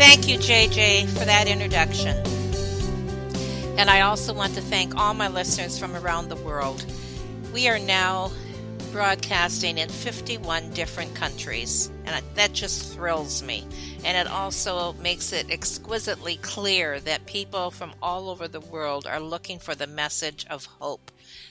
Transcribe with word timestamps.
Thank 0.00 0.28
you, 0.28 0.38
JJ, 0.38 1.10
for 1.10 1.26
that 1.26 1.46
introduction. 1.46 2.16
And 3.78 3.90
I 3.90 4.00
also 4.00 4.32
want 4.32 4.54
to 4.54 4.62
thank 4.62 4.96
all 4.96 5.12
my 5.12 5.28
listeners 5.28 5.78
from 5.78 5.94
around 5.94 6.30
the 6.30 6.36
world. 6.36 6.82
We 7.52 7.68
are 7.68 7.78
now 7.78 8.32
broadcasting 8.92 9.76
in 9.76 9.90
51 9.90 10.70
different 10.70 11.14
countries, 11.14 11.92
and 12.06 12.24
that 12.34 12.54
just 12.54 12.94
thrills 12.94 13.42
me. 13.42 13.66
And 14.02 14.16
it 14.16 14.26
also 14.26 14.94
makes 14.94 15.34
it 15.34 15.50
exquisitely 15.50 16.36
clear 16.36 16.98
that 17.00 17.26
people 17.26 17.70
from 17.70 17.92
all 18.00 18.30
over 18.30 18.48
the 18.48 18.60
world 18.60 19.06
are 19.06 19.20
looking 19.20 19.58
for 19.58 19.74
the 19.74 19.86
message 19.86 20.46
of 20.48 20.64
hope. 20.64 21.10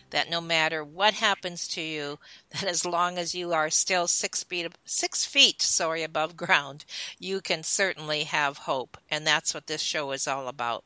That 0.10 0.30
no 0.30 0.42
matter 0.42 0.84
what 0.84 1.16
happens 1.16 1.68
to 1.70 1.82
you, 1.82 2.20
that 2.52 2.64
as 2.64 2.86
long 2.86 3.18
as 3.18 3.36
you 3.36 3.54
are 3.54 3.70
still 3.70 4.08
six 4.08 4.44
feet 4.44 4.72
six 4.86 5.26
feet 5.26 5.62
sorry 5.62 6.04
above 6.04 6.38
ground, 6.38 6.86
you 7.20 7.42
can 7.42 7.64
certainly 7.64 8.24
have 8.24 8.60
hope, 8.60 8.98
and 9.10 9.26
that's 9.26 9.54
what 9.54 9.68
this 9.68 9.82
show 9.82 10.12
is 10.12 10.28
all 10.28 10.48
about. 10.48 10.84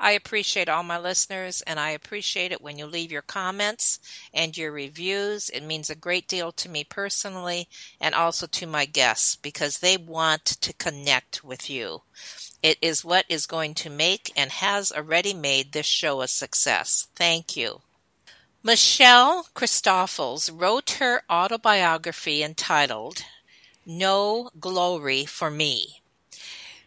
I 0.00 0.12
appreciate 0.12 0.68
all 0.68 0.82
my 0.82 0.98
listeners, 0.98 1.60
and 1.62 1.80
I 1.80 1.90
appreciate 1.90 2.52
it 2.52 2.62
when 2.62 2.78
you 2.78 2.86
leave 2.86 3.10
your 3.10 3.22
comments 3.22 3.98
and 4.32 4.56
your 4.56 4.70
reviews. 4.70 5.50
It 5.50 5.62
means 5.62 5.90
a 5.90 5.96
great 5.96 6.28
deal 6.28 6.52
to 6.52 6.68
me 6.68 6.84
personally 6.84 7.68
and 8.00 8.14
also 8.14 8.46
to 8.46 8.66
my 8.66 8.84
guests 8.84 9.36
because 9.36 9.78
they 9.78 9.96
want 9.96 10.44
to 10.44 10.72
connect 10.72 11.42
with 11.42 11.68
you. 11.68 12.02
It 12.62 12.78
is 12.80 13.04
what 13.04 13.26
is 13.28 13.46
going 13.46 13.74
to 13.74 13.90
make 13.90 14.32
and 14.36 14.50
has 14.50 14.92
already 14.92 15.34
made 15.34 15.72
this 15.72 15.86
show 15.86 16.20
a 16.20 16.28
success. 16.28 17.08
Thank 17.14 17.56
you. 17.56 17.82
Michelle 18.64 19.46
Christoffels 19.54 20.50
wrote 20.52 20.90
her 20.98 21.22
autobiography 21.30 22.42
entitled 22.42 23.22
No 23.86 24.50
Glory 24.58 25.24
for 25.24 25.48
Me. 25.48 26.02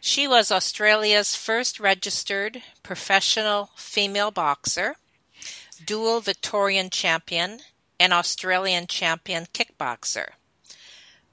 She 0.01 0.27
was 0.27 0.51
Australia's 0.51 1.33
first 1.33 1.79
registered 1.79 2.61
professional 2.83 3.69
female 3.77 4.31
boxer, 4.31 4.97
dual 5.83 6.19
Victorian 6.19 6.89
champion, 6.89 7.61
and 7.97 8.11
Australian 8.11 8.85
champion 8.85 9.45
kickboxer. 9.53 10.31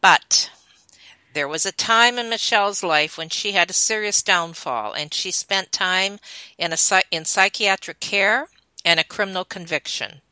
But 0.01 0.53
there 1.35 1.49
was 1.49 1.67
a 1.67 1.73
time 1.73 2.17
in 2.17 2.31
Michelle's 2.31 2.85
life 2.85 3.19
when 3.19 3.29
she 3.29 3.53
had 3.53 3.71
a 3.71 3.75
serious 3.75 4.23
downfall, 4.23 4.93
and 4.93 5.12
she 5.12 5.33
spent 5.33 5.73
time 5.73 6.21
in, 6.57 6.73
a, 6.73 6.79
in 7.11 7.25
psychiatric 7.25 7.99
care 7.99 8.47
and 8.85 9.01
a 9.01 9.05
criminal 9.05 9.45
conviction. 9.45 10.23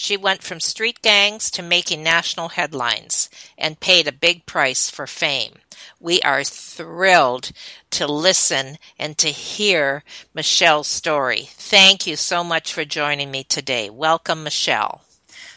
She 0.00 0.16
went 0.16 0.44
from 0.44 0.60
street 0.60 1.02
gangs 1.02 1.50
to 1.50 1.60
making 1.60 2.04
national 2.04 2.50
headlines 2.50 3.28
and 3.58 3.80
paid 3.80 4.06
a 4.06 4.12
big 4.12 4.46
price 4.46 4.88
for 4.88 5.08
fame. 5.08 5.54
We 5.98 6.20
are 6.22 6.44
thrilled 6.44 7.50
to 7.90 8.06
listen 8.06 8.78
and 8.96 9.18
to 9.18 9.30
hear 9.30 10.04
Michelle's 10.32 10.86
story. 10.86 11.48
Thank 11.50 12.06
you 12.06 12.14
so 12.14 12.44
much 12.44 12.72
for 12.72 12.84
joining 12.84 13.32
me 13.32 13.42
today. 13.42 13.90
Welcome, 13.90 14.44
Michelle. 14.44 15.02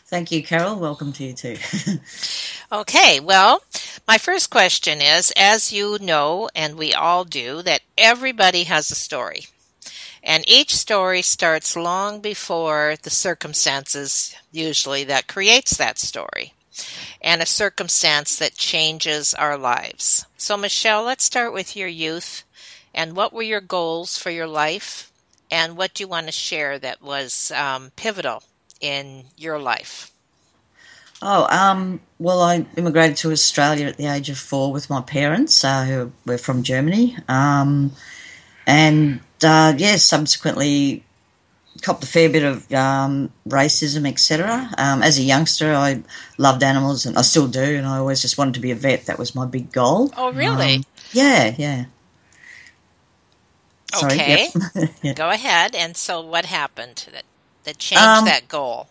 Thank 0.08 0.32
you, 0.32 0.42
Carol. 0.42 0.76
Welcome 0.76 1.14
to 1.14 1.24
you 1.24 1.34
too. 1.34 1.58
okay, 2.72 3.20
well, 3.20 3.62
my 4.08 4.18
first 4.18 4.50
question 4.50 5.02
is 5.02 5.32
as 5.38 5.72
you 5.72 6.00
know, 6.02 6.50
and 6.56 6.80
we 6.80 6.96
all 6.96 7.26
do, 7.26 7.62
that 7.62 7.82
everybody 7.96 8.64
has 8.64 8.90
a 8.90 8.96
story. 8.96 9.46
And 10.24 10.44
each 10.48 10.76
story 10.76 11.22
starts 11.22 11.76
long 11.76 12.22
before 12.22 12.96
the 13.02 13.10
circumstances, 13.10 14.36
usually, 14.52 15.04
that 15.06 15.28
creates 15.28 15.78
that 15.78 15.98
story, 15.98 16.54
and 17.22 17.42
a 17.42 17.46
circumstance 17.46 18.38
that 18.38 18.54
changes 18.54 19.34
our 19.34 19.58
lives. 19.58 20.26
So, 20.38 20.58
Michelle, 20.58 21.04
let's 21.04 21.24
start 21.24 21.54
with 21.54 21.76
your 21.76 21.88
youth. 21.88 22.44
And 22.94 23.16
what 23.16 23.34
were 23.34 23.42
your 23.42 23.62
goals 23.62 24.18
for 24.18 24.30
your 24.30 24.48
life? 24.48 25.12
And 25.50 25.76
what 25.76 25.94
do 25.94 26.04
you 26.04 26.08
want 26.08 26.28
to 26.28 26.32
share 26.32 26.78
that 26.80 27.02
was 27.02 27.52
um, 27.52 27.92
pivotal 27.96 28.44
in 28.80 29.26
your 29.38 29.60
life? 29.60 30.12
Oh, 31.24 31.46
um, 31.56 32.00
well, 32.20 32.42
I 32.42 32.66
immigrated 32.76 33.18
to 33.18 33.32
Australia 33.32 33.88
at 33.88 33.98
the 33.98 34.08
age 34.08 34.30
of 34.30 34.38
four 34.38 34.72
with 34.72 34.90
my 34.90 35.02
parents, 35.02 35.62
who 35.62 36.12
were 36.26 36.38
from 36.38 36.64
Germany. 36.64 37.18
Um, 37.28 37.92
and 38.66 39.20
uh, 39.44 39.74
yeah, 39.78 39.96
subsequently 39.98 41.04
copped 41.82 42.04
a 42.04 42.08
fair 42.08 42.30
bit 42.30 42.44
of 42.44 42.72
um, 42.74 43.32
racism, 43.48 44.08
etc. 44.08 44.70
Um, 44.78 45.02
as 45.02 45.18
a 45.18 45.24
youngster, 45.24 45.74
I 45.74 46.04
loved 46.38 46.64
animals, 46.64 47.06
and 47.06 47.18
I 47.18 47.22
still 47.22 47.48
do, 47.48 47.62
and 47.62 47.86
I 47.86 47.98
always 47.98 48.22
just 48.22 48.38
wanted 48.38 48.56
to 48.56 48.60
be 48.60 48.72
a 48.72 48.76
vet. 48.76 49.06
That 49.06 49.18
was 49.18 49.36
my 49.36 49.46
big 49.46 49.72
goal. 49.72 50.12
Oh, 50.18 50.32
really? 50.32 50.76
Um, 50.76 50.84
yeah, 51.12 51.56
yeah. 51.58 51.86
Sorry, 53.94 54.14
okay, 54.14 54.48
yep. 54.76 54.90
yeah. 55.02 55.14
go 55.14 55.30
ahead. 55.30 55.76
And 55.76 55.98
so, 55.98 56.22
what 56.22 56.46
happened 56.46 57.08
that 57.12 57.24
that 57.64 57.78
changed 57.78 58.04
um, 58.04 58.26
that 58.26 58.48
goal? 58.48 58.88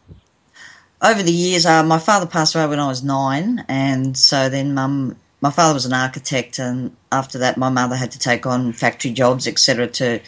Over 1.03 1.23
the 1.23 1.33
years, 1.33 1.65
uh, 1.65 1.83
my 1.83 1.99
father 1.99 2.27
passed 2.27 2.55
away 2.55 2.67
when 2.67 2.79
I 2.79 2.87
was 2.87 3.03
nine, 3.03 3.65
and 3.69 4.17
so 4.17 4.51
then 4.51 4.75
mum 4.75 5.17
my 5.41 5.51
father 5.51 5.75
was 5.75 5.87
an 5.87 5.93
architect, 5.93 6.59
and 6.59 6.97
after 7.11 7.39
that, 7.39 7.57
my 7.57 7.71
mother 7.71 7.97
had 7.97 8.13
to 8.13 8.19
take 8.19 8.47
on 8.47 8.73
factory 8.73 9.11
jobs, 9.11 9.47
etc., 9.47 9.87
to 9.89 10.21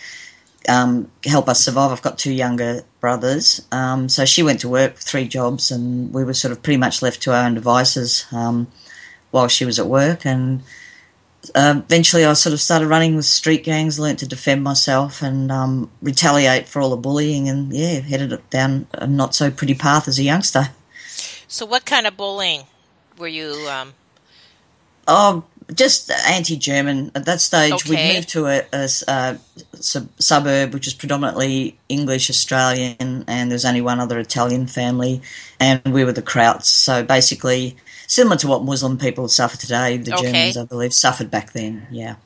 um, 0.68 1.10
help 1.24 1.48
us 1.48 1.64
survive. 1.64 1.90
I've 1.90 2.02
got 2.02 2.18
two 2.18 2.32
younger 2.32 2.82
brothers, 3.00 3.66
um, 3.70 4.08
so 4.08 4.24
she 4.24 4.42
went 4.42 4.60
to 4.60 4.68
work 4.68 4.96
three 4.96 5.28
jobs, 5.28 5.70
and 5.70 6.12
we 6.14 6.24
were 6.24 6.34
sort 6.34 6.52
of 6.52 6.62
pretty 6.62 6.78
much 6.78 7.02
left 7.02 7.22
to 7.22 7.34
our 7.34 7.44
own 7.44 7.54
devices 7.54 8.26
um, 8.32 8.68
while 9.30 9.48
she 9.48 9.64
was 9.64 9.78
at 9.78 9.86
work. 9.86 10.24
And 10.24 10.62
uh, 11.54 11.74
eventually, 11.84 12.24
I 12.24 12.32
sort 12.32 12.54
of 12.54 12.60
started 12.60 12.86
running 12.86 13.14
with 13.14 13.26
street 13.26 13.64
gangs, 13.64 13.98
learnt 13.98 14.20
to 14.20 14.26
defend 14.26 14.62
myself 14.62 15.20
and 15.20 15.52
um, 15.52 15.90
retaliate 16.00 16.68
for 16.68 16.80
all 16.80 16.90
the 16.90 16.96
bullying, 16.96 17.50
and 17.50 17.70
yeah, 17.72 18.00
headed 18.00 18.48
down 18.48 18.86
a 18.92 19.06
not 19.06 19.34
so 19.34 19.50
pretty 19.50 19.74
path 19.74 20.08
as 20.08 20.18
a 20.18 20.22
youngster. 20.22 20.70
So, 21.48 21.66
what 21.66 21.84
kind 21.84 22.06
of 22.06 22.16
bullying 22.16 22.62
were 23.18 23.28
you? 23.28 23.68
Oh, 25.06 25.44
just 25.74 26.10
anti-German. 26.10 27.12
At 27.14 27.24
that 27.26 27.40
stage, 27.40 27.72
okay. 27.72 27.90
we'd 27.90 28.14
moved 28.14 28.28
to 28.30 28.46
a, 28.46 28.62
a, 28.72 28.88
a 29.08 29.10
uh, 29.10 29.36
sub- 29.74 30.08
suburb 30.20 30.75
which 30.75 30.87
is 30.87 30.94
predominantly 30.94 31.78
English 31.88 32.31
Australian, 32.31 33.25
and 33.26 33.50
there's 33.50 33.64
only 33.64 33.81
one 33.81 34.00
other 34.00 34.19
Italian 34.19 34.66
family, 34.66 35.22
and 35.60 35.82
we 35.87 36.04
were 36.04 36.12
the 36.12 36.22
Krauts. 36.22 36.64
So 36.64 37.02
basically, 37.02 37.76
similar 38.06 38.37
to 38.37 38.49
what 38.49 38.64
Muslim 38.64 38.99
people 38.99 39.28
suffer 39.28 39.56
today, 39.56 39.96
the 39.96 40.14
okay. 40.14 40.22
Germans, 40.25 40.56
I 40.56 40.64
believe, 40.64 40.93
suffered 40.93 41.31
back 41.31 41.52
then. 41.52 41.87
Yeah. 41.90 42.16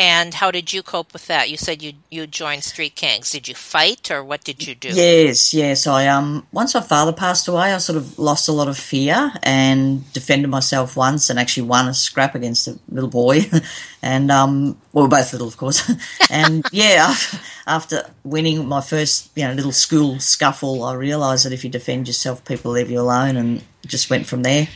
And 0.00 0.34
how 0.34 0.52
did 0.52 0.72
you 0.72 0.84
cope 0.84 1.12
with 1.12 1.26
that? 1.26 1.50
You 1.50 1.56
said 1.56 1.82
you 1.82 1.94
you 2.08 2.28
joined 2.28 2.62
street 2.62 2.94
gangs. 2.94 3.32
Did 3.32 3.48
you 3.48 3.56
fight, 3.56 4.12
or 4.12 4.22
what 4.22 4.44
did 4.44 4.64
you 4.64 4.76
do? 4.76 4.90
Yes, 4.90 5.52
yes. 5.52 5.88
I 5.88 6.06
um 6.06 6.46
once 6.52 6.72
my 6.72 6.80
father 6.80 7.12
passed 7.12 7.48
away, 7.48 7.74
I 7.74 7.78
sort 7.78 7.96
of 7.96 8.16
lost 8.16 8.48
a 8.48 8.52
lot 8.52 8.68
of 8.68 8.78
fear 8.78 9.32
and 9.42 10.10
defended 10.12 10.50
myself 10.50 10.96
once, 10.96 11.30
and 11.30 11.38
actually 11.38 11.66
won 11.66 11.88
a 11.88 11.94
scrap 11.94 12.36
against 12.36 12.68
a 12.68 12.78
little 12.88 13.10
boy, 13.10 13.40
and 14.02 14.30
um 14.30 14.78
well, 14.92 15.06
we're 15.06 15.08
both 15.08 15.32
little, 15.32 15.48
of 15.48 15.56
course. 15.56 15.90
and 16.30 16.64
yeah, 16.70 17.16
after 17.66 18.08
winning 18.22 18.68
my 18.68 18.80
first 18.80 19.32
you 19.34 19.48
know 19.48 19.52
little 19.52 19.72
school 19.72 20.20
scuffle, 20.20 20.84
I 20.84 20.94
realised 20.94 21.44
that 21.44 21.52
if 21.52 21.64
you 21.64 21.70
defend 21.70 22.06
yourself, 22.06 22.44
people 22.44 22.70
leave 22.70 22.88
you 22.88 23.00
alone, 23.00 23.36
and 23.36 23.64
just 23.84 24.10
went 24.10 24.28
from 24.28 24.44
there. 24.44 24.68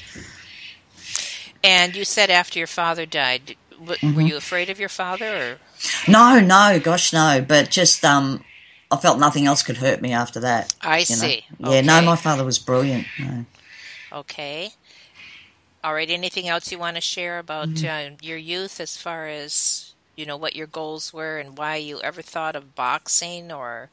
And 1.62 1.94
you 1.94 2.04
said 2.04 2.28
after 2.28 2.58
your 2.58 2.66
father 2.66 3.06
died, 3.06 3.54
mm-hmm. 3.84 4.14
were 4.14 4.22
you 4.22 4.36
afraid 4.36 4.70
of 4.70 4.78
your 4.80 4.88
father? 4.88 5.26
Or? 5.52 5.58
No, 6.08 6.40
no, 6.40 6.80
gosh, 6.82 7.12
no. 7.12 7.44
But 7.46 7.70
just 7.70 8.04
um, 8.04 8.44
I 8.90 8.96
felt 8.96 9.18
nothing 9.18 9.46
else 9.46 9.62
could 9.62 9.78
hurt 9.78 10.00
me 10.02 10.12
after 10.12 10.40
that. 10.40 10.74
I 10.80 10.98
know. 10.98 11.04
see. 11.04 11.46
Yeah, 11.58 11.80
no, 11.80 12.02
my 12.02 12.16
father 12.16 12.44
was 12.44 12.58
brilliant. 12.58 13.06
No. 13.18 13.44
Okay. 14.12 14.72
All 15.82 15.94
right. 15.94 16.10
Anything 16.10 16.48
else 16.48 16.70
you 16.70 16.78
want 16.78 16.96
to 16.96 17.00
share 17.00 17.38
about 17.38 17.68
Mm-hmm. 17.68 18.14
uh, 18.14 18.16
your 18.20 18.36
youth 18.38 18.80
as 18.80 18.96
far 18.96 19.26
as, 19.26 19.94
you 20.16 20.26
know, 20.26 20.36
what 20.36 20.54
your 20.54 20.66
goals 20.66 21.12
were 21.12 21.38
and 21.38 21.56
why 21.58 21.76
you 21.76 22.00
ever 22.02 22.22
thought 22.22 22.56
of 22.56 22.74
boxing 22.74 23.50
or. 23.50 23.90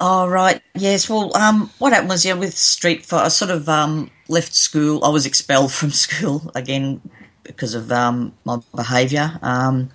Oh 0.00 0.26
right, 0.26 0.60
yes. 0.74 1.08
Well, 1.08 1.34
um, 1.36 1.70
what 1.78 1.92
happened 1.92 2.10
was 2.10 2.24
yeah, 2.26 2.34
with 2.34 2.58
street 2.58 3.06
fight, 3.06 3.24
I 3.24 3.28
sort 3.28 3.52
of 3.52 3.68
um 3.68 4.10
left 4.28 4.52
school. 4.54 5.04
I 5.04 5.08
was 5.08 5.24
expelled 5.24 5.72
from 5.78 5.92
school 5.92 6.50
again 6.54 7.00
because 7.44 7.74
of 7.74 7.92
um 7.92 8.32
my 8.44 8.58
behaviour. 8.74 9.38
Um, 9.42 9.90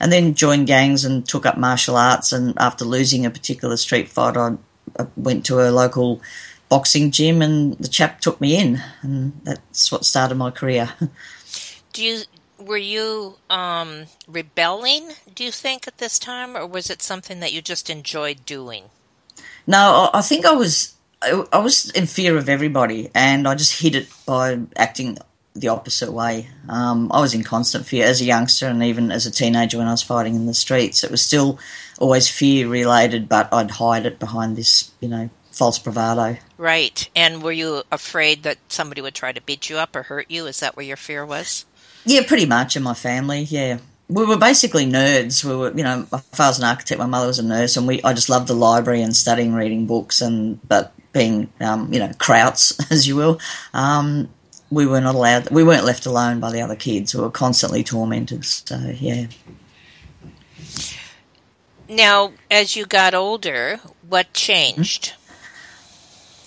and 0.00 0.12
then 0.12 0.34
joined 0.34 0.66
gangs 0.66 1.04
and 1.04 1.26
took 1.26 1.46
up 1.46 1.56
martial 1.56 1.96
arts. 1.96 2.32
And 2.32 2.54
after 2.58 2.84
losing 2.84 3.24
a 3.24 3.30
particular 3.30 3.76
street 3.76 4.08
fight, 4.08 4.36
I, 4.36 4.56
I 4.98 5.06
went 5.16 5.46
to 5.46 5.60
a 5.60 5.70
local 5.70 6.20
boxing 6.68 7.10
gym, 7.10 7.40
and 7.42 7.74
the 7.78 7.88
chap 7.88 8.20
took 8.20 8.40
me 8.40 8.56
in, 8.56 8.82
and 9.02 9.40
that's 9.44 9.92
what 9.92 10.04
started 10.04 10.34
my 10.34 10.50
career. 10.50 10.92
Do 11.92 12.04
you. 12.04 12.22
Were 12.56 12.76
you 12.78 13.34
um, 13.50 14.06
rebelling, 14.28 15.10
do 15.34 15.44
you 15.44 15.50
think, 15.50 15.86
at 15.86 15.98
this 15.98 16.18
time, 16.18 16.56
or 16.56 16.66
was 16.66 16.88
it 16.88 17.02
something 17.02 17.40
that 17.40 17.52
you 17.52 17.60
just 17.60 17.90
enjoyed 17.90 18.46
doing? 18.46 18.84
No, 19.66 20.08
I 20.14 20.18
I 20.18 20.22
think 20.22 20.46
I 20.46 20.52
was 20.52 20.94
I 21.20 21.44
I 21.52 21.58
was 21.58 21.90
in 21.90 22.06
fear 22.06 22.38
of 22.38 22.48
everybody, 22.48 23.10
and 23.14 23.46
I 23.48 23.54
just 23.54 23.80
hid 23.82 23.94
it 23.96 24.08
by 24.24 24.60
acting 24.76 25.18
the 25.54 25.68
opposite 25.68 26.12
way. 26.12 26.48
Um, 26.68 27.12
I 27.12 27.20
was 27.20 27.32
in 27.32 27.44
constant 27.44 27.86
fear 27.86 28.06
as 28.06 28.20
a 28.20 28.24
youngster, 28.24 28.66
and 28.66 28.82
even 28.82 29.12
as 29.12 29.24
a 29.24 29.30
teenager 29.30 29.78
when 29.78 29.86
I 29.86 29.92
was 29.92 30.02
fighting 30.02 30.34
in 30.34 30.46
the 30.46 30.54
streets. 30.54 31.04
It 31.04 31.10
was 31.10 31.22
still 31.22 31.58
always 31.98 32.28
fear 32.28 32.68
related, 32.68 33.28
but 33.28 33.52
I'd 33.52 33.72
hide 33.72 34.04
it 34.04 34.18
behind 34.18 34.56
this, 34.56 34.90
you 35.00 35.08
know, 35.08 35.30
false 35.52 35.78
bravado. 35.78 36.38
Right. 36.58 37.08
And 37.14 37.42
were 37.42 37.52
you 37.52 37.84
afraid 37.92 38.42
that 38.42 38.58
somebody 38.68 39.00
would 39.00 39.14
try 39.14 39.32
to 39.32 39.40
beat 39.40 39.70
you 39.70 39.76
up 39.76 39.94
or 39.94 40.02
hurt 40.02 40.30
you? 40.30 40.46
Is 40.46 40.60
that 40.60 40.76
where 40.76 40.86
your 40.86 40.96
fear 40.96 41.24
was? 41.24 41.64
Yeah, 42.04 42.22
pretty 42.26 42.46
much 42.46 42.76
in 42.76 42.82
my 42.82 42.94
family. 42.94 43.42
Yeah, 43.42 43.78
we 44.08 44.26
were 44.26 44.36
basically 44.36 44.86
nerds. 44.86 45.44
We 45.44 45.56
were, 45.56 45.72
you 45.74 45.84
know, 45.84 46.06
my 46.10 46.18
father's 46.18 46.58
an 46.58 46.64
architect, 46.64 46.98
my 46.98 47.06
mother 47.06 47.28
was 47.28 47.38
a 47.38 47.44
nurse, 47.44 47.76
and 47.76 47.86
we. 47.86 48.02
I 48.02 48.12
just 48.12 48.28
loved 48.28 48.48
the 48.48 48.54
library 48.54 49.02
and 49.02 49.16
studying, 49.16 49.54
reading 49.54 49.86
books, 49.86 50.20
and 50.20 50.60
but 50.68 50.92
being, 51.12 51.50
um, 51.60 51.92
you 51.92 52.00
know, 52.00 52.08
krauts 52.08 52.78
as 52.90 53.06
you 53.06 53.16
will. 53.16 53.40
Um, 53.72 54.28
we 54.74 54.86
were 54.86 55.00
not 55.00 55.14
allowed. 55.14 55.50
We 55.50 55.64
weren't 55.64 55.84
left 55.84 56.06
alone 56.06 56.40
by 56.40 56.50
the 56.50 56.60
other 56.60 56.76
kids. 56.76 57.14
We 57.14 57.20
were 57.20 57.30
constantly 57.30 57.84
tormented. 57.84 58.44
So 58.44 58.94
yeah. 58.98 59.26
Now, 61.88 62.32
as 62.50 62.76
you 62.76 62.86
got 62.86 63.14
older, 63.14 63.78
what 64.08 64.32
changed? 64.32 65.12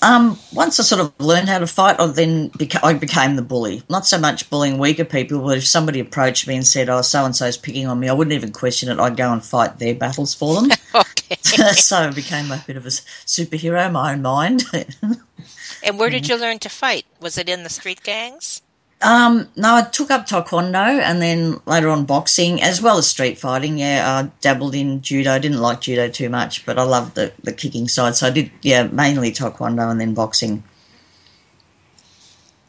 Um, 0.01 0.37
once 0.53 0.79
I 0.79 0.83
sort 0.83 1.01
of 1.01 1.13
learned 1.19 1.49
how 1.49 1.59
to 1.59 1.67
fight, 1.67 1.99
I 1.99 2.05
then 2.07 2.49
beca- 2.51 2.83
I 2.83 2.93
became 2.93 3.35
the 3.35 3.41
bully. 3.41 3.83
Not 3.89 4.05
so 4.05 4.19
much 4.19 4.49
bullying 4.49 4.77
weaker 4.77 5.05
people, 5.05 5.39
but 5.39 5.57
if 5.57 5.67
somebody 5.67 5.99
approached 5.99 6.47
me 6.47 6.55
and 6.55 6.67
said, 6.67 6.89
"Oh, 6.89 7.01
so 7.01 7.25
and 7.25 7.35
so's 7.35 7.57
picking 7.57 7.87
on 7.87 7.99
me," 7.99 8.07
I 8.07 8.13
wouldn't 8.13 8.33
even 8.33 8.51
question 8.51 8.89
it. 8.89 8.99
I'd 8.99 9.17
go 9.17 9.31
and 9.31 9.43
fight 9.43 9.79
their 9.79 9.95
battles 9.95 10.33
for 10.33 10.61
them. 10.61 10.71
Okay. 10.95 11.35
so 11.73 11.97
I 11.97 12.09
became 12.11 12.51
a 12.51 12.63
bit 12.65 12.77
of 12.77 12.85
a 12.85 12.89
superhero 12.89 13.85
in 13.85 13.93
my 13.93 14.13
own 14.13 14.21
mind. 14.21 14.63
and 15.83 15.99
where 15.99 16.09
did 16.09 16.27
you 16.29 16.39
learn 16.39 16.57
to 16.59 16.69
fight? 16.69 17.05
Was 17.19 17.37
it 17.37 17.49
in 17.49 17.63
the 17.63 17.69
street 17.69 18.01
gangs? 18.01 18.61
Um, 19.01 19.49
no, 19.55 19.75
I 19.75 19.81
took 19.83 20.09
up 20.09 20.27
taekwondo 20.27 20.75
and 20.75 21.21
then 21.21 21.61
later 21.65 21.89
on 21.89 22.05
boxing 22.05 22.61
as 22.61 22.81
well 22.81 22.97
as 22.97 23.07
street 23.07 23.37
fighting. 23.37 23.77
Yeah, 23.77 24.03
I 24.05 24.31
dabbled 24.41 24.75
in 24.75 25.01
judo. 25.01 25.31
I 25.33 25.39
didn't 25.39 25.59
like 25.59 25.81
judo 25.81 26.09
too 26.09 26.29
much, 26.29 26.65
but 26.65 26.79
I 26.79 26.83
loved 26.83 27.15
the, 27.15 27.31
the 27.43 27.53
kicking 27.53 27.87
side. 27.87 28.15
So 28.15 28.27
I 28.27 28.29
did, 28.31 28.51
yeah, 28.61 28.83
mainly 28.83 29.31
taekwondo 29.31 29.89
and 29.89 30.01
then 30.01 30.13
boxing. 30.13 30.63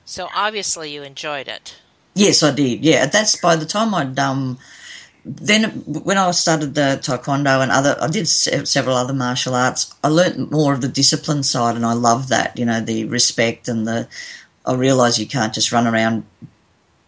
So 0.05 0.29
obviously 0.35 0.93
you 0.93 1.03
enjoyed 1.03 1.49
it. 1.49 1.77
Yes, 2.15 2.43
I 2.43 2.55
did. 2.55 2.85
Yeah, 2.85 3.07
that's 3.07 3.37
by 3.37 3.57
the 3.57 3.67
time 3.67 3.95
I'd 3.95 4.19
um, 4.19 4.59
then 5.25 5.65
when 5.87 6.17
I 6.17 6.31
started 6.31 6.75
the 6.75 6.99
taekwondo 7.03 7.63
and 7.63 7.71
other, 7.71 7.97
I 8.01 8.09
did 8.09 8.27
se- 8.27 8.65
several 8.65 8.97
other 8.97 9.13
martial 9.13 9.55
arts. 9.55 9.95
I 10.03 10.09
learnt 10.09 10.51
more 10.51 10.73
of 10.73 10.81
the 10.81 10.89
discipline 10.89 11.43
side, 11.43 11.77
and 11.77 11.85
I 11.85 11.93
love 11.93 12.29
that. 12.29 12.59
You 12.59 12.65
know, 12.65 12.81
the 12.81 13.05
respect 13.05 13.69
and 13.69 13.87
the. 13.87 14.09
I 14.69 14.75
realised 14.75 15.19
you 15.19 15.27
can't 15.27 15.55
just 15.55 15.73
run 15.73 15.87
around 15.87 16.25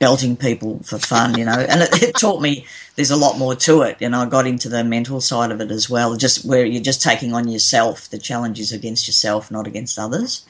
belting 0.01 0.35
people 0.35 0.81
for 0.83 0.99
fun, 0.99 1.39
you 1.39 1.45
know, 1.45 1.53
and 1.53 1.83
it, 1.83 2.03
it 2.03 2.15
taught 2.17 2.41
me 2.41 2.65
there's 2.97 3.11
a 3.11 3.17
lot 3.17 3.39
more 3.39 3.55
to 3.55 3.83
it. 3.83 3.99
And 4.01 4.17
I 4.17 4.25
got 4.25 4.47
into 4.47 4.71
the 4.71 4.83
mental 4.83 5.21
side 5.21 5.53
of 5.53 5.61
it 5.61 5.71
as 5.71 5.91
well, 5.91 6.17
just 6.17 6.45
where 6.45 6.65
you're 6.65 6.83
just 6.83 7.03
taking 7.03 7.35
on 7.35 7.47
yourself. 7.49 8.09
The 8.09 8.19
challenge 8.19 8.59
is 8.59 8.73
against 8.73 9.07
yourself, 9.07 9.51
not 9.51 9.67
against 9.67 9.99
others. 9.99 10.47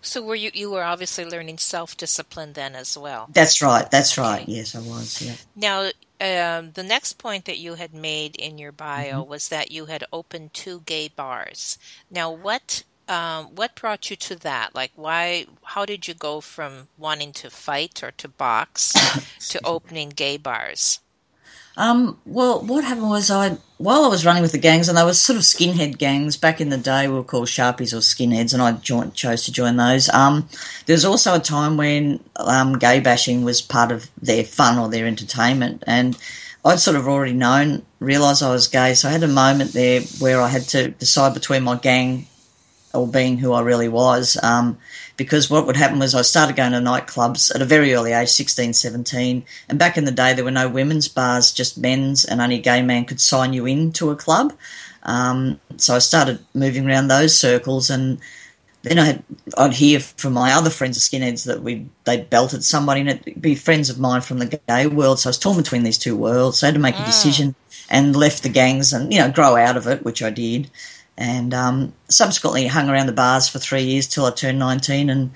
So 0.00 0.22
were 0.22 0.34
you 0.34 0.50
you 0.54 0.70
were 0.70 0.84
obviously 0.84 1.24
learning 1.24 1.58
self-discipline 1.58 2.54
then 2.54 2.74
as 2.74 2.96
well. 2.96 3.28
That's 3.30 3.60
right. 3.60 3.90
That's 3.90 4.16
right. 4.16 4.42
Okay. 4.42 4.52
Yes, 4.52 4.74
I 4.74 4.80
was. 4.80 5.20
Yeah. 5.20 5.34
Now, 5.54 5.80
um, 6.20 6.72
the 6.72 6.82
next 6.82 7.14
point 7.14 7.44
that 7.44 7.58
you 7.58 7.74
had 7.74 7.92
made 7.92 8.36
in 8.36 8.56
your 8.56 8.72
bio 8.72 9.22
was 9.22 9.48
that 9.48 9.70
you 9.70 9.86
had 9.86 10.04
opened 10.12 10.54
two 10.54 10.82
gay 10.86 11.08
bars. 11.08 11.78
Now, 12.10 12.30
what 12.30 12.84
um, 13.08 13.46
what 13.54 13.74
brought 13.74 14.10
you 14.10 14.16
to 14.16 14.36
that? 14.36 14.74
Like, 14.74 14.92
why? 14.96 15.46
How 15.62 15.84
did 15.84 16.08
you 16.08 16.14
go 16.14 16.40
from 16.40 16.88
wanting 16.96 17.32
to 17.34 17.50
fight 17.50 18.02
or 18.02 18.12
to 18.12 18.28
box 18.28 18.92
to 19.50 19.60
opening 19.64 20.10
gay 20.10 20.36
bars? 20.36 21.00
Um, 21.76 22.20
well, 22.24 22.60
what 22.60 22.84
happened 22.84 23.08
was 23.08 23.32
I, 23.32 23.58
while 23.78 24.04
I 24.04 24.08
was 24.08 24.24
running 24.24 24.42
with 24.42 24.52
the 24.52 24.58
gangs, 24.58 24.88
and 24.88 24.96
they 24.96 25.04
were 25.04 25.12
sort 25.12 25.36
of 25.36 25.42
skinhead 25.42 25.98
gangs 25.98 26.36
back 26.36 26.60
in 26.60 26.68
the 26.68 26.78
day, 26.78 27.08
we 27.08 27.14
were 27.14 27.24
called 27.24 27.48
Sharpies 27.48 27.92
or 27.92 27.98
skinheads, 27.98 28.52
and 28.52 28.62
I 28.62 28.72
joined, 28.72 29.14
chose 29.14 29.44
to 29.44 29.52
join 29.52 29.76
those. 29.76 30.08
Um, 30.10 30.48
there 30.86 30.94
was 30.94 31.04
also 31.04 31.34
a 31.34 31.40
time 31.40 31.76
when 31.76 32.20
um, 32.36 32.78
gay 32.78 33.00
bashing 33.00 33.42
was 33.42 33.60
part 33.60 33.90
of 33.90 34.08
their 34.22 34.44
fun 34.44 34.78
or 34.78 34.88
their 34.88 35.06
entertainment, 35.06 35.82
and 35.86 36.16
I'd 36.64 36.78
sort 36.78 36.96
of 36.96 37.08
already 37.08 37.34
known, 37.34 37.84
realised 37.98 38.42
I 38.42 38.50
was 38.50 38.68
gay, 38.68 38.94
so 38.94 39.08
I 39.08 39.12
had 39.12 39.24
a 39.24 39.28
moment 39.28 39.72
there 39.72 40.02
where 40.20 40.40
I 40.40 40.48
had 40.48 40.62
to 40.68 40.90
decide 40.90 41.34
between 41.34 41.64
my 41.64 41.76
gang 41.76 42.28
or 42.94 43.06
being 43.06 43.38
who 43.38 43.52
I 43.52 43.60
really 43.60 43.88
was. 43.88 44.38
Um, 44.42 44.78
because 45.16 45.50
what 45.50 45.66
would 45.66 45.76
happen 45.76 45.98
was 45.98 46.14
I 46.14 46.22
started 46.22 46.56
going 46.56 46.72
to 46.72 46.78
nightclubs 46.78 47.54
at 47.54 47.62
a 47.62 47.66
very 47.66 47.94
early 47.94 48.12
age, 48.12 48.30
16, 48.30 48.72
17. 48.72 49.44
And 49.68 49.78
back 49.78 49.96
in 49.96 50.04
the 50.04 50.10
day, 50.10 50.32
there 50.32 50.44
were 50.44 50.50
no 50.50 50.68
women's 50.68 51.08
bars, 51.08 51.52
just 51.52 51.78
men's, 51.78 52.24
and 52.24 52.40
only 52.40 52.56
a 52.56 52.62
gay 52.62 52.82
man 52.82 53.04
could 53.04 53.20
sign 53.20 53.52
you 53.52 53.66
in 53.66 53.92
to 53.92 54.10
a 54.10 54.16
club. 54.16 54.52
Um, 55.04 55.60
so 55.76 55.94
I 55.94 55.98
started 55.98 56.40
moving 56.54 56.88
around 56.88 57.08
those 57.08 57.38
circles 57.38 57.90
and 57.90 58.18
then 58.82 58.98
I 58.98 59.04
had, 59.06 59.24
I'd 59.56 59.74
hear 59.74 59.98
from 60.00 60.34
my 60.34 60.52
other 60.52 60.70
friends 60.70 60.96
of 60.96 61.02
skinheads 61.02 61.46
that 61.46 61.62
we 61.62 61.88
they'd 62.04 62.28
belted 62.28 62.64
somebody 62.64 63.00
and 63.00 63.10
it'd 63.10 63.40
be 63.40 63.54
friends 63.54 63.88
of 63.88 63.98
mine 63.98 64.20
from 64.20 64.38
the 64.38 64.60
gay 64.68 64.86
world. 64.86 65.20
So 65.20 65.28
I 65.28 65.30
was 65.30 65.38
torn 65.38 65.56
between 65.56 65.84
these 65.84 65.98
two 65.98 66.16
worlds. 66.16 66.58
So 66.58 66.66
I 66.66 66.68
had 66.68 66.74
to 66.74 66.80
make 66.80 66.98
a 66.98 67.04
decision 67.04 67.54
and 67.88 68.14
left 68.14 68.42
the 68.42 68.48
gangs 68.50 68.92
and, 68.92 69.12
you 69.12 69.20
know, 69.20 69.30
grow 69.30 69.56
out 69.56 69.76
of 69.76 69.86
it, 69.86 70.04
which 70.04 70.22
I 70.22 70.30
did 70.30 70.70
and 71.16 71.54
um, 71.54 71.92
subsequently 72.08 72.66
hung 72.66 72.88
around 72.88 73.06
the 73.06 73.12
bars 73.12 73.48
for 73.48 73.58
three 73.58 73.82
years 73.82 74.06
till 74.06 74.24
I 74.24 74.30
turned 74.30 74.58
19 74.58 75.10
and 75.10 75.30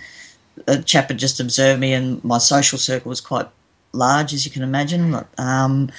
a 0.66 0.82
chap 0.82 1.08
had 1.08 1.18
just 1.18 1.40
observed 1.40 1.80
me 1.80 1.92
and 1.92 2.22
my 2.24 2.38
social 2.38 2.78
circle 2.78 3.08
was 3.08 3.20
quite 3.20 3.46
large 3.92 4.32
as 4.32 4.44
you 4.44 4.50
can 4.50 4.62
imagine. 4.62 5.24
Um, 5.36 5.90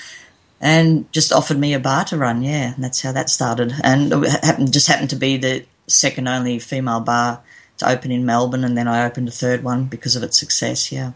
and 0.62 1.09
just 1.13 1.31
offered 1.31 1.57
me 1.57 1.74
a 1.74 1.79
bar 1.79 2.03
to 2.03 2.17
run 2.17 2.41
yeah 2.41 2.74
and 2.74 2.83
that's 2.83 3.01
how 3.01 3.13
that 3.13 3.29
started. 3.29 3.74
And 3.83 4.12
it 4.12 4.43
happened, 4.43 4.74
just 4.74 4.88
happened 4.88 5.09
to 5.12 5.15
be 5.15 5.38
the 5.38 5.65
second 5.88 6.27
only 6.27 6.59
female 6.59 7.00
bar 7.00 7.41
to 7.77 7.89
open 7.89 8.12
in 8.12 8.25
Melbourne 8.25 8.65
and 8.65 8.77
then 8.77 8.88
I 8.88 9.05
opened 9.05 9.29
a 9.29 9.31
third 9.31 9.63
one 9.63 9.86
because 9.86 10.15
of 10.15 10.24
its 10.24 10.38
success 10.38 10.91
yeah 10.91 11.13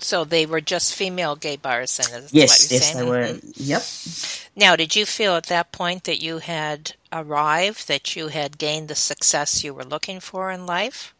So 0.00 0.24
they 0.24 0.46
were 0.46 0.60
just 0.60 0.94
female 0.94 1.34
gay 1.36 1.56
bars, 1.56 1.96
then? 1.96 2.22
Is 2.24 2.32
yes 2.32 2.50
what 2.50 2.70
you're 2.70 2.78
yes 2.78 2.92
saying? 2.92 2.96
they 3.04 3.10
were 3.10 3.26
Mhm. 3.34 3.52
yep 3.56 3.82
Now, 4.56 4.76
did 4.76 4.96
you 4.96 5.04
feel 5.06 5.34
at 5.34 5.46
that 5.46 5.72
point 5.72 6.04
that 6.04 6.22
you 6.22 6.38
had 6.38 6.92
arrived, 7.12 7.88
that 7.88 8.16
you 8.16 8.28
had 8.28 8.58
gained 8.58 8.88
the 8.88 8.94
success 8.94 9.62
you 9.64 9.72
were 9.74 9.84
looking 9.84 10.20
for 10.20 10.50
in 10.50 10.66
life? 10.66 11.14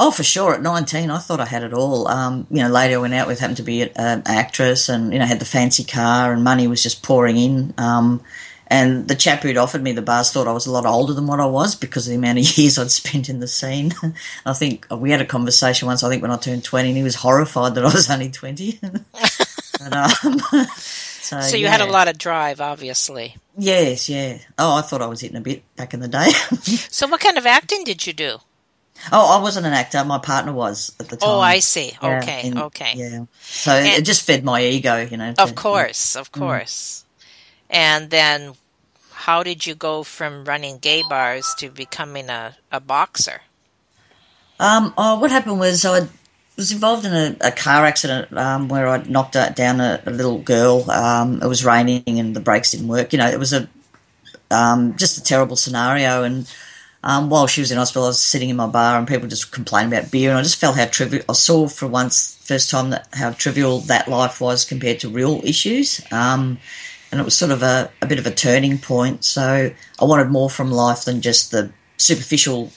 Oh, 0.00 0.10
for 0.10 0.22
sure. 0.24 0.54
At 0.54 0.62
19, 0.62 1.10
I 1.10 1.18
thought 1.18 1.40
I 1.40 1.44
had 1.46 1.62
it 1.64 1.72
all. 1.72 2.08
Um, 2.08 2.46
you 2.50 2.62
know, 2.62 2.68
lady 2.68 2.94
I 2.94 2.98
went 2.98 3.14
out 3.14 3.26
with 3.26 3.40
happened 3.40 3.56
to 3.58 3.62
be 3.64 3.82
an 3.82 4.22
actress 4.26 4.88
and, 4.88 5.12
you 5.12 5.18
know, 5.18 5.26
had 5.26 5.40
the 5.40 5.44
fancy 5.44 5.84
car 5.84 6.32
and 6.32 6.42
money 6.44 6.66
was 6.68 6.82
just 6.82 7.02
pouring 7.02 7.36
in. 7.36 7.74
Um, 7.78 8.20
and 8.68 9.08
the 9.08 9.14
chap 9.14 9.42
who'd 9.42 9.56
offered 9.56 9.82
me 9.82 9.92
the 9.92 10.02
bars 10.02 10.30
thought 10.30 10.46
I 10.46 10.52
was 10.52 10.66
a 10.66 10.70
lot 10.70 10.86
older 10.86 11.12
than 11.14 11.26
what 11.26 11.40
I 11.40 11.46
was 11.46 11.74
because 11.74 12.06
of 12.06 12.10
the 12.12 12.16
amount 12.18 12.38
of 12.38 12.44
years 12.58 12.78
I'd 12.78 12.90
spent 12.90 13.28
in 13.28 13.40
the 13.40 13.48
scene. 13.48 13.92
I 14.46 14.52
think 14.52 14.86
we 14.90 15.10
had 15.10 15.20
a 15.20 15.26
conversation 15.26 15.86
once, 15.86 16.02
I 16.02 16.08
think 16.08 16.22
when 16.22 16.30
I 16.30 16.36
turned 16.36 16.64
20, 16.64 16.88
and 16.88 16.96
he 16.96 17.02
was 17.02 17.16
horrified 17.16 17.74
that 17.74 17.84
I 17.84 17.92
was 17.92 18.10
only 18.10 18.30
20. 18.30 18.78
but, 18.82 19.92
um, 19.92 20.38
so, 20.76 21.40
So 21.40 21.56
you 21.56 21.66
had 21.68 21.80
a 21.80 21.86
lot 21.86 22.08
of 22.08 22.18
drive, 22.18 22.60
obviously. 22.60 23.36
Yes, 23.56 24.08
yeah. 24.08 24.38
Oh, 24.58 24.76
I 24.76 24.82
thought 24.82 25.02
I 25.02 25.06
was 25.06 25.20
hitting 25.20 25.36
a 25.36 25.40
bit 25.40 25.62
back 25.76 25.92
in 25.94 26.00
the 26.00 26.08
day. 26.08 26.30
So 26.90 27.06
what 27.08 27.20
kind 27.20 27.38
of 27.38 27.46
acting 27.46 27.84
did 27.84 28.06
you 28.06 28.12
do? 28.12 28.38
oh, 29.12 29.38
I 29.38 29.40
wasn't 29.40 29.64
an 29.66 29.72
actor. 29.72 30.04
My 30.04 30.18
partner 30.18 30.52
was 30.52 30.92
at 30.98 31.08
the 31.08 31.16
time. 31.16 31.28
Oh, 31.30 31.38
I 31.40 31.60
see. 31.60 31.92
Yeah, 32.02 32.18
Okay, 32.18 32.48
and- 32.48 32.58
okay. 32.58 32.92
Yeah. 32.96 33.24
So 33.40 33.70
And- 33.72 33.86
it 33.86 34.04
just 34.04 34.22
fed 34.26 34.42
my 34.44 34.62
ego, 34.64 35.06
you 35.08 35.16
know. 35.16 35.34
Of 35.38 35.50
to- 35.50 35.54
course, 35.54 36.16
of 36.16 36.32
course. 36.32 37.04
And 37.70 38.10
then 38.10 38.54
how 39.12 39.42
did 39.42 39.66
you 39.66 39.74
go 39.74 40.02
from 40.02 40.44
running 40.44 40.78
gay 40.78 41.02
bars 41.08 41.54
to 41.58 41.70
becoming 41.70 42.28
a, 42.30 42.56
a 42.72 42.80
boxer? 42.80 43.42
Um, 44.60 44.94
oh, 44.96 45.18
what 45.18 45.30
happened 45.30 45.60
was 45.60 45.84
I 45.84 46.08
was 46.56 46.72
involved 46.72 47.04
in 47.04 47.12
a, 47.12 47.36
a 47.40 47.52
car 47.52 47.84
accident 47.84 48.36
um, 48.36 48.68
where 48.68 48.88
I 48.88 49.02
knocked 49.04 49.36
down 49.54 49.80
a, 49.80 50.02
a 50.04 50.10
little 50.10 50.38
girl. 50.38 50.90
Um, 50.90 51.42
it 51.42 51.46
was 51.46 51.64
raining 51.64 52.02
and 52.06 52.34
the 52.34 52.40
brakes 52.40 52.72
didn't 52.72 52.88
work. 52.88 53.12
You 53.12 53.18
know, 53.18 53.28
it 53.28 53.38
was 53.38 53.52
a 53.52 53.68
um, 54.50 54.96
just 54.96 55.18
a 55.18 55.22
terrible 55.22 55.56
scenario. 55.56 56.22
And 56.22 56.50
um, 57.04 57.30
while 57.30 57.46
she 57.46 57.60
was 57.60 57.70
in 57.70 57.78
hospital, 57.78 58.04
I 58.04 58.08
was 58.08 58.20
sitting 58.20 58.48
in 58.48 58.56
my 58.56 58.66
bar 58.66 58.98
and 58.98 59.06
people 59.06 59.28
just 59.28 59.52
complaining 59.52 59.92
about 59.92 60.10
beer, 60.10 60.30
and 60.30 60.38
I 60.38 60.42
just 60.42 60.60
felt 60.60 60.76
how 60.76 60.86
trivial. 60.86 61.24
I 61.28 61.32
saw 61.32 61.68
for 61.68 61.86
once, 61.86 62.36
first 62.42 62.70
time, 62.70 62.90
that 62.90 63.08
how 63.12 63.30
trivial 63.32 63.80
that 63.80 64.08
life 64.08 64.40
was 64.40 64.64
compared 64.64 65.00
to 65.00 65.08
real 65.08 65.40
issues. 65.44 66.00
And 67.10 67.20
it 67.20 67.24
was 67.24 67.36
sort 67.36 67.50
of 67.50 67.62
a, 67.62 67.90
a 68.02 68.06
bit 68.06 68.18
of 68.18 68.26
a 68.26 68.30
turning 68.30 68.78
point. 68.78 69.24
So 69.24 69.70
I 70.00 70.04
wanted 70.04 70.30
more 70.30 70.50
from 70.50 70.70
life 70.70 71.04
than 71.04 71.22
just 71.22 71.50
the 71.50 71.70
superficial 71.96 72.70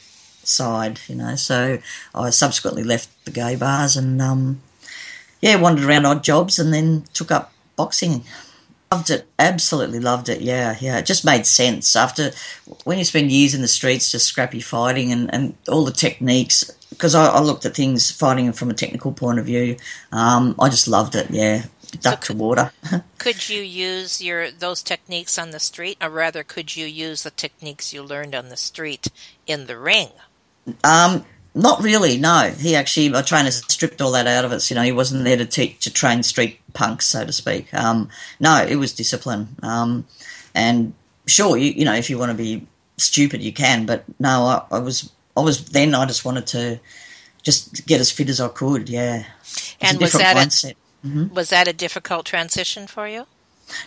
side, 0.43 1.00
you 1.07 1.15
know. 1.15 1.35
So 1.35 1.79
I 2.13 2.29
subsequently 2.29 2.83
left 2.83 3.09
the 3.25 3.31
gay 3.31 3.55
bars 3.55 3.95
and 3.95 4.21
um, 4.21 4.61
yeah, 5.41 5.55
wandered 5.55 5.85
around 5.85 6.05
odd 6.05 6.23
jobs 6.23 6.59
and 6.59 6.73
then 6.73 7.05
took 7.13 7.31
up 7.31 7.53
boxing. 7.75 8.23
Loved 8.91 9.09
it, 9.09 9.25
absolutely 9.39 10.00
loved 10.00 10.27
it. 10.27 10.41
Yeah, 10.41 10.75
yeah, 10.81 10.97
it 10.97 11.05
just 11.05 11.23
made 11.23 11.45
sense 11.45 11.95
after 11.95 12.31
when 12.83 12.97
you 12.97 13.05
spend 13.05 13.31
years 13.31 13.55
in 13.55 13.61
the 13.61 13.67
streets 13.67 14.11
just 14.11 14.25
scrappy 14.25 14.59
fighting 14.59 15.13
and, 15.13 15.33
and 15.33 15.55
all 15.69 15.85
the 15.85 15.93
techniques. 15.93 16.69
Because 16.89 17.15
I, 17.15 17.27
I 17.27 17.39
looked 17.39 17.65
at 17.65 17.73
things 17.73 18.11
fighting 18.11 18.51
from 18.51 18.69
a 18.69 18.73
technical 18.73 19.13
point 19.13 19.39
of 19.39 19.45
view, 19.45 19.77
um, 20.11 20.55
I 20.59 20.67
just 20.67 20.89
loved 20.89 21.15
it. 21.15 21.31
Yeah, 21.31 21.63
duck 21.98 22.25
so 22.25 22.33
could, 22.33 22.39
water. 22.39 22.71
could 23.17 23.50
you 23.50 23.62
use 23.62 24.21
your 24.21 24.51
those 24.51 24.81
techniques 24.83 25.38
on 25.38 25.51
the 25.51 25.60
street, 25.60 25.98
or 26.01 26.10
rather, 26.10 26.43
could 26.43 26.75
you 26.75 26.86
use 26.86 27.24
the 27.24 27.31
techniques 27.31 27.93
you 27.93 28.03
learned 28.03 28.36
on 28.36 28.50
the 28.50 28.57
street 28.57 29.07
in 29.48 29.67
the 29.67 29.77
ring? 29.77 30.10
Um, 30.83 31.25
not 31.53 31.81
really. 31.81 32.17
No, 32.17 32.53
he 32.57 32.75
actually 32.75 33.10
my 33.10 33.21
trainer 33.21 33.51
stripped 33.51 34.01
all 34.01 34.12
that 34.13 34.27
out 34.27 34.45
of 34.45 34.51
us. 34.51 34.69
You 34.69 34.75
know, 34.75 34.83
he 34.83 34.91
wasn't 34.91 35.24
there 35.24 35.38
to 35.38 35.45
teach 35.45 35.79
to 35.79 35.93
train 35.93 36.24
street 36.24 36.60
punks, 36.74 37.05
so 37.05 37.25
to 37.25 37.33
speak. 37.33 37.74
Um, 37.74 38.10
no, 38.39 38.63
it 38.63 38.75
was 38.77 38.93
discipline. 38.93 39.55
Um, 39.62 40.05
and 40.55 40.93
sure, 41.27 41.57
you 41.57 41.71
you 41.71 41.86
know, 41.86 41.95
if 41.95 42.10
you 42.10 42.17
want 42.17 42.31
to 42.31 42.38
be 42.38 42.67
stupid, 42.98 43.41
you 43.41 43.51
can. 43.51 43.86
But 43.86 44.05
no, 44.19 44.45
I, 44.45 44.77
I 44.77 44.79
was 44.79 45.12
I 45.36 45.41
was 45.41 45.65
then. 45.65 45.93
I 45.93 46.05
just 46.05 46.24
wanted 46.24 46.48
to 46.48 46.79
just 47.43 47.86
get 47.86 48.00
as 48.00 48.12
fit 48.12 48.29
as 48.29 48.39
I 48.39 48.48
could. 48.48 48.89
Yeah. 48.89 49.25
And 49.81 50.00
was 50.00 50.13
that 50.13 50.38
mindset. 50.38 50.75
Mm-hmm. 51.05 51.34
was 51.34 51.50
that 51.50 51.67
a 51.67 51.74
difficult 51.74 52.25
transition 52.25 52.88
for 52.88 53.08
you? 53.08 53.25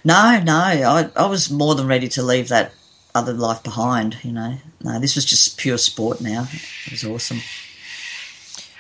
No, 0.04 0.40
no. 0.42 0.54
I 0.54 1.11
I 1.16 1.26
was 1.26 1.50
more 1.50 1.75
than 1.75 1.87
ready 1.87 2.09
to 2.09 2.23
leave 2.23 2.49
that 2.49 2.73
other 3.14 3.33
life 3.33 3.62
behind. 3.62 4.18
You 4.23 4.33
know, 4.33 4.59
no, 4.83 4.99
this 4.99 5.14
was 5.14 5.25
just 5.25 5.59
pure 5.59 5.78
sport. 5.78 6.21
Now 6.21 6.47
it 6.87 6.90
was 6.90 7.04
awesome. 7.04 7.40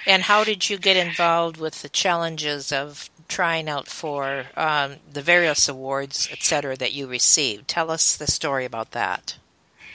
And 0.06 0.24
how 0.24 0.44
did 0.44 0.68
you 0.68 0.76
get 0.76 0.96
involved 0.96 1.56
with 1.56 1.80
the 1.82 1.88
challenges 1.88 2.72
of 2.72 3.08
trying 3.26 3.70
out 3.70 3.88
for 3.88 4.44
um, 4.54 4.96
the 5.10 5.22
various 5.22 5.66
awards, 5.66 6.28
etc., 6.30 6.76
that 6.76 6.92
you 6.92 7.06
received? 7.06 7.68
Tell 7.68 7.90
us 7.90 8.16
the 8.16 8.26
story 8.26 8.66
about 8.66 8.90
that. 8.90 9.36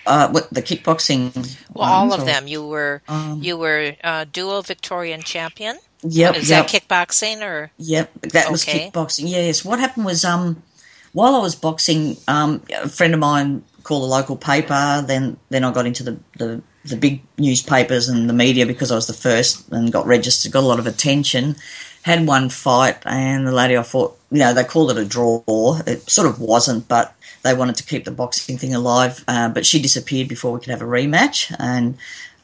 Uh, 0.06 0.30
what 0.30 0.52
the 0.52 0.64
kickboxing? 0.64 1.58
Well, 1.74 1.88
all 1.88 2.14
of 2.14 2.22
or, 2.22 2.26
them. 2.26 2.48
You 2.48 2.66
were 2.68 3.02
um, 3.08 3.42
you 3.44 3.58
were 3.58 3.96
uh, 4.04 4.26
dual 4.32 4.62
Victorian 4.64 5.22
champion. 5.22 5.78
Yep. 6.04 6.36
Is 6.38 6.50
yep. 6.50 6.68
that 6.68 6.88
kickboxing 6.88 7.42
or? 7.42 7.72
Yep, 7.78 8.22
that 8.22 8.44
okay. 8.44 8.52
was 8.52 8.66
kickboxing. 8.66 9.30
Yes. 9.30 9.66
What 9.66 9.80
happened 9.80 10.06
was 10.06 10.24
um, 10.24 10.64
while 11.14 11.36
I 11.36 11.40
was 11.40 11.56
boxing, 11.56 12.18
um, 12.28 12.64
a 12.74 12.88
friend 12.88 13.14
of 13.14 13.20
mine 13.20 13.64
called 13.84 14.04
the 14.04 14.08
local 14.08 14.38
paper. 14.38 15.04
Then 15.06 15.38
then 15.50 15.64
I 15.64 15.72
got 15.72 15.86
into 15.86 16.04
the, 16.04 16.20
the, 16.38 16.62
the 16.86 16.96
big 16.96 17.22
newspapers 17.38 18.08
and 18.08 18.30
the 18.30 18.34
media 18.34 18.66
because 18.66 18.92
I 18.92 18.96
was 18.96 19.08
the 19.08 19.14
first 19.14 19.70
and 19.72 19.92
got 19.92 20.06
registered, 20.06 20.52
got 20.52 20.64
a 20.64 20.68
lot 20.68 20.80
of 20.80 20.88
attention. 20.88 21.56
Had 22.04 22.26
one 22.26 22.50
fight, 22.50 22.98
and 23.06 23.46
the 23.46 23.52
lady 23.52 23.76
I 23.76 23.84
fought, 23.84 24.18
you 24.32 24.40
know, 24.40 24.54
they 24.54 24.64
called 24.64 24.92
it 24.92 24.98
a 24.98 25.04
draw. 25.04 25.82
It 25.86 26.10
sort 26.10 26.30
of 26.30 26.40
wasn't, 26.40 26.88
but 26.88 27.14
they 27.44 27.54
wanted 27.54 27.76
to 27.76 27.84
keep 27.84 28.06
the 28.06 28.12
boxing 28.12 28.58
thing 28.58 28.74
alive. 28.74 29.24
Uh, 29.28 29.50
but 29.50 29.66
she 29.66 29.82
disappeared 29.82 30.30
before 30.30 30.54
we 30.54 30.62
could 30.62 30.70
have 30.70 30.82
a 30.82 30.86
rematch, 30.86 31.54
and 31.60 31.98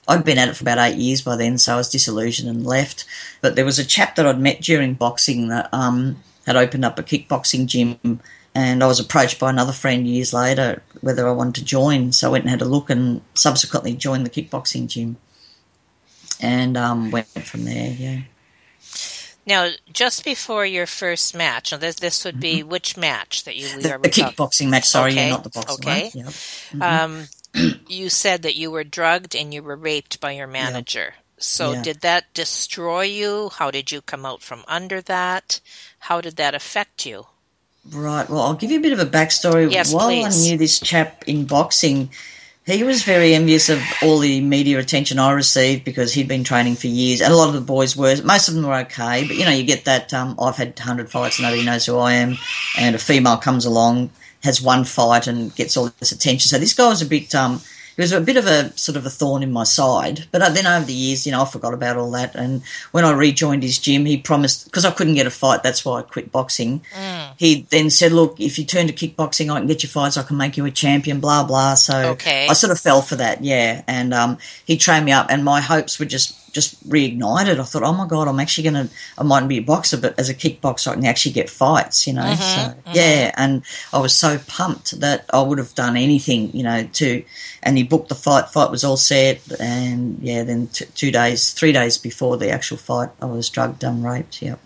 I'd 0.08 0.24
been 0.24 0.38
at 0.38 0.50
it 0.50 0.56
for 0.56 0.64
about 0.64 0.78
eight 0.78 0.98
years 0.98 1.22
by 1.22 1.36
then, 1.36 1.58
so 1.58 1.74
I 1.74 1.78
was 1.78 1.90
disillusioned 1.90 2.50
and 2.50 2.66
left. 2.66 3.06
But 3.42 3.56
there 3.56 3.66
was 3.66 3.80
a 3.80 3.86
chap 3.86 4.16
that 4.16 4.26
I'd 4.26 4.40
met 4.40 4.62
during 4.62 4.94
boxing 4.94 5.48
that 5.50 5.70
um, 5.74 6.18
had 6.46 6.56
opened 6.56 6.86
up 6.86 7.00
a 7.00 7.04
kickboxing 7.04 7.66
gym 7.66 8.20
and 8.54 8.84
I 8.84 8.88
was 8.88 9.00
approached 9.00 9.40
by 9.40 9.50
another 9.50 9.74
friend 9.74 10.08
years 10.08 10.34
later 10.34 10.82
whether 11.02 11.28
I 11.28 11.32
wanted 11.32 11.56
to 11.56 11.66
join. 11.66 12.12
So 12.14 12.30
I 12.30 12.32
went 12.32 12.46
and 12.46 12.52
had 12.52 12.62
a 12.62 12.66
look 12.66 12.90
and 12.90 13.22
subsequently 13.34 13.96
joined 13.96 14.26
the 14.26 14.30
kickboxing 14.30 14.88
gym 14.88 15.18
and 16.40 16.78
um, 16.78 17.12
went 17.12 17.28
from 17.28 17.66
there, 17.66 17.92
yeah. 17.92 18.22
Now, 19.48 19.70
just 19.94 20.26
before 20.26 20.66
your 20.66 20.88
first 20.88 21.36
match, 21.36 21.72
now 21.72 21.78
this, 21.78 21.98
this 21.98 22.26
would 22.26 22.40
be 22.40 22.62
mm-hmm. 22.62 22.70
which 22.70 22.98
match 22.98 23.44
that 23.44 23.56
you 23.56 23.68
the, 23.80 24.00
the 24.02 24.10
kickboxing 24.10 24.70
match? 24.70 24.86
Sorry, 24.86 25.12
okay. 25.12 25.30
not 25.30 25.44
the 25.44 25.52
boxing 25.52 25.88
okay. 25.88 26.12
Yep. 26.14 26.26
Mm-hmm. 26.26 26.82
Um, 26.82 27.28
you 27.88 28.10
said 28.10 28.42
that 28.44 28.56
you 28.56 28.72
were 28.72 28.84
drugged 28.84 29.36
and 29.36 29.54
you 29.54 29.64
were 29.64 29.76
raped 29.76 30.20
by 30.20 30.32
your 30.32 30.48
manager. 30.48 31.14
Yep. 31.16 31.24
So, 31.38 31.74
yeah. 31.74 31.82
did 31.82 32.02
that 32.02 32.34
destroy 32.34 33.04
you? 33.04 33.50
How 33.50 33.70
did 33.70 33.92
you 33.92 34.02
come 34.02 34.26
out 34.26 34.42
from 34.42 34.64
under 34.68 35.02
that? 35.02 35.60
How 36.00 36.22
did 36.22 36.38
that 36.38 36.56
affect 36.56 37.06
you? 37.06 37.28
Right. 37.92 38.28
Well, 38.30 38.42
I'll 38.42 38.54
give 38.54 38.72
you 38.72 38.80
a 38.80 38.82
bit 38.82 38.94
of 38.94 39.00
a 39.00 39.06
backstory. 39.06 39.72
Yes, 39.72 39.94
While 39.94 40.08
please. 40.08 40.26
I 40.26 40.50
knew 40.50 40.58
this 40.58 40.80
chap 40.80 41.24
in 41.28 41.46
boxing, 41.46 42.10
he 42.66 42.84
was 42.84 43.04
very 43.04 43.36
envious 43.36 43.70
of 43.70 43.80
all 44.02 44.18
the 44.18 44.42
media 44.42 44.80
attention 44.80 45.20
I 45.20 45.32
received 45.32 45.84
because 45.84 46.14
he'd 46.14 46.28
been 46.28 46.44
training 46.44 46.76
for 46.76 46.88
years, 46.88 47.22
and 47.22 47.32
a 47.32 47.36
lot 47.36 47.48
of 47.48 47.54
the 47.54 47.62
boys 47.62 47.96
were. 47.96 48.16
Most 48.24 48.48
of 48.48 48.56
them 48.56 48.66
were 48.66 48.76
okay, 48.76 49.28
but 49.28 49.36
you 49.36 49.46
know, 49.46 49.52
you 49.52 49.64
get 49.64 49.86
that. 49.86 50.14
Um, 50.14 50.36
I've 50.40 50.56
had 50.56 50.78
hundred 50.80 51.12
fights, 51.12 51.40
nobody 51.40 51.64
knows 51.64 51.86
who 51.86 51.98
I 51.98 52.14
am, 52.14 52.38
and 52.80 52.96
a 52.96 53.00
female 53.00 53.38
comes 53.38 53.66
along, 53.66 54.10
has 54.46 54.62
one 54.62 54.86
fight, 54.86 55.28
and 55.28 55.54
gets 55.56 55.76
all 55.76 55.92
this 56.00 56.12
attention. 56.12 56.48
So 56.50 56.58
this 56.58 56.74
guy 56.74 56.88
was 56.88 57.02
a 57.02 57.06
bit. 57.06 57.36
Um, 57.36 57.62
it 57.98 58.02
was 58.02 58.12
a 58.12 58.20
bit 58.20 58.36
of 58.36 58.46
a 58.46 58.78
sort 58.78 58.98
of 58.98 59.06
a 59.06 59.10
thorn 59.10 59.42
in 59.42 59.54
my 59.54 59.64
side. 59.64 60.26
But 60.32 60.42
uh, 60.42 60.50
then 60.50 60.68
over 60.68 60.86
the 60.86 60.94
years, 60.94 61.26
you 61.26 61.32
know, 61.32 61.44
I 61.44 61.46
forgot 61.46 61.74
about 61.74 61.96
all 61.96 62.12
that. 62.12 62.36
And 62.36 62.62
when 62.92 63.06
I 63.06 63.12
rejoined 63.12 63.64
his 63.64 63.80
gym, 63.80 64.06
he 64.06 64.18
promised 64.18 64.66
because 64.66 64.84
I 64.84 64.92
couldn't 64.92 65.16
get 65.16 65.28
a 65.28 65.32
fight. 65.32 65.64
That's 65.64 65.86
why 65.86 66.00
I 66.00 66.02
quit 66.02 66.32
boxing. 66.32 66.82
Mm. 66.94 67.34
He 67.38 67.68
then 67.70 67.90
said, 67.90 68.12
"Look, 68.12 68.40
if 68.40 68.60
you 68.60 68.66
turn 68.66 68.88
to 68.88 68.94
kickboxing, 68.94 69.50
I 69.50 69.60
can 69.60 69.68
get 69.68 69.84
you 69.84 69.90
fights. 69.90 70.18
I 70.18 70.24
can 70.24 70.38
make 70.38 70.58
you 70.58 70.66
a 70.66 70.72
champion." 70.72 71.20
Blah 71.20 71.46
blah. 71.46 71.76
So 71.76 72.12
okay. 72.12 72.48
I 72.50 72.54
sort 72.54 72.72
of 72.72 72.80
fell 72.80 73.02
for 73.02 73.16
that, 73.16 73.44
yeah. 73.44 73.84
And 73.88 74.14
um, 74.14 74.38
he 74.66 74.78
trained 74.78 75.06
me 75.06 75.14
up, 75.14 75.28
and 75.30 75.46
my 75.46 75.62
hopes 75.62 75.98
were 75.98 76.06
just 76.06 76.45
just 76.56 76.90
reignited. 76.90 77.60
I 77.60 77.64
thought, 77.64 77.84
oh 77.84 77.94
my 77.94 78.08
god, 78.08 78.30
I'm 78.30 78.40
actually 78.40 78.70
going 78.70 78.88
to. 78.88 78.94
I 79.18 79.24
mightn't 79.24 79.50
be 79.50 79.58
a 79.58 79.62
boxer, 79.62 79.98
but 79.98 80.18
as 80.18 80.30
a 80.30 80.34
kickboxer, 80.34 80.88
I 80.88 80.94
can 80.96 81.06
actually 81.06 81.34
get 81.34 81.50
fights. 81.50 82.08
You 82.08 82.14
know, 82.14 82.24
mm-hmm, 82.24 82.36
so 82.36 82.80
mm-hmm. 82.80 82.92
yeah. 82.94 83.32
And 83.36 83.64
I 83.92 84.00
was 84.00 84.16
so 84.16 84.40
pumped 84.48 85.00
that 85.02 85.26
I 85.32 85.42
would 85.42 85.58
have 85.58 85.76
done 85.76 85.98
anything, 85.98 86.56
you 86.56 86.64
know, 86.64 86.88
to. 86.94 87.24
And 87.62 87.78
he 87.78 87.84
booked 87.84 88.10
the 88.10 88.16
fight. 88.16 88.50
Fight 88.50 88.72
was 88.72 88.86
all 88.86 88.98
set, 88.98 89.42
and 89.60 90.18
yeah, 90.22 90.44
then 90.44 90.68
t- 90.68 90.86
two 90.96 91.12
days, 91.12 91.52
three 91.52 91.74
days 91.74 91.98
before 91.98 92.38
the 92.38 92.50
actual 92.50 92.78
fight, 92.78 93.10
I 93.22 93.26
was 93.26 93.50
drugged, 93.50 93.80
done, 93.80 94.02
raped. 94.02 94.42
Yep. 94.42 94.60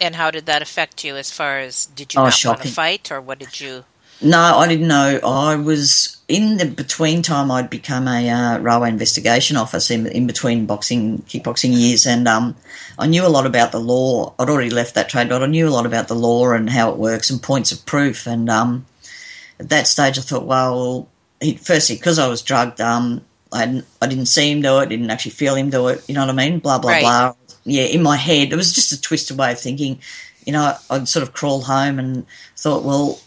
And 0.00 0.16
how 0.16 0.30
did 0.30 0.46
that 0.46 0.62
affect 0.62 1.04
you? 1.04 1.16
As 1.16 1.30
far 1.30 1.58
as 1.58 1.86
did 1.86 2.14
you 2.14 2.20
oh, 2.20 2.24
not 2.24 2.32
shocking. 2.32 2.58
want 2.58 2.68
to 2.68 2.74
fight, 2.74 3.12
or 3.12 3.20
what 3.20 3.38
did 3.38 3.60
you? 3.60 3.84
No, 4.22 4.58
I 4.58 4.66
didn't 4.66 4.88
know. 4.88 5.20
I 5.22 5.56
was 5.56 6.19
in 6.30 6.58
the 6.58 6.64
between 6.64 7.22
time. 7.22 7.50
I'd 7.50 7.68
become 7.68 8.06
a 8.06 8.30
uh, 8.30 8.58
railway 8.60 8.88
investigation 8.88 9.56
officer 9.56 9.94
in, 9.94 10.06
in, 10.06 10.26
between 10.26 10.64
boxing, 10.64 11.18
kickboxing 11.22 11.76
years, 11.76 12.06
and 12.06 12.28
um, 12.28 12.56
I 12.98 13.06
knew 13.06 13.26
a 13.26 13.28
lot 13.28 13.46
about 13.46 13.72
the 13.72 13.80
law. 13.80 14.32
I'd 14.38 14.48
already 14.48 14.70
left 14.70 14.94
that 14.94 15.08
trade, 15.08 15.28
but 15.28 15.42
I 15.42 15.46
knew 15.46 15.68
a 15.68 15.70
lot 15.70 15.86
about 15.86 16.08
the 16.08 16.14
law 16.14 16.52
and 16.52 16.70
how 16.70 16.90
it 16.90 16.96
works 16.96 17.30
and 17.30 17.42
points 17.42 17.72
of 17.72 17.84
proof. 17.84 18.26
And 18.26 18.48
um, 18.48 18.86
at 19.58 19.68
that 19.70 19.88
stage, 19.88 20.18
I 20.18 20.22
thought, 20.22 20.46
well, 20.46 21.08
he, 21.40 21.56
firstly, 21.56 21.96
because 21.96 22.20
I 22.20 22.28
was 22.28 22.42
drugged, 22.42 22.80
um, 22.80 23.22
I, 23.52 23.82
I 24.00 24.06
didn't 24.06 24.26
see 24.26 24.52
him 24.52 24.62
do 24.62 24.78
it, 24.78 24.88
didn't 24.88 25.10
actually 25.10 25.32
feel 25.32 25.56
him 25.56 25.68
do 25.68 25.88
it. 25.88 26.08
You 26.08 26.14
know 26.14 26.20
what 26.20 26.30
I 26.30 26.32
mean? 26.32 26.60
Blah 26.60 26.78
blah 26.78 26.92
right. 26.92 27.02
blah. 27.02 27.34
Yeah, 27.64 27.84
in 27.84 28.02
my 28.02 28.16
head, 28.16 28.52
it 28.52 28.56
was 28.56 28.72
just 28.72 28.92
a 28.92 29.00
twisted 29.00 29.36
way 29.36 29.52
of 29.52 29.60
thinking. 29.60 29.98
You 30.46 30.52
know, 30.52 30.76
I'd 30.88 31.08
sort 31.08 31.24
of 31.24 31.34
crawl 31.34 31.62
home 31.62 31.98
and 31.98 32.24
thought, 32.56 32.84
well, 32.84 33.20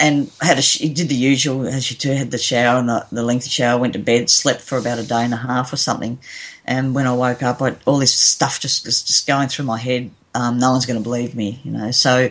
and 0.00 0.30
had 0.40 0.58
a 0.58 0.60
he 0.60 0.88
did 0.88 1.08
the 1.08 1.14
usual 1.14 1.66
as 1.66 1.90
you 1.90 1.96
do 1.96 2.10
had 2.12 2.30
the 2.30 2.38
shower 2.38 2.78
and 2.78 2.88
the, 2.88 3.06
the 3.10 3.22
lengthy 3.22 3.50
shower 3.50 3.78
went 3.78 3.94
to 3.94 3.98
bed 3.98 4.30
slept 4.30 4.60
for 4.60 4.78
about 4.78 4.98
a 4.98 5.02
day 5.02 5.24
and 5.24 5.34
a 5.34 5.38
half 5.38 5.72
or 5.72 5.76
something. 5.76 6.18
And 6.64 6.94
when 6.94 7.06
I 7.06 7.14
woke 7.14 7.42
up 7.42 7.60
I, 7.60 7.76
all 7.84 7.98
this 7.98 8.14
stuff 8.14 8.60
just 8.60 8.86
was 8.86 9.02
just 9.02 9.26
going 9.26 9.48
through 9.48 9.64
my 9.64 9.78
head. 9.78 10.10
Um, 10.34 10.58
no 10.58 10.70
one's 10.72 10.86
going 10.86 10.98
to 10.98 11.02
believe 11.02 11.34
me 11.34 11.60
you 11.64 11.72
know. 11.72 11.90
So 11.90 12.30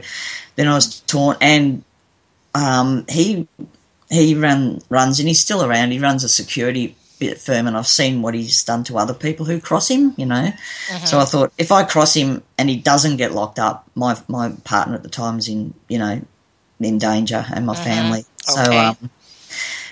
then 0.55 0.67
I 0.67 0.75
was 0.75 1.01
torn 1.01 1.37
and 1.41 1.83
um, 2.55 3.05
he 3.09 3.47
he 4.09 4.35
ran 4.35 4.81
runs 4.89 5.19
and 5.19 5.27
he's 5.27 5.39
still 5.39 5.63
around. 5.63 5.91
He 5.91 5.99
runs 5.99 6.23
a 6.23 6.29
security 6.29 6.95
firm 7.37 7.67
and 7.67 7.75
I've 7.75 7.87
seen 7.87 8.21
what 8.21 8.35
he's 8.35 8.63
done 8.63 8.83
to 8.85 8.97
other 8.97 9.13
people 9.13 9.47
who 9.47 9.59
cross 9.59 9.89
him 9.89 10.13
you 10.17 10.25
know. 10.25 10.35
Uh-huh. 10.35 11.05
so 11.05 11.19
I 11.19 11.25
thought 11.25 11.51
if 11.57 11.71
I 11.71 11.83
cross 11.83 12.13
him 12.13 12.43
and 12.57 12.69
he 12.69 12.77
doesn't 12.77 13.17
get 13.17 13.33
locked 13.33 13.59
up 13.59 13.89
my 13.95 14.15
my 14.27 14.51
partner 14.63 14.95
at 14.95 15.03
the 15.03 15.09
time's 15.09 15.49
in 15.49 15.73
you 15.89 15.97
know 15.97 16.21
in 16.79 16.97
danger 16.97 17.45
and 17.53 17.65
my 17.65 17.75
family. 17.75 18.25
So, 18.41 18.61
Okay. 18.61 18.77
um, 18.77 19.09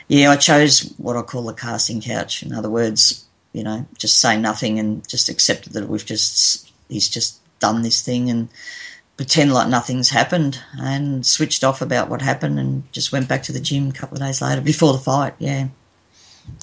yeah, 0.08 0.30
I 0.32 0.36
chose 0.36 0.94
what 0.98 1.16
I 1.18 1.22
call 1.24 1.50
a 1.50 1.54
casting 1.54 2.02
couch. 2.02 2.44
In 2.44 2.54
other 2.54 2.70
words, 2.70 3.26
you 3.54 3.64
know, 3.64 3.86
just 3.98 4.20
say 4.20 4.38
nothing 4.38 4.78
and 4.80 5.08
just 5.08 5.30
accepted 5.30 5.74
that 5.74 5.88
we've 5.90 6.06
just 6.06 6.70
he's 6.90 7.10
just 7.10 7.40
done 7.60 7.82
this 7.82 8.02
thing 8.02 8.30
and 8.30 8.50
pretend 9.18 9.54
like 9.54 9.68
nothing's 9.70 10.10
happened 10.10 10.60
and 10.78 11.26
switched 11.26 11.64
off 11.64 11.82
about 11.82 12.10
what 12.10 12.22
happened 12.22 12.60
and 12.60 12.84
just 12.92 13.12
went 13.12 13.28
back 13.30 13.42
to 13.44 13.52
the 13.54 13.60
gym 13.62 13.90
a 13.90 13.94
couple 13.94 14.18
of 14.18 14.22
days 14.22 14.42
later 14.42 14.62
before 14.62 14.92
the 14.94 15.00
fight. 15.00 15.34
Yeah, 15.40 15.68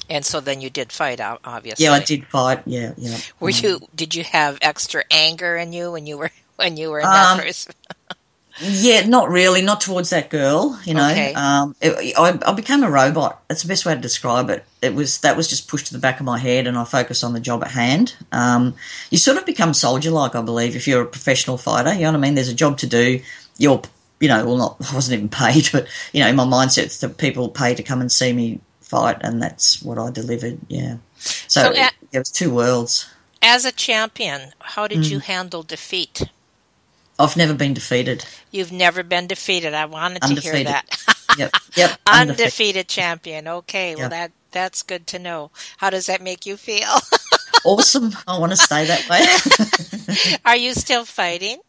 And 0.09 0.23
so 0.23 0.39
then 0.39 0.61
you 0.61 0.69
did 0.69 0.91
fight, 0.91 1.19
obviously. 1.19 1.83
yeah, 1.83 1.93
I 1.93 1.99
did 1.99 2.25
fight. 2.27 2.61
Yeah, 2.65 2.93
yeah. 2.95 3.17
Were 3.39 3.49
you? 3.49 3.81
Did 3.95 4.13
you 4.15 4.23
have 4.23 4.57
extra 4.61 5.03
anger 5.11 5.57
in 5.57 5.73
you 5.73 5.91
when 5.91 6.05
you 6.05 6.17
were 6.17 6.31
when 6.55 6.77
you 6.77 6.91
were 6.91 6.99
in 6.99 7.05
Um, 7.07 7.11
that 7.11 7.43
first? 7.43 7.75
Yeah, 8.59 9.05
not 9.07 9.29
really, 9.29 9.61
not 9.61 9.81
towards 9.81 10.11
that 10.11 10.29
girl. 10.29 10.79
You 10.85 10.93
know, 10.93 11.09
Okay. 11.09 11.33
um, 11.33 11.75
it, 11.81 12.13
I, 12.17 12.37
I 12.45 12.53
became 12.53 12.83
a 12.83 12.89
robot. 12.89 13.41
That's 13.47 13.63
the 13.63 13.67
best 13.67 13.85
way 13.85 13.95
to 13.95 13.99
describe 14.01 14.49
it. 14.51 14.63
It 14.81 14.93
was 14.93 15.19
that 15.19 15.35
was 15.35 15.47
just 15.47 15.67
pushed 15.67 15.87
to 15.87 15.93
the 15.93 15.99
back 15.99 16.19
of 16.19 16.25
my 16.25 16.37
head, 16.37 16.67
and 16.67 16.77
I 16.77 16.83
focused 16.83 17.23
on 17.23 17.33
the 17.33 17.39
job 17.39 17.63
at 17.63 17.71
hand. 17.71 18.15
Um, 18.31 18.75
you 19.09 19.17
sort 19.17 19.37
of 19.37 19.45
become 19.45 19.73
soldier-like, 19.73 20.35
I 20.35 20.41
believe, 20.41 20.75
if 20.75 20.87
you're 20.87 21.01
a 21.01 21.05
professional 21.07 21.57
fighter. 21.57 21.93
You 21.93 22.01
know 22.01 22.11
what 22.11 22.17
I 22.17 22.19
mean? 22.21 22.35
There's 22.35 22.49
a 22.49 22.53
job 22.55 22.77
to 22.79 22.87
do. 22.87 23.21
You're, 23.57 23.81
you 24.19 24.27
know, 24.29 24.45
well, 24.45 24.57
not 24.57 24.77
I 24.91 24.95
wasn't 24.95 25.17
even 25.17 25.29
paid, 25.29 25.69
but 25.71 25.87
you 26.11 26.21
know, 26.21 26.29
in 26.29 26.35
my 26.35 26.45
mindset, 26.45 26.99
that 26.99 27.17
people 27.17 27.49
pay 27.49 27.73
to 27.73 27.81
come 27.83 28.01
and 28.01 28.11
see 28.11 28.33
me 28.33 28.59
fight, 28.81 29.17
and 29.21 29.41
that's 29.41 29.81
what 29.81 29.97
I 29.97 30.11
delivered. 30.11 30.59
Yeah. 30.67 30.97
So, 31.17 31.63
So 31.63 31.71
it, 31.71 31.93
it 32.11 32.19
was 32.19 32.29
two 32.29 32.53
worlds. 32.53 33.09
As 33.41 33.65
a 33.65 33.71
champion, 33.71 34.53
how 34.59 34.87
did 34.87 34.99
Mm. 34.99 35.09
you 35.09 35.19
handle 35.19 35.63
defeat? 35.63 36.23
I've 37.19 37.37
never 37.37 37.53
been 37.53 37.73
defeated. 37.73 38.25
You've 38.51 38.71
never 38.71 39.03
been 39.03 39.27
defeated. 39.27 39.73
I 39.73 39.85
wanted 39.85 40.21
to 40.23 40.35
hear 40.35 40.63
that. 40.63 40.85
Yep. 41.35 41.51
Yep. 41.75 41.99
Undefeated 42.07 42.87
champion. 42.87 43.47
Okay, 43.47 43.95
well 43.95 44.09
that 44.09 44.31
that's 44.51 44.83
good 44.83 45.07
to 45.07 45.17
know. 45.17 45.49
How 45.77 45.89
does 45.89 46.05
that 46.05 46.21
make 46.21 46.45
you 46.45 46.57
feel? 46.57 46.87
Awesome. 47.65 48.11
I 48.27 48.37
want 48.39 48.51
to 48.51 48.57
stay 48.57 48.85
that 48.85 49.07
way. 49.07 50.37
Are 50.43 50.57
you 50.57 50.73
still 50.73 51.05
fighting? 51.05 51.59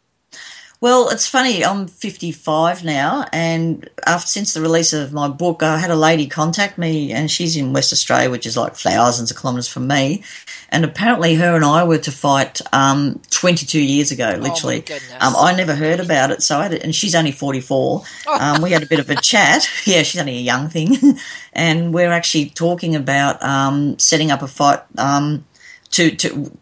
Well, 0.85 1.09
it's 1.09 1.27
funny. 1.27 1.65
I'm 1.65 1.87
55 1.87 2.83
now, 2.83 3.25
and 3.33 3.89
after 4.05 4.27
since 4.27 4.53
the 4.53 4.61
release 4.61 4.93
of 4.93 5.11
my 5.11 5.27
book, 5.27 5.63
I 5.63 5.79
had 5.79 5.89
a 5.89 5.95
lady 5.95 6.27
contact 6.27 6.77
me, 6.77 7.11
and 7.11 7.31
she's 7.31 7.57
in 7.57 7.73
West 7.73 7.91
Australia, 7.91 8.29
which 8.29 8.45
is 8.45 8.55
like 8.55 8.75
thousands 8.75 9.31
of 9.31 9.37
kilometres 9.37 9.67
from 9.67 9.87
me. 9.87 10.21
And 10.69 10.85
apparently, 10.85 11.33
her 11.33 11.55
and 11.55 11.65
I 11.65 11.85
were 11.85 11.97
to 11.97 12.11
fight 12.11 12.61
um, 12.71 13.19
22 13.31 13.81
years 13.81 14.11
ago. 14.11 14.37
Literally, 14.39 14.81
goodness. 14.81 15.11
um, 15.21 15.33
I 15.35 15.55
never 15.55 15.73
heard 15.73 15.99
about 15.99 16.29
it. 16.29 16.43
So, 16.43 16.59
I 16.59 16.67
had, 16.67 16.73
and 16.73 16.93
she's 16.93 17.15
only 17.15 17.31
44. 17.31 18.03
Um, 18.39 18.61
we 18.61 18.69
had 18.69 18.83
a 18.83 18.85
bit 18.85 18.99
of 18.99 19.09
a 19.09 19.15
chat. 19.15 19.67
Yeah, 19.85 20.03
she's 20.03 20.21
only 20.21 20.37
a 20.37 20.41
young 20.41 20.69
thing, 20.69 21.17
and 21.53 21.95
we're 21.95 22.11
actually 22.11 22.51
talking 22.51 22.95
about 22.95 23.41
um, 23.41 23.97
setting 23.97 24.29
up 24.29 24.43
a 24.43 24.47
fight 24.47 24.81
um, 24.99 25.45
to 25.93 26.11
to 26.17 26.55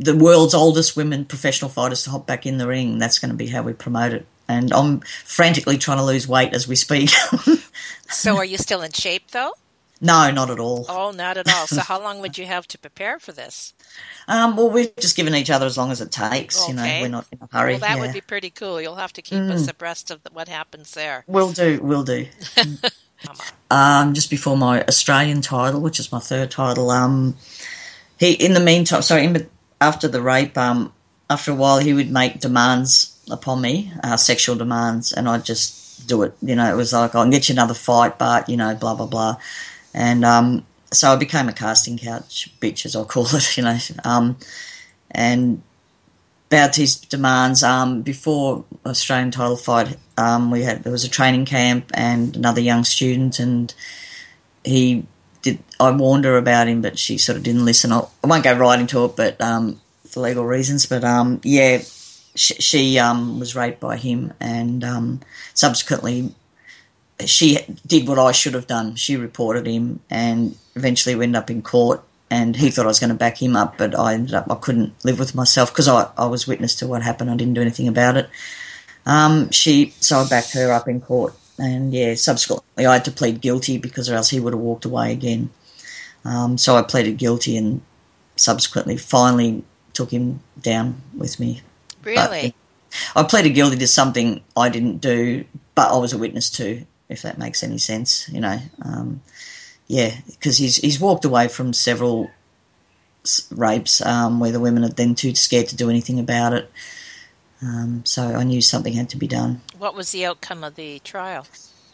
the 0.00 0.16
world's 0.16 0.54
oldest 0.54 0.96
women 0.96 1.24
professional 1.24 1.70
fighters 1.70 2.04
to 2.04 2.10
hop 2.10 2.26
back 2.26 2.46
in 2.46 2.58
the 2.58 2.66
ring. 2.66 2.98
That's 2.98 3.18
going 3.18 3.30
to 3.30 3.36
be 3.36 3.48
how 3.48 3.62
we 3.62 3.72
promote 3.72 4.12
it. 4.12 4.26
And 4.48 4.72
I'm 4.72 5.00
frantically 5.00 5.78
trying 5.78 5.98
to 5.98 6.04
lose 6.04 6.26
weight 6.26 6.52
as 6.54 6.66
we 6.66 6.74
speak. 6.74 7.10
So 8.10 8.36
are 8.36 8.44
you 8.44 8.58
still 8.58 8.82
in 8.82 8.90
shape 8.90 9.30
though? 9.30 9.52
no, 10.02 10.30
not 10.30 10.50
at 10.50 10.58
all. 10.58 10.86
Oh, 10.88 11.10
not 11.10 11.36
at 11.36 11.48
all. 11.48 11.66
So 11.66 11.80
how 11.88 12.00
long 12.00 12.20
would 12.20 12.38
you 12.38 12.46
have 12.46 12.66
to 12.68 12.78
prepare 12.78 13.18
for 13.18 13.32
this? 13.32 13.74
Um, 14.26 14.56
well, 14.56 14.70
we've 14.70 14.94
just 14.96 15.16
given 15.16 15.34
each 15.34 15.50
other 15.50 15.66
as 15.66 15.76
long 15.76 15.90
as 15.90 16.00
it 16.00 16.10
takes. 16.10 16.66
You 16.66 16.74
know, 16.74 16.82
we're 16.82 17.08
not 17.08 17.26
in 17.30 17.38
a 17.42 17.48
hurry. 17.56 17.72
Well, 17.72 17.80
that 17.80 17.96
yeah. 17.96 18.00
would 18.00 18.12
be 18.12 18.20
pretty 18.20 18.50
cool. 18.50 18.80
You'll 18.80 18.96
have 18.96 19.12
to 19.14 19.22
keep 19.22 19.42
us 19.42 19.68
abreast 19.68 20.10
of 20.10 20.20
what 20.32 20.48
happens 20.48 20.92
there. 20.92 21.24
We'll 21.26 21.52
do, 21.52 21.80
We'll 21.82 22.04
do. 22.04 22.26
um, 23.70 24.14
just 24.14 24.30
before 24.30 24.56
my 24.56 24.82
Australian 24.84 25.42
title, 25.42 25.80
which 25.80 26.00
is 26.00 26.10
my 26.10 26.20
third 26.20 26.50
title, 26.50 26.90
um, 26.90 27.36
he 28.18 28.32
in 28.32 28.54
the 28.54 28.60
meantime, 28.60 29.02
sorry, 29.02 29.24
in, 29.24 29.48
after 29.80 30.08
the 30.08 30.20
rape, 30.20 30.56
um, 30.58 30.92
after 31.28 31.52
a 31.52 31.54
while, 31.54 31.78
he 31.78 31.94
would 31.94 32.10
make 32.10 32.40
demands 32.40 33.18
upon 33.30 33.60
me, 33.60 33.92
uh, 34.02 34.16
sexual 34.16 34.56
demands, 34.56 35.12
and 35.12 35.28
I'd 35.28 35.44
just 35.44 36.06
do 36.06 36.22
it. 36.22 36.34
You 36.42 36.56
know, 36.56 36.70
it 36.70 36.76
was 36.76 36.92
like, 36.92 37.14
I'll 37.14 37.30
get 37.30 37.48
you 37.48 37.54
another 37.54 37.74
fight, 37.74 38.18
but, 38.18 38.48
you 38.48 38.56
know, 38.56 38.74
blah, 38.74 38.94
blah, 38.94 39.06
blah. 39.06 39.36
And 39.94 40.24
um, 40.24 40.66
so 40.92 41.12
I 41.12 41.16
became 41.16 41.48
a 41.48 41.52
casting 41.52 41.98
couch 41.98 42.50
bitch, 42.60 42.84
as 42.84 42.96
I 42.96 43.04
call 43.04 43.26
it, 43.34 43.56
you 43.56 43.62
know. 43.62 43.78
Um, 44.04 44.36
and 45.10 45.62
about 46.50 46.74
his 46.74 46.96
demands. 46.96 47.62
Um, 47.62 48.02
before 48.02 48.64
Australian 48.84 49.30
title 49.30 49.56
fight, 49.56 49.96
um, 50.18 50.50
we 50.50 50.62
had 50.62 50.82
there 50.82 50.92
was 50.92 51.04
a 51.04 51.08
training 51.08 51.44
camp 51.44 51.90
and 51.94 52.36
another 52.36 52.60
young 52.60 52.82
student, 52.82 53.38
and 53.38 53.72
he 54.64 55.06
did. 55.42 55.58
I 55.78 55.90
warned 55.90 56.24
her 56.24 56.36
about 56.36 56.68
him, 56.68 56.82
but 56.82 56.98
she 56.98 57.18
sort 57.18 57.36
of 57.36 57.42
didn't 57.42 57.64
listen. 57.64 57.92
I, 57.92 58.00
I 58.22 58.26
won't 58.26 58.44
go 58.44 58.56
right 58.56 58.78
into 58.78 59.04
it, 59.04 59.16
but 59.16 59.40
um, 59.40 59.80
for 60.06 60.20
legal 60.20 60.44
reasons. 60.44 60.86
But 60.86 61.04
um, 61.04 61.40
yeah, 61.44 61.78
she, 62.34 62.54
she 62.54 62.98
um, 62.98 63.38
was 63.38 63.56
raped 63.56 63.80
by 63.80 63.96
him, 63.96 64.32
and 64.40 64.84
um, 64.84 65.20
subsequently. 65.54 66.34
She 67.26 67.58
did 67.86 68.08
what 68.08 68.18
I 68.18 68.32
should 68.32 68.54
have 68.54 68.66
done. 68.66 68.94
She 68.94 69.14
reported 69.14 69.66
him, 69.66 70.00
and 70.08 70.56
eventually 70.74 71.14
we 71.14 71.24
ended 71.24 71.42
up 71.42 71.50
in 71.50 71.60
court 71.60 72.02
and 72.30 72.56
he 72.56 72.70
thought 72.70 72.84
I 72.84 72.88
was 72.88 73.00
going 73.00 73.10
to 73.10 73.16
back 73.16 73.42
him 73.42 73.56
up, 73.56 73.76
but 73.76 73.98
I 73.98 74.14
ended 74.14 74.34
up 74.34 74.50
I 74.50 74.54
couldn't 74.54 74.94
live 75.04 75.18
with 75.18 75.34
myself 75.34 75.72
because 75.72 75.88
I, 75.88 76.08
I 76.16 76.26
was 76.26 76.46
witness 76.46 76.76
to 76.76 76.86
what 76.86 77.02
happened. 77.02 77.30
I 77.30 77.36
didn't 77.36 77.54
do 77.54 77.60
anything 77.60 77.88
about 77.88 78.16
it. 78.16 78.30
Um, 79.04 79.50
she 79.50 79.92
so 80.00 80.18
I 80.18 80.28
backed 80.28 80.52
her 80.52 80.70
up 80.70 80.86
in 80.86 81.00
court, 81.00 81.34
and 81.60 81.92
yeah, 81.92 82.14
subsequently 82.14 82.86
I 82.86 82.94
had 82.94 83.04
to 83.04 83.10
plead 83.10 83.40
guilty 83.40 83.78
because 83.78 84.08
or 84.08 84.14
else 84.14 84.30
he 84.30 84.40
would 84.40 84.52
have 84.52 84.60
walked 84.60 84.84
away 84.84 85.12
again. 85.12 85.50
Um, 86.24 86.58
so 86.58 86.76
I 86.76 86.82
pleaded 86.82 87.18
guilty, 87.18 87.56
and 87.56 87.82
subsequently 88.36 88.96
finally 88.96 89.64
took 89.92 90.10
him 90.10 90.40
down 90.60 91.02
with 91.16 91.38
me. 91.38 91.62
Really? 92.02 92.54
I 93.14 93.22
pleaded 93.22 93.50
guilty 93.50 93.76
to 93.76 93.86
something 93.86 94.42
I 94.56 94.68
didn't 94.68 94.98
do, 94.98 95.44
but 95.74 95.92
I 95.92 95.96
was 95.98 96.12
a 96.12 96.18
witness 96.18 96.50
to. 96.50 96.84
If 97.08 97.22
that 97.22 97.38
makes 97.38 97.62
any 97.62 97.78
sense, 97.78 98.28
you 98.28 98.40
know. 98.40 98.58
Um, 98.82 99.22
yeah, 99.88 100.16
because 100.26 100.58
he's 100.58 100.76
he's 100.76 101.00
walked 101.00 101.24
away 101.24 101.48
from 101.48 101.72
several 101.72 102.30
rapes 103.50 104.00
um, 104.00 104.40
where 104.40 104.52
the 104.52 104.60
women 104.60 104.84
are 104.84 104.88
then 104.88 105.14
too 105.14 105.34
scared 105.34 105.68
to 105.68 105.76
do 105.76 105.90
anything 105.90 106.18
about 106.18 106.52
it. 106.52 106.70
Um, 107.62 108.04
so 108.04 108.22
I 108.22 108.44
knew 108.44 108.60
something 108.60 108.94
had 108.94 109.10
to 109.10 109.16
be 109.16 109.28
done. 109.28 109.60
What 109.78 109.94
was 109.94 110.12
the 110.12 110.24
outcome 110.24 110.64
of 110.64 110.76
the 110.76 110.98
trial? 111.00 111.46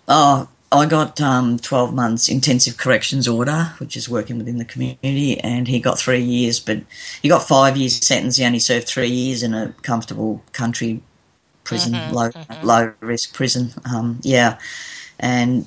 Oh, 0.09 0.48
I 0.70 0.87
got 0.87 1.20
um, 1.20 1.59
12 1.59 1.94
months 1.94 2.29
intensive 2.29 2.76
corrections 2.76 3.29
order, 3.29 3.72
which 3.79 3.96
is 3.96 4.09
working 4.09 4.38
within 4.38 4.59
the 4.59 4.64
community, 4.64 5.38
and 5.40 5.68
he 5.68 5.79
got 5.79 5.98
three 5.98 6.20
years, 6.20 6.59
but 6.59 6.83
he 7.22 7.29
got 7.29 7.46
five 7.46 7.76
years 7.76 8.05
sentence. 8.05 8.37
He 8.37 8.44
only 8.44 8.59
served 8.59 8.88
three 8.88 9.09
years 9.09 9.42
in 9.42 9.55
a 9.55 9.74
comfortable 9.83 10.42
country 10.52 11.02
prison, 11.64 12.12
low 12.12 12.31
low 12.62 12.92
risk 13.00 13.35
prison. 13.35 13.72
Um, 13.85 14.20
yeah, 14.22 14.59
and 15.18 15.66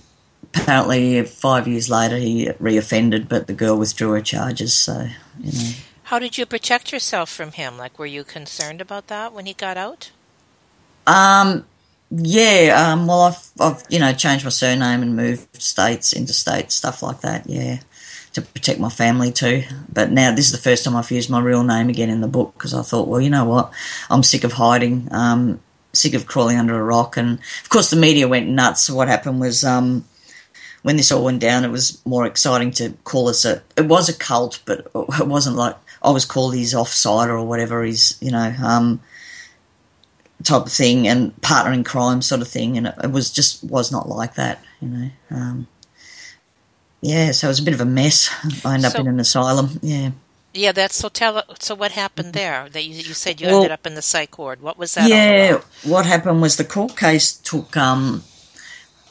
apparently 0.53 1.23
five 1.23 1.67
years 1.67 1.89
later 1.89 2.17
he 2.17 2.47
reoffended, 2.47 3.29
but 3.29 3.47
the 3.47 3.53
girl 3.53 3.77
withdrew 3.77 4.12
her 4.12 4.21
charges. 4.21 4.73
So 4.73 5.07
you 5.39 5.51
know. 5.51 5.75
How 6.10 6.17
did 6.17 6.39
you 6.39 6.48
protect 6.48 6.91
yourself 6.91 7.30
from 7.30 7.52
him? 7.52 7.78
Like, 7.78 8.00
were 8.00 8.08
you 8.08 8.24
concerned 8.24 8.82
about 8.82 9.10
that 9.10 9.32
when 9.32 9.45
he 9.45 9.54
got 9.54 9.78
out? 9.78 10.10
Um, 11.06 11.67
yeah. 12.10 12.74
Um, 12.91 13.06
well, 13.06 13.22
I've, 13.22 13.52
I've 13.60 13.84
you 13.89 14.00
know 14.00 14.12
changed 14.13 14.43
my 14.43 14.50
surname 14.50 15.04
and 15.04 15.15
moved 15.15 15.62
states, 15.62 16.12
interstate 16.12 16.72
stuff 16.72 17.04
like 17.04 17.22
that. 17.22 17.48
Yeah, 17.48 17.82
to 18.34 18.41
protect 18.41 18.80
my 18.80 18.89
family 18.89 19.32
too. 19.32 19.65
But 19.93 20.10
now 20.10 20.34
this 20.34 20.48
is 20.48 20.52
the 20.52 20.58
first 20.58 20.84
time 20.84 20.95
I've 20.95 21.12
used 21.12 21.30
my 21.30 21.39
real 21.39 21.63
name 21.63 21.89
again 21.89 22.10
in 22.10 22.22
the 22.22 22.28
book 22.28 22.56
because 22.56 22.74
I 22.74 22.82
thought, 22.82 23.08
well, 23.08 23.22
you 23.22 23.30
know 23.30 23.45
what, 23.45 23.72
I'm 24.10 24.24
sick 24.24 24.43
of 24.43 24.54
hiding. 24.54 25.10
Um, 25.12 25.60
sick 25.93 26.15
of 26.15 26.26
crawling 26.26 26.58
under 26.58 26.76
a 26.76 26.84
rock, 26.84 27.17
and 27.17 27.38
of 27.38 27.69
course 27.69 27.91
the 27.91 27.98
media 27.98 28.28
went 28.28 28.50
nuts. 28.50 28.82
So 28.82 28.95
what 28.95 29.08
happened 29.08 29.39
was. 29.39 29.63
Um, 29.63 30.06
when 30.82 30.95
this 30.95 31.12
all 31.12 31.26
went 31.26 31.41
down, 31.41 31.65
it 31.65 31.72
was 31.72 32.02
more 32.06 32.26
exciting 32.26 32.72
to 32.72 32.91
call 33.04 33.28
us 33.28 33.43
a. 33.43 33.62
It 33.76 33.88
was 33.88 34.08
a 34.08 34.17
cult, 34.17 34.62
but 34.63 34.89
it 34.95 35.28
wasn't 35.28 35.58
like 35.58 35.76
I 36.01 36.12
was 36.12 36.25
called 36.25 36.55
his 36.55 36.73
offsider 36.73 37.29
or 37.29 37.43
whatever. 37.45 37.83
his 37.83 38.17
you 38.21 38.31
know 38.31 38.53
um, 38.63 39.01
type 40.43 40.65
of 40.67 40.71
thing 40.71 41.07
and 41.07 41.39
partner 41.41 41.71
in 41.73 41.83
crime 41.83 42.21
sort 42.21 42.41
of 42.41 42.47
thing, 42.47 42.77
and 42.77 42.88
it, 42.88 42.95
it 43.03 43.12
was 43.12 43.31
just 43.31 43.63
was 43.63 43.91
not 43.91 44.07
like 44.07 44.35
that. 44.35 44.63
You 44.81 44.88
know. 44.88 45.09
Um, 45.31 45.67
yeah, 47.01 47.31
so 47.31 47.47
it 47.47 47.51
was 47.51 47.59
a 47.59 47.63
bit 47.63 47.73
of 47.73 47.81
a 47.81 47.85
mess. 47.85 48.29
I 48.65 48.75
ended 48.75 48.91
So- 48.91 48.97
up 48.99 49.01
in 49.05 49.07
an 49.07 49.19
asylum. 49.19 49.79
Yeah. 49.81 50.12
Yeah, 50.51 50.71
that's 50.71 50.95
so. 50.95 51.09
Tell 51.09 51.43
so. 51.59 51.75
What 51.75 51.91
happened 51.91 52.33
there? 52.33 52.67
That 52.69 52.83
you, 52.83 52.95
you 52.95 53.13
said 53.13 53.39
you 53.39 53.47
Well- 53.47 53.57
ended 53.57 53.71
up 53.71 53.85
in 53.85 53.93
the 53.93 54.01
psych 54.01 54.38
ward. 54.38 54.62
What 54.62 54.79
was 54.79 54.95
that? 54.95 55.07
Yeah, 55.07 55.62
what 55.83 56.07
happened 56.07 56.41
was 56.41 56.57
the 56.57 56.63
court 56.65 56.97
case 56.97 57.33
took. 57.33 57.77
Um, 57.77 58.23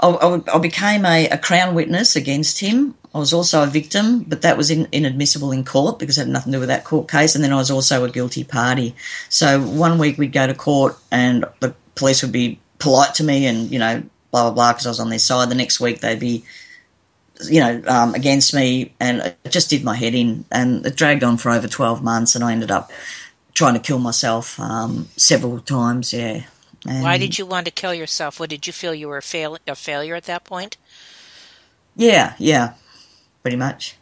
I, 0.01 0.09
I, 0.09 0.40
I 0.55 0.59
became 0.59 1.07
a, 1.07 1.29
a 1.29 1.38
crown 1.38 1.74
witness 1.77 2.16
against 2.16 2.59
him. 2.61 2.96
I 3.14 3.18
was 3.18 3.33
also 3.33 3.62
a 3.62 3.66
victim, 3.66 4.21
but 4.21 4.42
that 4.42 4.57
was 4.57 4.71
in, 4.71 4.87
inadmissible 4.92 5.51
in 5.51 5.64
court 5.64 5.99
because 5.99 6.18
it 6.18 6.23
had 6.23 6.29
nothing 6.29 6.53
to 6.53 6.57
do 6.57 6.61
with 6.61 6.68
that 6.68 6.85
court 6.85 7.11
case. 7.11 7.35
And 7.35 7.42
then 7.42 7.53
I 7.53 7.57
was 7.57 7.71
also 7.71 8.05
a 8.05 8.11
guilty 8.11 8.44
party. 8.44 8.94
So 9.29 9.61
one 9.61 9.99
week 9.99 10.18
we'd 10.18 10.33
go 10.33 10.47
to 10.47 10.55
court 10.55 10.97
and 11.11 11.44
the 11.61 11.75
police 11.94 12.23
would 12.23 12.33
be 12.33 12.61
polite 12.79 13.14
to 13.14 13.25
me 13.25 13.47
and, 13.47 13.71
you 13.71 13.79
know, 13.79 14.03
blah 14.31 14.44
blah 14.44 14.53
blah 14.53 14.73
because 14.73 14.87
I 14.87 14.90
was 14.90 15.01
on 15.01 15.11
their 15.11 15.18
side. 15.18 15.49
The 15.49 15.55
next 15.55 15.81
week 15.81 16.01
they'd 16.01 16.21
be, 16.21 16.44
you 17.49 17.61
know, 17.61 17.83
um, 17.87 18.14
against 18.14 18.55
me, 18.55 18.92
and 19.01 19.35
it 19.44 19.51
just 19.51 19.71
did 19.71 19.85
my 19.85 19.94
head 19.94 20.14
in, 20.14 20.44
and 20.51 20.85
it 20.85 20.97
dragged 20.97 21.23
on 21.23 21.37
for 21.37 21.51
over 21.51 21.68
twelve 21.68 22.03
months, 22.03 22.35
and 22.35 22.44
I 22.44 22.53
ended 22.53 22.71
up 22.71 22.90
trying 23.55 23.75
to 23.75 23.81
kill 23.81 23.99
myself 23.99 24.59
um, 24.61 25.09
several 25.16 25.61
times. 25.61 26.12
Yeah. 26.12 26.42
And 26.87 27.03
Why 27.03 27.18
did 27.18 27.38
you 27.38 27.47
want 27.47 27.66
to 27.66 27.73
kill 27.73 27.94
yourself? 27.94 28.38
What 28.38 28.51
did 28.51 28.66
you 28.66 28.73
feel 28.73 28.94
you 28.94 29.09
were 29.09 29.18
a, 29.18 29.23
fail- 29.23 29.59
a 29.66 29.75
failure 29.75 30.14
at 30.14 30.25
that 30.25 30.44
point? 30.44 30.77
Yeah, 31.97 32.35
yeah, 32.38 32.75
pretty 33.49 33.57
much. 33.57 33.97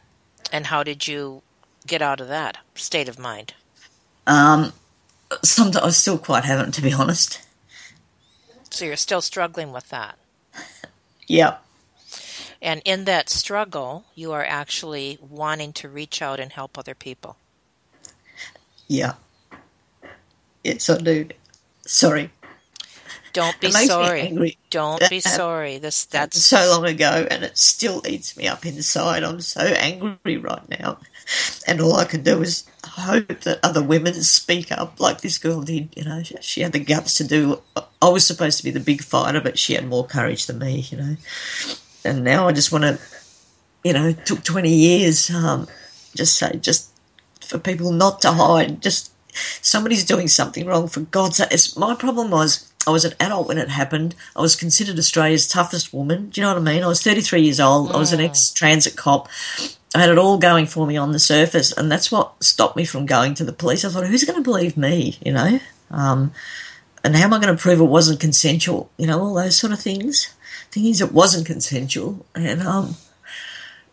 And 0.50 0.66
how 0.66 0.82
did 0.82 1.06
you 1.06 1.42
get 1.86 2.02
out 2.02 2.20
of 2.20 2.26
that 2.26 2.58
state 2.74 3.08
of 3.08 3.16
mind? 3.16 3.54
Um, 4.26 4.72
sometimes 5.44 5.84
I 5.84 5.90
still 5.90 6.18
quite 6.18 6.44
haven't, 6.44 6.72
to 6.72 6.82
be 6.82 6.92
honest. 6.92 7.46
So 8.70 8.84
you're 8.84 8.96
still 8.96 9.20
struggling 9.20 9.70
with 9.70 9.88
that. 9.90 10.18
Yeah. 11.28 11.58
And 12.60 12.82
in 12.84 13.04
that 13.04 13.28
struggle, 13.28 14.06
you 14.16 14.32
are 14.32 14.44
actually 14.44 15.16
wanting 15.20 15.72
to 15.74 15.88
reach 15.88 16.20
out 16.20 16.40
and 16.40 16.50
help 16.50 16.76
other 16.76 16.96
people. 16.96 17.36
Yeah. 18.88 19.14
Yes, 20.64 20.90
I 20.90 20.98
do. 20.98 21.28
Sorry. 21.86 22.32
Don't 23.36 23.60
be 23.60 23.70
sorry. 23.70 24.56
Don't 24.70 25.10
be 25.10 25.20
sorry. 25.20 25.76
This 25.76 26.06
that's 26.06 26.42
so 26.42 26.70
long 26.70 26.86
ago, 26.86 27.26
and 27.30 27.44
it 27.44 27.58
still 27.58 28.02
eats 28.08 28.34
me 28.34 28.48
up 28.48 28.64
inside. 28.64 29.22
I'm 29.22 29.42
so 29.42 29.60
angry 29.60 30.38
right 30.38 30.66
now, 30.80 30.96
and 31.66 31.82
all 31.82 31.96
I 31.96 32.06
can 32.06 32.22
do 32.22 32.40
is 32.40 32.64
hope 32.82 33.40
that 33.40 33.60
other 33.62 33.82
women 33.82 34.14
speak 34.14 34.72
up, 34.72 34.98
like 34.98 35.20
this 35.20 35.36
girl 35.36 35.60
did. 35.60 35.90
You 35.94 36.04
know, 36.04 36.22
she 36.22 36.62
had 36.62 36.72
the 36.72 36.78
guts 36.78 37.18
to 37.18 37.24
do. 37.24 37.60
I 38.00 38.08
was 38.08 38.26
supposed 38.26 38.56
to 38.56 38.64
be 38.64 38.70
the 38.70 38.80
big 38.80 39.02
fighter, 39.02 39.42
but 39.42 39.58
she 39.58 39.74
had 39.74 39.86
more 39.86 40.06
courage 40.06 40.46
than 40.46 40.58
me. 40.58 40.86
You 40.90 40.96
know, 40.96 41.16
and 42.06 42.24
now 42.24 42.48
I 42.48 42.52
just 42.52 42.72
want 42.72 42.84
to, 42.84 42.98
you 43.84 43.92
know, 43.92 44.06
it 44.08 44.24
took 44.24 44.44
20 44.44 44.70
years. 44.74 45.28
Um, 45.28 45.68
just 46.14 46.38
say, 46.38 46.56
just 46.56 46.90
for 47.42 47.58
people 47.58 47.92
not 47.92 48.22
to 48.22 48.32
hide. 48.32 48.80
Just 48.80 49.12
somebody's 49.60 50.06
doing 50.06 50.26
something 50.26 50.64
wrong. 50.64 50.88
For 50.88 51.00
God's 51.00 51.36
sake, 51.36 51.48
it's, 51.50 51.76
my 51.76 51.94
problem 51.94 52.30
was 52.30 52.72
I 52.86 52.90
was 52.90 53.04
an 53.04 53.14
adult 53.18 53.48
when 53.48 53.58
it 53.58 53.68
happened. 53.68 54.14
I 54.36 54.40
was 54.40 54.54
considered 54.54 54.98
Australia's 54.98 55.48
toughest 55.48 55.92
woman. 55.92 56.30
Do 56.30 56.40
you 56.40 56.46
know 56.46 56.54
what 56.54 56.60
I 56.60 56.72
mean? 56.72 56.84
I 56.84 56.86
was 56.86 57.02
33 57.02 57.42
years 57.42 57.60
old. 57.60 57.92
I 57.92 57.98
was 57.98 58.12
an 58.12 58.20
mm. 58.20 58.24
ex 58.24 58.50
transit 58.50 58.96
cop. 58.96 59.28
I 59.94 60.00
had 60.00 60.10
it 60.10 60.18
all 60.18 60.38
going 60.38 60.66
for 60.66 60.86
me 60.86 60.96
on 60.96 61.12
the 61.12 61.18
surface, 61.18 61.72
and 61.72 61.90
that's 61.90 62.12
what 62.12 62.42
stopped 62.44 62.76
me 62.76 62.84
from 62.84 63.06
going 63.06 63.34
to 63.34 63.44
the 63.44 63.52
police. 63.52 63.84
I 63.84 63.88
thought, 63.88 64.06
who's 64.06 64.24
going 64.24 64.36
to 64.36 64.42
believe 64.42 64.76
me? 64.76 65.18
You 65.24 65.32
know, 65.32 65.58
um, 65.90 66.32
and 67.02 67.16
how 67.16 67.24
am 67.24 67.34
I 67.34 67.40
going 67.40 67.56
to 67.56 67.60
prove 67.60 67.80
it 67.80 67.84
wasn't 67.84 68.20
consensual? 68.20 68.90
You 68.98 69.06
know, 69.06 69.20
all 69.20 69.34
those 69.34 69.56
sort 69.56 69.72
of 69.72 69.80
things. 69.80 70.32
Thing 70.70 70.86
is, 70.86 71.00
it 71.00 71.12
wasn't 71.12 71.46
consensual, 71.46 72.26
and 72.34 72.62
um, 72.62 72.96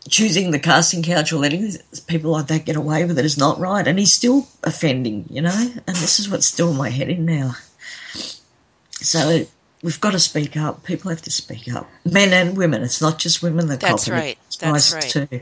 choosing 0.08 0.50
the 0.50 0.58
casting 0.58 1.02
couch 1.02 1.32
or 1.32 1.36
letting 1.36 1.72
people 2.06 2.32
like 2.32 2.48
that 2.48 2.64
get 2.64 2.76
away 2.76 3.04
with 3.04 3.18
it 3.18 3.24
is 3.24 3.38
not 3.38 3.58
right. 3.58 3.86
And 3.86 3.98
he's 3.98 4.12
still 4.12 4.48
offending, 4.62 5.26
you 5.30 5.40
know. 5.40 5.70
And 5.86 5.96
this 5.96 6.20
is 6.20 6.28
what's 6.28 6.46
still 6.46 6.70
in 6.70 6.76
my 6.76 6.90
head 6.90 7.08
in 7.08 7.24
now. 7.24 7.54
So 9.04 9.46
we've 9.82 10.00
got 10.00 10.12
to 10.12 10.18
speak 10.18 10.56
up. 10.56 10.82
People 10.84 11.10
have 11.10 11.22
to 11.22 11.30
speak 11.30 11.72
up, 11.72 11.88
men 12.04 12.32
and 12.32 12.56
women. 12.56 12.82
It's 12.82 13.00
not 13.00 13.18
just 13.18 13.42
women 13.42 13.68
that 13.68 13.80
That's 13.80 14.06
copy. 14.06 14.18
right. 14.18 14.38
It's 14.46 14.56
That's 14.56 14.92
right. 14.92 15.28
Too. 15.30 15.40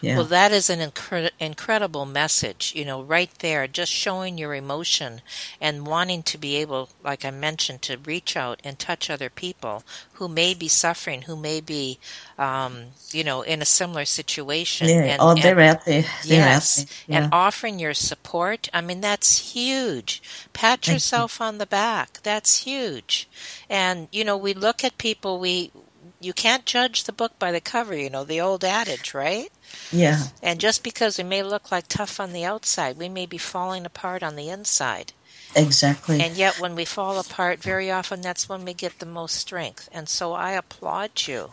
Yeah. 0.00 0.16
Well, 0.16 0.24
that 0.26 0.52
is 0.52 0.70
an 0.70 0.78
incre- 0.78 1.30
incredible 1.38 2.06
message, 2.06 2.72
you 2.74 2.84
know, 2.84 3.02
right 3.02 3.30
there, 3.40 3.66
just 3.66 3.92
showing 3.92 4.38
your 4.38 4.54
emotion 4.54 5.20
and 5.60 5.86
wanting 5.86 6.22
to 6.24 6.38
be 6.38 6.56
able, 6.56 6.88
like 7.04 7.24
I 7.24 7.30
mentioned, 7.30 7.82
to 7.82 7.98
reach 7.98 8.36
out 8.36 8.60
and 8.64 8.78
touch 8.78 9.10
other 9.10 9.28
people 9.28 9.84
who 10.14 10.28
may 10.28 10.54
be 10.54 10.68
suffering, 10.68 11.22
who 11.22 11.36
may 11.36 11.60
be, 11.60 11.98
um, 12.38 12.86
you 13.12 13.24
know, 13.24 13.42
in 13.42 13.60
a 13.60 13.66
similar 13.66 14.04
situation. 14.04 14.88
Yeah, 14.88 15.02
and, 15.02 15.20
oh, 15.20 15.34
they're 15.34 15.60
out 15.60 15.84
there. 15.84 16.02
They're 16.24 16.38
yes, 16.38 16.80
out 16.80 16.86
there. 16.86 16.96
Yeah. 17.06 17.24
and 17.24 17.34
offering 17.34 17.78
your 17.78 17.94
support. 17.94 18.68
I 18.72 18.80
mean, 18.80 19.00
that's 19.00 19.52
huge. 19.52 20.22
Pat 20.52 20.80
Thank 20.80 20.94
yourself 20.94 21.38
you. 21.40 21.46
on 21.46 21.58
the 21.58 21.66
back. 21.66 22.20
That's 22.22 22.64
huge. 22.64 23.28
And 23.68 24.08
you 24.12 24.24
know, 24.24 24.36
we 24.36 24.54
look 24.54 24.82
at 24.84 24.98
people. 24.98 25.38
We 25.38 25.72
you 26.20 26.32
can't 26.32 26.66
judge 26.66 27.04
the 27.04 27.12
book 27.12 27.38
by 27.38 27.50
the 27.50 27.60
cover. 27.60 27.96
You 27.96 28.10
know, 28.10 28.24
the 28.24 28.40
old 28.40 28.64
adage, 28.64 29.14
right? 29.14 29.50
Yeah. 29.92 30.24
And 30.42 30.60
just 30.60 30.82
because 30.82 31.18
we 31.18 31.24
may 31.24 31.42
look 31.42 31.70
like 31.72 31.86
tough 31.88 32.20
on 32.20 32.32
the 32.32 32.44
outside, 32.44 32.96
we 32.98 33.08
may 33.08 33.26
be 33.26 33.38
falling 33.38 33.86
apart 33.86 34.22
on 34.22 34.36
the 34.36 34.48
inside. 34.50 35.12
Exactly. 35.56 36.20
And 36.20 36.36
yet, 36.36 36.60
when 36.60 36.74
we 36.76 36.84
fall 36.84 37.18
apart, 37.18 37.60
very 37.62 37.90
often 37.90 38.20
that's 38.20 38.48
when 38.48 38.64
we 38.64 38.74
get 38.74 38.98
the 38.98 39.06
most 39.06 39.34
strength. 39.34 39.88
And 39.92 40.08
so 40.08 40.32
I 40.32 40.52
applaud 40.52 41.10
you 41.26 41.50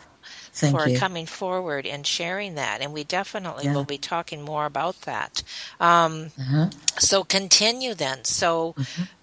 Thank 0.52 0.76
for 0.76 0.88
you. 0.88 0.98
coming 0.98 1.26
forward 1.26 1.86
and 1.86 2.06
sharing 2.06 2.54
that. 2.56 2.80
And 2.80 2.92
we 2.92 3.04
definitely 3.04 3.64
Yeah. 3.66 3.74
will 3.74 3.84
be 3.84 3.98
talking 3.98 4.42
more 4.42 4.66
about 4.66 5.02
that. 5.02 5.42
Um, 5.80 6.32
Uh-huh. 6.38 6.70
so 6.98 7.24
continue 7.24 7.94
then. 7.94 8.24
So, 8.24 8.74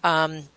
um, 0.03 0.49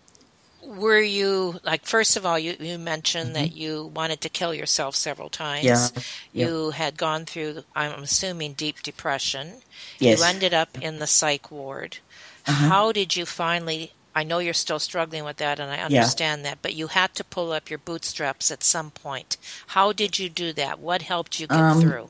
were 0.63 0.99
you 1.01 1.59
like 1.63 1.85
first 1.85 2.17
of 2.17 2.25
all 2.25 2.37
you, 2.37 2.55
you 2.59 2.77
mentioned 2.77 3.35
that 3.35 3.55
you 3.55 3.91
wanted 3.95 4.19
to 4.21 4.29
kill 4.29 4.53
yourself 4.53 4.95
several 4.95 5.29
times 5.29 5.65
Mm-hmm. 5.65 5.99
Yeah. 6.33 6.45
Yeah. 6.45 6.47
you 6.47 6.69
had 6.71 6.97
gone 6.97 7.25
through 7.25 7.63
i'm 7.75 8.03
assuming 8.03 8.53
deep 8.53 8.81
depression 8.83 9.53
Yes. 9.99 10.19
you 10.19 10.25
ended 10.25 10.53
up 10.53 10.77
in 10.81 10.99
the 10.99 11.07
psych 11.07 11.49
ward 11.51 11.97
Uh-huh. 12.45 12.67
how 12.69 12.91
did 12.91 13.15
you 13.15 13.25
finally 13.25 13.93
i 14.13 14.23
know 14.23 14.39
you're 14.39 14.53
still 14.53 14.79
struggling 14.79 15.23
with 15.23 15.37
that 15.37 15.59
and 15.59 15.71
i 15.71 15.77
understand 15.77 16.43
that 16.45 16.59
but 16.61 16.73
you 16.73 16.87
had 16.87 17.15
to 17.15 17.23
pull 17.23 17.51
up 17.51 17.69
your 17.69 17.79
bootstraps 17.79 18.51
at 18.51 18.63
some 18.63 18.91
point 18.91 19.37
how 19.67 19.91
did 19.93 20.19
you 20.19 20.29
do 20.29 20.51
that 20.53 20.79
what 20.79 21.03
helped 21.03 21.39
you 21.39 21.47
get 21.47 21.57
Um, 21.59 21.81
through 21.81 22.09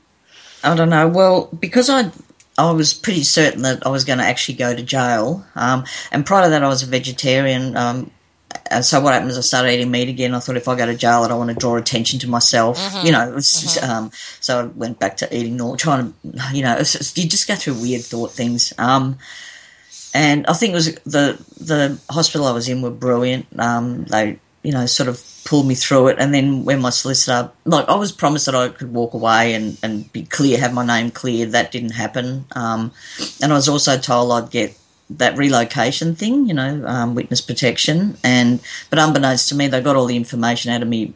I 0.62 0.74
don't 0.76 0.90
know. 0.90 1.08
Well, 1.08 1.48
because 1.58 1.88
I 1.88 2.10
I 2.58 2.70
was 2.72 2.92
pretty 2.92 3.22
certain 3.22 3.62
that 3.62 3.86
I 3.86 3.88
was 3.88 4.04
going 4.04 4.18
to 4.18 4.24
actually 4.26 4.56
go 4.56 4.76
to 4.76 4.82
jail. 4.82 5.46
Um, 5.54 5.84
and 6.12 6.26
prior 6.26 6.44
to 6.44 6.50
that, 6.50 6.62
I 6.62 6.68
was 6.68 6.82
a 6.82 6.86
vegetarian. 6.86 7.78
Um, 7.78 8.10
and 8.70 8.84
so 8.84 9.00
what 9.00 9.12
happened 9.12 9.30
is 9.30 9.38
I 9.38 9.42
started 9.42 9.72
eating 9.72 9.90
meat 9.90 10.08
again. 10.08 10.34
I 10.34 10.40
thought 10.40 10.56
if 10.56 10.68
I 10.68 10.76
go 10.76 10.86
to 10.86 10.94
jail, 10.94 11.22
I 11.22 11.28
don't 11.28 11.38
want 11.38 11.50
to 11.50 11.56
draw 11.56 11.76
attention 11.76 12.18
to 12.20 12.28
myself. 12.28 12.78
You 13.04 13.12
know, 13.12 13.28
it 13.28 13.34
was 13.34 13.50
just, 13.50 13.82
um, 13.82 14.10
so 14.40 14.60
I 14.60 14.64
went 14.64 14.98
back 14.98 15.16
to 15.18 15.36
eating 15.36 15.56
normal, 15.56 15.76
trying 15.76 16.12
to, 16.12 16.40
you 16.52 16.62
know, 16.62 16.76
you 16.76 17.28
just 17.28 17.48
go 17.48 17.54
through 17.56 17.74
weird 17.74 18.02
thought 18.02 18.32
things. 18.32 18.72
Um, 18.78 19.18
and 20.14 20.46
I 20.46 20.52
think 20.54 20.72
it 20.72 20.74
was 20.74 20.94
the 21.04 21.42
the 21.60 22.00
hospital 22.10 22.46
I 22.46 22.52
was 22.52 22.68
in 22.68 22.82
were 22.82 22.90
brilliant. 22.90 23.46
Um, 23.58 24.04
they 24.04 24.38
you 24.62 24.72
know 24.72 24.86
sort 24.86 25.08
of 25.08 25.22
pulled 25.44 25.66
me 25.66 25.74
through 25.74 26.08
it, 26.08 26.16
and 26.18 26.34
then 26.34 26.64
when 26.64 26.80
my 26.80 26.90
solicitor, 26.90 27.50
like 27.64 27.88
I 27.88 27.94
was 27.94 28.12
promised 28.12 28.46
that 28.46 28.54
I 28.54 28.68
could 28.68 28.92
walk 28.92 29.14
away 29.14 29.54
and 29.54 29.78
and 29.82 30.12
be 30.12 30.24
clear, 30.24 30.58
have 30.58 30.74
my 30.74 30.84
name 30.84 31.10
cleared. 31.10 31.52
That 31.52 31.70
didn't 31.70 31.92
happen, 31.92 32.46
um, 32.52 32.92
and 33.40 33.52
I 33.52 33.54
was 33.54 33.68
also 33.68 33.98
told 33.98 34.32
I'd 34.32 34.50
get 34.50 34.76
that 35.10 35.36
relocation 35.36 36.14
thing, 36.14 36.46
you 36.46 36.54
know, 36.54 36.84
um, 36.86 37.14
witness 37.14 37.40
protection, 37.40 38.16
and 38.22 38.60
but 38.88 38.98
unbeknownst 38.98 39.48
to 39.48 39.54
me, 39.54 39.66
they 39.66 39.80
got 39.80 39.96
all 39.96 40.06
the 40.06 40.16
information 40.16 40.70
out 40.70 40.82
of 40.82 40.88
me. 40.88 41.14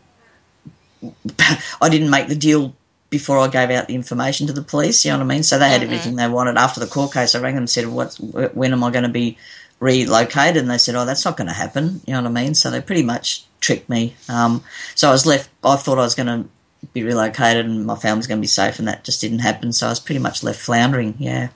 I 1.80 1.88
didn't 1.88 2.10
make 2.10 2.28
the 2.28 2.34
deal 2.34 2.74
before 3.10 3.38
I 3.38 3.48
gave 3.48 3.70
out 3.70 3.86
the 3.86 3.94
information 3.94 4.46
to 4.48 4.52
the 4.52 4.62
police. 4.62 5.04
You 5.04 5.12
know 5.12 5.18
what 5.18 5.24
I 5.24 5.28
mean? 5.28 5.42
So 5.44 5.58
they 5.58 5.70
had 5.70 5.82
everything 5.82 6.16
they 6.16 6.26
wanted. 6.26 6.56
After 6.56 6.80
the 6.80 6.86
court 6.86 7.12
case, 7.12 7.34
I 7.34 7.40
rang 7.40 7.54
them 7.54 7.62
and 7.62 7.70
said, 7.70 7.86
"What? 7.88 8.14
When 8.54 8.72
am 8.72 8.82
I 8.82 8.90
going 8.90 9.04
to 9.04 9.08
be 9.08 9.38
relocated?" 9.78 10.56
And 10.56 10.70
they 10.70 10.78
said, 10.78 10.96
"Oh, 10.96 11.04
that's 11.04 11.24
not 11.24 11.36
going 11.36 11.48
to 11.48 11.54
happen." 11.54 12.00
You 12.06 12.14
know 12.14 12.22
what 12.22 12.30
I 12.30 12.42
mean? 12.42 12.54
So 12.54 12.70
they 12.70 12.80
pretty 12.80 13.04
much 13.04 13.44
tricked 13.60 13.88
me. 13.88 14.16
Um, 14.28 14.64
so 14.94 15.08
I 15.08 15.12
was 15.12 15.26
left. 15.26 15.50
I 15.62 15.76
thought 15.76 15.98
I 15.98 16.02
was 16.02 16.14
going 16.14 16.26
to 16.26 16.48
be 16.92 17.02
relocated 17.02 17.64
and 17.64 17.86
my 17.86 17.96
family's 17.96 18.26
going 18.26 18.38
to 18.38 18.42
be 18.42 18.48
safe, 18.48 18.78
and 18.78 18.88
that 18.88 19.04
just 19.04 19.20
didn't 19.20 19.38
happen. 19.40 19.72
So 19.72 19.86
I 19.86 19.90
was 19.90 20.00
pretty 20.00 20.20
much 20.20 20.42
left 20.42 20.60
floundering. 20.60 21.14
Yeah. 21.18 21.48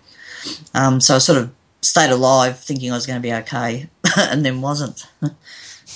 Um, 0.75 1.01
so 1.01 1.17
I 1.17 1.19
sort 1.19 1.39
of 1.39 1.51
stayed 1.81 2.11
alive, 2.11 2.59
thinking 2.59 2.91
I 2.91 2.95
was 2.95 3.07
going 3.07 3.21
to 3.21 3.27
be 3.27 3.33
okay, 3.33 3.89
and 4.17 4.45
then 4.45 4.61
wasn't. 4.61 5.07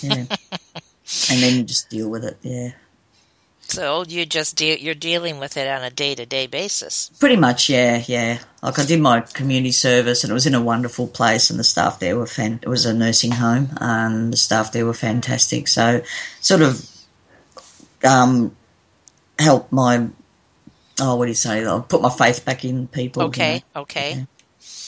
yeah. 0.01 0.27
and 1.31 1.43
then 1.43 1.57
you 1.57 1.63
just 1.65 1.91
deal 1.91 2.09
with 2.09 2.25
it. 2.25 2.39
Yeah. 2.43 2.71
so 3.61 4.05
you 4.07 4.27
just 4.27 4.57
de- 4.57 4.81
you're 4.81 4.95
dealing 4.95 5.39
with 5.39 5.57
it 5.57 5.69
on 5.69 5.83
a 5.83 5.91
day-to-day 5.91 6.47
basis 6.47 7.11
Pretty 7.21 7.37
much, 7.37 7.69
yeah, 7.69 8.03
yeah. 8.07 8.39
Like 8.63 8.79
I 8.79 8.85
did 8.85 9.01
my 9.01 9.21
community 9.21 9.73
service, 9.73 10.25
and 10.25 10.31
it 10.31 10.35
was 10.35 10.47
in 10.47 10.55
a 10.55 10.63
wonderful 10.63 11.07
place, 11.07 11.51
and 11.51 11.59
the 11.59 11.65
staff 11.65 11.99
there 11.99 12.17
were 12.17 12.27
fan. 12.27 12.61
It 12.63 12.69
was 12.69 12.87
a 12.87 12.95
nursing 12.95 13.33
home, 13.33 13.71
and 13.81 14.33
the 14.33 14.37
staff 14.37 14.73
there 14.73 14.87
were 14.87 14.95
fantastic. 14.95 15.69
So, 15.69 16.03
sort 16.41 16.63
of, 16.63 16.89
um, 18.05 18.57
helped 19.39 19.73
my. 19.73 20.09
Oh, 21.01 21.17
what 21.17 21.25
do 21.25 21.31
you 21.31 21.35
say? 21.35 21.67
I 21.67 21.81
put 21.81 22.03
my 22.03 22.11
faith 22.11 22.45
back 22.45 22.65
in 22.65 22.87
people. 22.87 23.23
you 23.57 23.63
okay 23.83 24.15
know. 24.15 24.27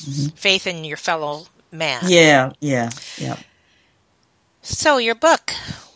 Okay 0.09 0.33
faith 0.35 0.67
in 0.67 0.85
your 0.85 0.97
fellow 0.99 1.49
man 1.73 2.17
Yeah, 2.17 2.53
yeah, 2.61 2.90
yeah. 3.17 3.37
So, 4.62 4.99
your 4.99 5.14
book. 5.14 5.53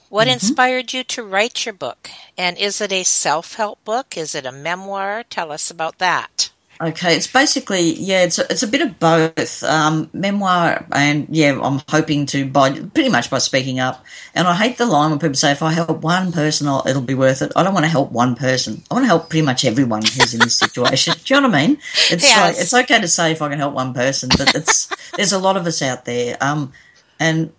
What 0.09 0.29
Mm-hmm. 0.29 0.29
inspired 0.29 0.93
you 0.93 1.05
to 1.05 1.23
write 1.25 1.67
your 1.67 1.75
book? 1.75 2.11
And 2.37 2.59
is 2.59 2.81
it 2.81 2.93
a 2.93 3.05
self 3.05 3.55
help 3.55 3.85
book? 3.85 4.17
Is 4.17 4.35
it 4.35 4.47
a 4.47 4.53
memoir? 4.53 5.25
Tell 5.25 5.53
us 5.53 5.71
about 5.71 5.99
that. 5.99 6.51
Okay, 6.81 7.17
it's 7.17 7.27
basically 7.27 7.95
yeah, 7.95 8.23
it's 8.23 8.39
a, 8.39 8.45
it's 8.51 8.63
a 8.63 8.69
bit 8.69 8.83
of 8.83 9.01
both 9.01 9.65
um, 9.65 10.09
memoir 10.13 10.87
and 10.93 11.27
yeah, 11.29 11.59
I'm 11.61 11.83
hoping 11.89 12.25
to 12.27 12.47
by 12.49 12.71
pretty 12.71 13.09
much 13.09 13.31
by 13.31 13.39
speaking 13.39 13.81
up. 13.81 14.05
And 14.33 14.47
I 14.47 14.55
hate 14.55 14.79
the 14.79 14.87
line 14.87 15.11
when 15.11 15.19
people 15.19 15.35
say 15.35 15.51
if 15.51 15.61
I 15.63 15.73
help 15.73 16.03
one 16.03 16.31
person, 16.31 16.69
I'll, 16.69 16.85
it'll 16.87 17.03
be 17.03 17.15
worth 17.17 17.43
it. 17.43 17.51
I 17.57 17.65
don't 17.65 17.75
want 17.75 17.85
to 17.85 17.91
help 17.91 18.13
one 18.13 18.37
person. 18.37 18.85
I 18.91 18.95
want 18.95 19.03
to 19.05 19.09
help 19.09 19.29
pretty 19.29 19.45
much 19.45 19.65
everyone 19.65 20.03
who's 20.03 20.35
in 20.35 20.41
this 20.41 20.55
situation. 20.55 21.15
Do 21.25 21.35
you 21.35 21.41
know 21.41 21.49
what 21.49 21.57
I 21.57 21.67
mean? 21.67 21.79
It's 22.11 22.23
Yes. 22.23 22.39
like 22.41 22.63
it's 22.63 22.75
okay 22.75 23.01
to 23.01 23.09
say 23.09 23.33
if 23.33 23.43
I 23.43 23.49
can 23.49 23.59
help 23.59 23.75
one 23.75 23.93
person, 23.93 24.29
but 24.39 24.55
it's 24.55 24.89
there's 25.17 25.33
a 25.33 25.39
lot 25.41 25.57
of 25.57 25.67
us 25.67 25.83
out 25.83 26.05
there. 26.05 26.37
Um, 26.41 26.73
and 27.19 27.53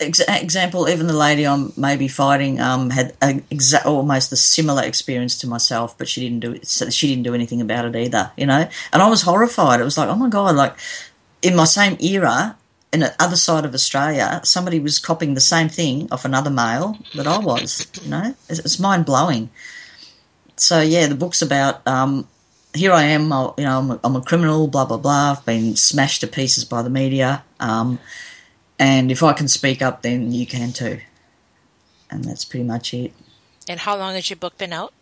ex- 0.00 0.20
example, 0.20 0.88
even 0.88 1.06
the 1.06 1.16
lady 1.16 1.46
I'm 1.46 1.72
maybe 1.76 2.08
fighting 2.08 2.60
um, 2.60 2.90
had 2.90 3.14
a 3.22 3.34
exa- 3.50 3.84
almost 3.84 4.32
a 4.32 4.36
similar 4.36 4.82
experience 4.84 5.38
to 5.38 5.46
myself, 5.46 5.96
but 5.96 6.08
she 6.08 6.20
didn't 6.20 6.40
do 6.40 6.52
it. 6.52 6.66
So 6.66 6.90
she 6.90 7.08
didn't 7.08 7.24
do 7.24 7.34
anything 7.34 7.60
about 7.60 7.84
it 7.84 7.96
either, 7.96 8.32
you 8.36 8.46
know. 8.46 8.68
And 8.92 9.02
I 9.02 9.08
was 9.08 9.22
horrified. 9.22 9.80
It 9.80 9.84
was 9.84 9.98
like, 9.98 10.08
oh 10.08 10.16
my 10.16 10.28
god, 10.28 10.56
like 10.56 10.76
in 11.42 11.56
my 11.56 11.64
same 11.64 11.96
era. 12.00 12.56
In 12.90 13.00
the 13.00 13.14
other 13.20 13.36
side 13.36 13.66
of 13.66 13.74
Australia, 13.74 14.40
somebody 14.44 14.80
was 14.80 14.98
copying 14.98 15.34
the 15.34 15.42
same 15.42 15.68
thing 15.68 16.08
off 16.10 16.24
another 16.24 16.48
male 16.48 16.96
that 17.14 17.26
I 17.26 17.36
was. 17.36 17.86
You 18.02 18.08
know, 18.08 18.34
it's, 18.48 18.60
it's 18.60 18.78
mind 18.78 19.04
blowing. 19.04 19.50
So 20.56 20.80
yeah, 20.80 21.06
the 21.06 21.14
book's 21.14 21.42
about 21.42 21.86
um, 21.86 22.26
here 22.74 22.92
I 22.92 23.04
am, 23.04 23.30
I, 23.30 23.52
you 23.58 23.64
know, 23.64 23.78
I'm 23.78 23.90
a, 23.90 24.00
I'm 24.04 24.16
a 24.16 24.22
criminal, 24.22 24.68
blah 24.68 24.86
blah 24.86 24.96
blah. 24.96 25.32
I've 25.32 25.44
been 25.44 25.76
smashed 25.76 26.22
to 26.22 26.26
pieces 26.26 26.64
by 26.64 26.80
the 26.80 26.90
media, 26.90 27.44
um, 27.60 27.98
and 28.78 29.10
if 29.10 29.22
I 29.22 29.32
can 29.32 29.48
speak 29.48 29.82
up, 29.82 30.02
then 30.02 30.32
you 30.32 30.46
can 30.46 30.72
too. 30.72 31.00
And 32.10 32.24
that's 32.24 32.44
pretty 32.44 32.64
much 32.64 32.94
it. 32.94 33.12
And 33.68 33.80
how 33.80 33.96
long 33.96 34.14
has 34.14 34.30
your 34.30 34.36
book 34.38 34.56
been 34.56 34.72
out? 34.72 34.92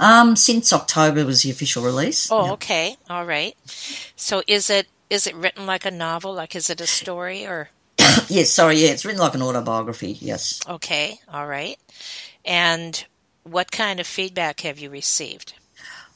Um, 0.00 0.36
since 0.36 0.72
October 0.72 1.24
was 1.26 1.42
the 1.42 1.50
official 1.50 1.82
release. 1.84 2.30
Oh, 2.30 2.46
Yeah. 2.46 2.52
okay. 2.52 2.96
All 3.10 3.26
right. 3.26 3.54
So 4.16 4.42
is 4.46 4.70
it 4.70 4.86
is 5.10 5.26
it 5.26 5.34
written 5.34 5.66
like 5.66 5.84
a 5.84 5.90
novel? 5.90 6.32
Like 6.34 6.54
is 6.54 6.70
it 6.70 6.80
a 6.80 6.86
story 6.86 7.44
or 7.46 7.70
yes, 8.28 8.50
sorry, 8.50 8.76
yeah, 8.76 8.90
it's 8.90 9.04
written 9.04 9.20
like 9.20 9.34
an 9.34 9.42
autobiography. 9.42 10.16
Yes. 10.20 10.60
okay, 10.68 11.18
all 11.32 11.46
right. 11.46 11.76
And 12.44 13.04
what 13.42 13.72
kind 13.72 13.98
of 13.98 14.06
feedback 14.06 14.60
have 14.60 14.78
you 14.78 14.88
received? 14.88 15.54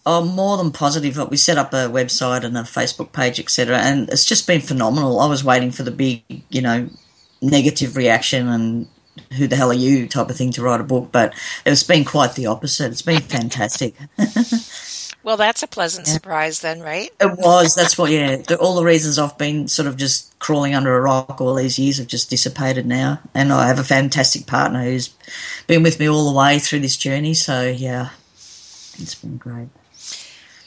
Oh, 0.05 0.25
more 0.25 0.57
than 0.57 0.73
positive. 0.73 1.17
We 1.31 1.37
set 1.37 1.59
up 1.59 1.73
a 1.73 1.89
website 1.89 2.43
and 2.45 2.57
a 2.59 2.63
Facebook 2.63 3.13
page, 3.13 3.39
etc., 3.39 3.79
and 3.79 4.09
it's 4.09 4.25
just 4.25 4.47
been 4.47 4.61
phenomenal. 4.61 5.21
I 5.21 5.27
was 5.27 5.45
waiting 5.45 5.71
for 5.71 5.85
the 5.85 5.93
big, 5.93 6.23
you 6.51 6.61
know, 6.61 6.89
negative 7.41 7.97
reaction 7.97 8.49
and 8.49 8.89
who 9.37 9.47
the 9.47 9.57
hell 9.57 9.71
are 9.71 9.75
you 9.75 10.09
type 10.09 10.31
of 10.31 10.37
thing 10.37 10.53
to 10.53 10.63
write 10.63 10.81
a 10.81 10.85
book, 10.85 11.11
but 11.13 11.35
it's 11.65 11.83
been 11.83 12.05
quite 12.05 12.35
the 12.35 12.47
opposite. 12.47 12.91
It's 12.91 13.03
been 13.03 13.21
fantastic. 13.21 13.95
Well, 15.25 15.37
that's 15.37 15.63
a 15.63 15.69
pleasant 15.69 16.09
surprise 16.09 16.61
then, 16.63 16.81
right? 16.81 17.09
It 17.21 17.39
was. 17.39 17.77
That's 17.77 17.97
what. 17.97 18.11
Yeah, 18.11 18.37
the, 18.37 18.59
all 18.59 18.75
the 18.75 18.85
reasons 18.85 19.21
I've 19.21 19.39
been 19.39 19.69
sort 19.69 19.87
of 19.87 19.97
just 19.97 20.37
crawling 20.41 20.75
under 20.75 20.97
a 20.97 21.01
rock 21.01 21.41
all 21.41 21.55
these 21.55 21.79
years 21.79 21.99
have 21.99 22.09
just 22.09 22.29
dissipated 22.29 22.87
now, 22.87 23.21
and 23.33 23.53
I 23.53 23.69
have 23.69 23.79
a 23.79 23.85
fantastic 23.85 24.47
partner 24.47 24.83
who's 24.83 25.11
been 25.69 25.85
with 25.85 26.01
me 26.01 26.09
all 26.09 26.29
the 26.29 26.37
way 26.37 26.59
through 26.59 26.81
this 26.81 26.97
journey. 26.97 27.35
So 27.35 27.63
yeah, 27.63 28.11
it's 28.35 29.15
been 29.15 29.37
great. 29.37 29.69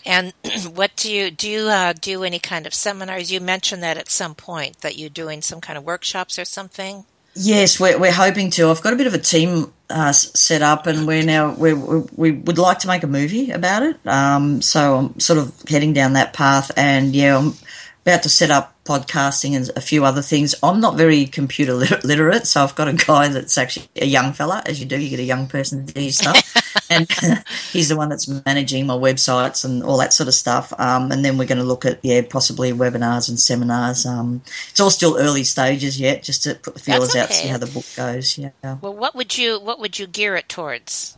And 0.05 0.33
what 0.73 0.95
do 0.95 1.11
you 1.11 1.31
do? 1.31 1.49
You 1.49 1.67
uh, 1.67 1.93
do 1.93 2.23
any 2.23 2.39
kind 2.39 2.67
of 2.67 2.73
seminars? 2.73 3.31
You 3.31 3.39
mentioned 3.39 3.81
that 3.83 3.97
at 3.97 4.09
some 4.09 4.35
point 4.35 4.81
that 4.81 4.97
you're 4.97 5.09
doing 5.09 5.41
some 5.41 5.61
kind 5.61 5.77
of 5.77 5.83
workshops 5.83 6.37
or 6.37 6.45
something. 6.45 7.05
Yes, 7.33 7.79
we're, 7.79 7.99
we're 7.99 8.13
hoping 8.13 8.49
to. 8.51 8.69
I've 8.69 8.81
got 8.81 8.93
a 8.93 8.95
bit 8.95 9.07
of 9.07 9.13
a 9.13 9.19
team 9.19 9.73
uh, 9.89 10.13
set 10.13 10.61
up, 10.61 10.87
and 10.87 11.05
we're 11.05 11.23
now 11.23 11.53
we 11.53 11.73
we 11.73 12.31
would 12.31 12.57
like 12.57 12.79
to 12.79 12.87
make 12.87 13.03
a 13.03 13.07
movie 13.07 13.51
about 13.51 13.83
it. 13.83 13.97
Um, 14.05 14.61
so 14.61 14.97
I'm 14.97 15.19
sort 15.19 15.39
of 15.39 15.53
heading 15.67 15.91
down 15.91 16.13
that 16.13 16.33
path, 16.33 16.71
and 16.77 17.13
yeah, 17.13 17.37
I'm 17.37 17.53
about 18.05 18.23
to 18.23 18.29
set 18.29 18.51
up 18.51 18.74
podcasting 18.85 19.55
and 19.55 19.69
a 19.75 19.81
few 19.81 20.05
other 20.05 20.21
things. 20.21 20.55
I'm 20.63 20.79
not 20.79 20.95
very 20.95 21.25
computer 21.25 21.73
literate, 21.73 22.47
so 22.47 22.63
I've 22.63 22.75
got 22.75 22.87
a 22.87 22.93
guy 22.93 23.27
that's 23.27 23.57
actually 23.57 23.89
a 23.95 24.05
young 24.05 24.31
fella, 24.31 24.61
as 24.65 24.79
you 24.79 24.85
do. 24.85 24.99
You 24.99 25.09
get 25.09 25.19
a 25.19 25.23
young 25.23 25.47
person 25.47 25.85
to 25.85 25.93
do 25.93 26.01
your 26.01 26.11
stuff, 26.11 26.85
and 26.89 27.11
he's 27.73 27.89
the 27.89 27.97
one 27.97 28.09
that's 28.09 28.27
managing 28.45 28.85
my 28.85 28.93
websites 28.93 29.65
and 29.65 29.83
all 29.83 29.97
that 29.97 30.13
sort 30.13 30.27
of 30.27 30.35
stuff. 30.35 30.71
Um, 30.79 31.11
and 31.11 31.25
then 31.25 31.37
we're 31.37 31.47
going 31.47 31.57
to 31.57 31.63
look 31.63 31.83
at 31.83 31.99
yeah, 32.03 32.21
possibly 32.29 32.71
webinars 32.71 33.27
and 33.27 33.39
seminars. 33.39 34.05
Um, 34.05 34.43
it's 34.69 34.79
all 34.79 34.91
still 34.91 35.17
early 35.17 35.43
stages 35.43 35.99
yet, 35.99 36.23
just 36.23 36.43
to 36.43 36.55
put 36.55 36.75
the 36.75 36.79
feelers 36.79 37.15
out, 37.15 37.33
see 37.33 37.47
how 37.47 37.57
the 37.57 37.67
book 37.67 37.85
goes. 37.97 38.37
Yeah. 38.37 38.51
Well, 38.63 38.95
what 38.95 39.15
would 39.15 39.37
you 39.37 39.59
what 39.59 39.79
would 39.79 39.97
you 39.97 40.07
gear 40.07 40.35
it 40.35 40.47
towards? 40.47 41.17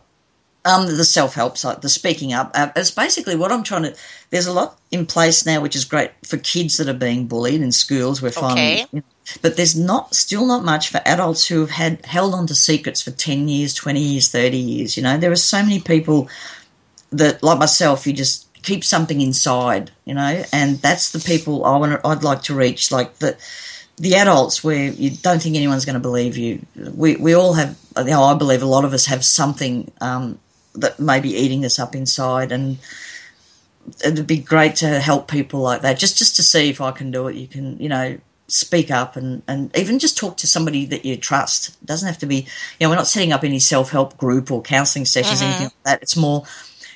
Um, 0.68 0.86
the 0.86 1.06
self 1.06 1.36
help 1.36 1.58
side, 1.58 1.82
the 1.82 1.88
speaking 1.88 2.34
up. 2.34 2.52
Uh, 2.54 2.70
it's 2.76 2.92
basically 2.92 3.38
what 3.38 3.52
I'm 3.54 3.64
trying 3.64 3.84
to. 3.84 3.96
There's 4.32 4.48
a 4.48 4.52
lot 4.52 4.78
in 4.92 5.06
place 5.06 5.46
now, 5.46 5.62
which 5.62 5.76
is 5.78 5.86
great 5.86 6.12
for 6.26 6.36
kids 6.38 6.76
that 6.78 6.90
are 6.90 6.94
being 6.94 7.26
bullied 7.26 7.62
in 7.62 7.72
schools. 7.72 8.22
We're 8.22 8.32
finding, 8.32 8.84
Okay. 8.94 9.04
but 9.42 9.56
there's 9.56 9.78
not 9.78 10.14
still 10.14 10.46
not 10.46 10.66
much 10.66 10.90
for 10.90 11.00
adults 11.06 11.48
who 11.48 11.62
have 11.62 11.70
had 11.70 12.06
held 12.06 12.34
on 12.34 12.48
to 12.48 12.56
secrets 12.56 13.02
for 13.02 13.12
ten 13.12 13.48
years, 13.48 13.74
twenty 13.74 14.02
years, 14.02 14.30
thirty 14.30 14.58
years. 14.58 14.98
You 14.98 15.04
know, 15.04 15.18
there 15.18 15.32
are 15.32 15.38
so 15.38 15.64
many 15.64 15.80
people 15.80 16.28
that, 17.12 17.42
like 17.42 17.60
myself, 17.60 18.06
you 18.06 18.12
just 18.12 18.46
keep 18.64 18.84
something 18.84 19.22
inside. 19.22 19.92
You 20.04 20.16
know, 20.16 20.44
and 20.52 20.80
that's 20.80 21.12
the 21.12 21.20
people 21.20 21.64
I 21.64 21.78
want. 21.78 22.02
I'd 22.04 22.24
like 22.24 22.42
to 22.44 22.54
reach, 22.54 22.92
like 22.92 23.20
the 23.20 23.38
the 23.98 24.16
adults 24.16 24.64
where 24.66 24.92
you 24.92 25.12
don't 25.12 25.42
think 25.42 25.56
anyone's 25.56 25.86
going 25.86 25.94
to 25.96 26.00
believe 26.10 26.36
you. 26.36 26.66
We 26.76 27.16
we 27.16 27.34
all 27.34 27.54
have. 27.54 27.78
You 27.98 28.04
know, 28.06 28.24
I 28.24 28.36
believe 28.36 28.62
a 28.62 28.66
lot 28.68 28.84
of 28.86 28.94
us 28.94 29.06
have 29.08 29.24
something 29.26 29.92
um, 30.02 30.40
that 30.78 31.00
may 31.00 31.20
be 31.20 31.36
eating 31.36 31.66
us 31.66 31.80
up 31.80 31.96
inside, 31.96 32.52
and 32.52 32.78
it'd 34.04 34.28
be 34.28 34.38
great 34.38 34.76
to 34.78 35.00
help 35.00 35.30
people 35.30 35.60
like 35.60 35.82
that. 35.82 35.98
Just 35.98 36.18
just 36.18 36.36
to 36.38 36.44
see 36.44 36.70
if 36.70 36.82
I 36.82 36.92
can 36.92 37.12
do 37.12 37.28
it. 37.28 37.36
You 37.36 37.48
can, 37.48 37.78
you 37.80 37.90
know. 37.90 38.18
Speak 38.50 38.90
up 38.90 39.18
and, 39.18 39.44
and 39.46 39.76
even 39.76 40.00
just 40.00 40.18
talk 40.18 40.38
to 40.38 40.48
somebody 40.48 40.86
that 40.86 41.04
you 41.04 41.18
trust. 41.18 41.68
It 41.68 41.86
doesn't 41.86 42.08
have 42.08 42.18
to 42.20 42.26
be, 42.26 42.48
you 42.80 42.86
know, 42.86 42.90
we're 42.90 42.96
not 42.96 43.08
setting 43.08 43.34
up 43.34 43.44
any 43.44 43.60
self 43.60 43.92
help 43.92 44.16
group 44.16 44.50
or 44.50 44.62
counselling 44.62 45.04
sessions, 45.04 45.42
anything 45.42 45.68
mm-hmm. 45.68 45.84
like 45.84 46.00
that. 46.00 46.02
It's 46.02 46.16
more, 46.16 46.46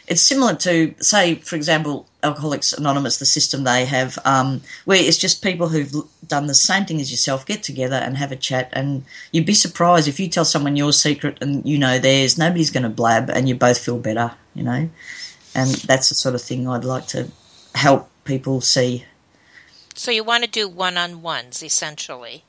it's 0.08 0.22
similar 0.22 0.56
to, 0.56 0.94
say, 1.00 1.36
for 1.36 1.56
example, 1.56 2.08
Alcoholics 2.24 2.74
Anonymous, 2.74 3.18
the 3.18 3.26
system 3.26 3.64
they 3.64 3.86
have, 3.86 4.20
um, 4.26 4.62
where 4.86 5.00
it's 5.02 5.18
just 5.18 5.44
people 5.44 5.70
who've 5.70 5.92
done 6.28 6.48
the 6.48 6.54
same 6.54 6.86
thing 6.86 7.02
as 7.02 7.12
yourself 7.12 7.46
get 7.46 7.64
together 7.64 7.96
and 7.96 8.18
have 8.18 8.32
a 8.32 8.36
chat. 8.36 8.70
And 8.74 9.04
you'd 9.32 9.46
be 9.46 9.54
surprised 9.54 10.08
if 10.08 10.20
you 10.20 10.28
tell 10.28 10.46
someone 10.46 10.76
your 10.76 10.94
secret 10.94 11.38
and 11.42 11.66
you 11.66 11.78
know 11.78 12.00
theirs, 12.00 12.38
nobody's 12.38 12.72
going 12.72 12.84
to 12.84 12.90
blab 12.90 13.30
and 13.30 13.48
you 13.48 13.56
both 13.56 13.80
feel 13.80 13.98
better, 13.98 14.34
you 14.54 14.64
know? 14.64 14.90
And 15.56 15.70
that's 15.70 16.10
the 16.10 16.16
sort 16.16 16.36
of 16.36 16.42
thing 16.42 16.68
I'd 16.68 16.86
like 16.86 17.08
to 17.08 17.30
help 17.76 18.10
people 18.24 18.62
see. 18.62 19.06
So 19.96 20.12
you 20.12 20.24
want 20.24 20.44
to 20.44 20.50
do 20.50 20.68
one 20.68 20.98
on 20.98 21.22
ones 21.22 21.62
essentially. 21.62 22.44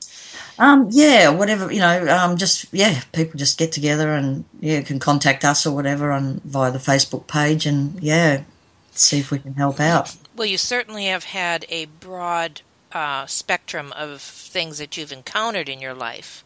Um, 0.59 0.87
yeah, 0.91 1.29
whatever 1.29 1.71
you 1.71 1.79
know. 1.79 2.07
Um, 2.07 2.37
just 2.37 2.71
yeah, 2.73 3.01
people 3.11 3.37
just 3.37 3.57
get 3.57 3.71
together 3.71 4.13
and 4.13 4.45
yeah, 4.59 4.81
can 4.81 4.99
contact 4.99 5.43
us 5.43 5.65
or 5.65 5.75
whatever 5.75 6.11
on 6.11 6.41
via 6.45 6.71
the 6.71 6.79
Facebook 6.79 7.27
page 7.27 7.65
and 7.65 8.01
yeah, 8.01 8.43
see 8.91 9.19
if 9.19 9.31
we 9.31 9.39
can 9.39 9.55
help 9.55 9.79
out. 9.79 10.15
Well, 10.35 10.47
you 10.47 10.57
certainly 10.57 11.05
have 11.05 11.25
had 11.25 11.65
a 11.69 11.85
broad 11.85 12.61
uh, 12.91 13.25
spectrum 13.25 13.93
of 13.95 14.21
things 14.21 14.77
that 14.77 14.97
you've 14.97 15.11
encountered 15.11 15.69
in 15.69 15.81
your 15.81 15.93
life. 15.93 16.43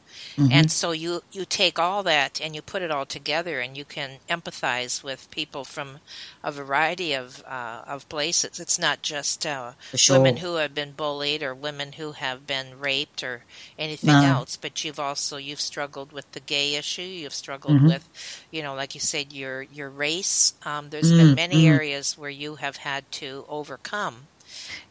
And 0.49 0.69
so 0.71 0.91
you, 0.91 1.21
you 1.31 1.45
take 1.45 1.79
all 1.79 2.03
that 2.03 2.39
and 2.41 2.55
you 2.55 2.61
put 2.61 2.81
it 2.81 2.91
all 2.91 3.05
together, 3.05 3.59
and 3.59 3.75
you 3.77 3.85
can 3.85 4.19
empathize 4.29 5.03
with 5.03 5.29
people 5.31 5.63
from 5.65 5.99
a 6.43 6.51
variety 6.51 7.13
of 7.13 7.43
uh, 7.45 7.83
of 7.87 8.07
places. 8.09 8.59
It's 8.59 8.79
not 8.79 9.01
just 9.01 9.45
uh, 9.45 9.73
sure. 9.95 10.07
women 10.07 10.37
who 10.37 10.55
have 10.55 10.73
been 10.73 10.93
bullied 10.93 11.43
or 11.43 11.53
women 11.55 11.93
who 11.93 12.13
have 12.13 12.45
been 12.47 12.79
raped 12.79 13.23
or 13.23 13.45
anything 13.77 14.23
No. 14.23 14.23
else, 14.23 14.57
but 14.57 14.83
you've 14.83 14.99
also 14.99 15.37
you've 15.37 15.61
struggled 15.61 16.11
with 16.11 16.31
the 16.31 16.39
gay 16.41 16.75
issue. 16.75 17.01
You've 17.01 17.33
struggled 17.33 17.81
with, 17.81 18.09
you 18.51 18.61
know, 18.61 18.73
like 18.75 18.93
you 18.95 19.01
said, 19.01 19.33
your 19.33 19.61
your 19.63 19.89
race. 19.89 20.53
Um, 20.63 20.89
there's 20.89 21.11
been 21.11 21.33
many 21.35 21.65
areas 21.65 22.17
where 22.17 22.29
you 22.29 22.55
have 22.55 22.77
had 22.77 23.11
to 23.13 23.45
overcome 23.47 24.29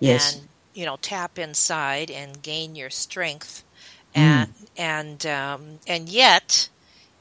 Yes, 0.00 0.38
and 0.38 0.48
you 0.74 0.84
know 0.86 0.96
tap 1.00 1.38
inside 1.38 2.10
and 2.10 2.42
gain 2.42 2.74
your 2.76 2.90
strength 2.90 3.64
Mm. 4.16 4.48
and 4.48 4.65
and 4.78 5.24
um, 5.26 5.78
and 5.86 6.08
yet 6.08 6.68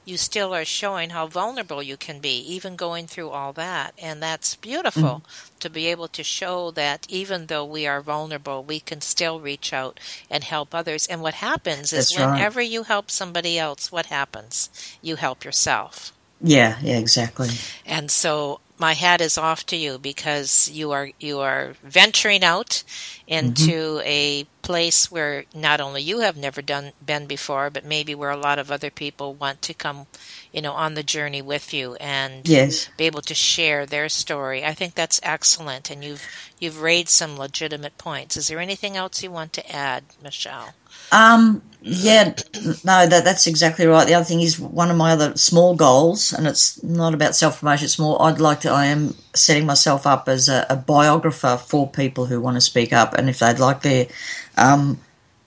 you 0.08 0.18
still 0.18 0.54
are 0.54 0.65
showing 0.65 1.10
how 1.10 1.26
vulnerable 1.26 1.82
you 1.82 1.98
can 1.98 2.20
be 2.20 2.38
even 2.38 2.76
going 2.76 3.08
through 3.08 3.30
all 3.30 3.54
that 3.54 3.94
and 3.98 4.22
that's 4.22 4.56
beautiful 4.56 5.24
Mm. 5.26 5.60
to 5.60 5.70
be 5.70 5.88
able 5.88 6.08
to 6.10 6.24
show 6.24 6.70
that 6.72 7.08
even 7.10 7.48
though 7.48 7.65
we 7.65 7.88
are 7.88 8.02
vulnerable 8.02 8.63
we 8.63 8.80
can 8.80 9.02
still 9.02 9.39
reach 9.39 9.74
out 9.74 10.00
and 10.30 10.44
help 10.44 10.76
others 10.76 11.08
and 11.08 11.22
what 11.22 11.36
happens 11.36 11.91
is 11.91 12.10
That's 12.10 12.20
right. 12.20 12.34
whenever 12.34 12.62
you 12.62 12.84
help 12.84 13.10
somebody 13.10 13.58
else 13.58 13.91
what 13.91 14.08
happens 14.08 14.70
you 15.02 15.15
help 15.15 15.44
yourself 15.44 16.12
yeah, 16.41 16.78
yeah, 16.84 16.98
exactly. 17.00 17.50
and 17.86 18.12
so 18.12 18.60
my 18.80 18.94
hat 18.94 19.22
is 19.22 19.38
off 19.38 19.66
to 19.68 19.76
you 19.78 19.98
because 19.98 20.70
you 20.72 20.92
are 20.92 21.10
you 21.20 21.40
are 21.40 21.74
venturing 21.84 22.44
out 22.44 22.84
into 23.28 24.02
a 24.06 24.46
place 24.62 25.12
where 25.12 25.46
not 25.56 25.82
only 25.82 26.02
you 26.02 26.20
have 26.20 26.38
never 26.38 26.62
done 26.62 26.92
been 27.06 27.28
before, 27.28 27.70
but 27.70 27.86
maybe 27.86 28.16
where 28.16 28.32
a 28.32 28.38
lot 28.38 28.60
of 28.60 28.72
other 28.72 28.90
people 28.92 29.34
want 29.34 29.62
to 29.64 29.74
come 29.74 30.08
you 30.52 30.62
know, 30.62 30.74
on 30.74 30.94
the 30.96 31.04
journey 31.04 31.42
with 31.42 31.74
you 31.74 31.96
and 31.96 32.48
Yes. 32.48 32.90
be 32.98 33.06
able 33.06 33.22
to 33.24 33.36
share 33.36 33.86
their 33.86 34.10
story. 34.10 34.64
I 34.66 34.74
think 34.74 34.96
that's 34.96 35.20
excellent, 35.24 35.92
and 35.92 36.04
you've 36.04 36.26
you've 36.60 36.82
raised 36.82 37.10
some 37.10 37.38
legitimate 37.38 37.98
points. 37.98 38.38
Is 38.38 38.48
there 38.48 38.60
anything 38.60 38.98
else 38.98 39.22
you 39.24 39.32
want 39.32 39.54
to 39.54 39.72
add, 39.72 40.06
Michelle? 40.24 40.74
Um, 41.12 41.62
yeah, 41.88 42.34
no, 42.84 43.06
that 43.06 43.24
that's 43.24 43.45
exactly 43.45 43.86
right. 43.86 44.08
The 44.08 44.15
other 44.15 44.26
thing 44.26 44.41
is 44.41 44.60
one 44.60 44.89
of 44.89 44.98
my 44.98 45.12
other 45.12 45.38
small 45.38 45.76
goals, 45.76 46.34
and 46.34 46.48
it's 46.48 46.82
not 46.82 47.13
about 47.13 47.36
self 47.36 47.60
promotion. 47.60 47.86
It's 47.86 48.00
more 48.00 48.19
I'd 48.24 48.39
like 48.39 48.62
to. 48.62 48.71
I 48.71 48.88
am 48.88 49.13
setting 49.36 49.67
myself 49.67 50.08
up 50.08 50.28
as 50.28 50.50
a, 50.50 50.65
a 50.67 50.78
biographer 50.78 51.58
for 51.58 51.88
people 51.88 52.26
who 52.26 52.41
want 52.41 52.56
to 52.56 52.62
speak 52.62 52.91
up, 52.91 53.13
and 53.13 53.30
if 53.30 53.38
they'd 53.38 53.60
like 53.60 53.84
their 53.84 54.08
um, 54.58 55.00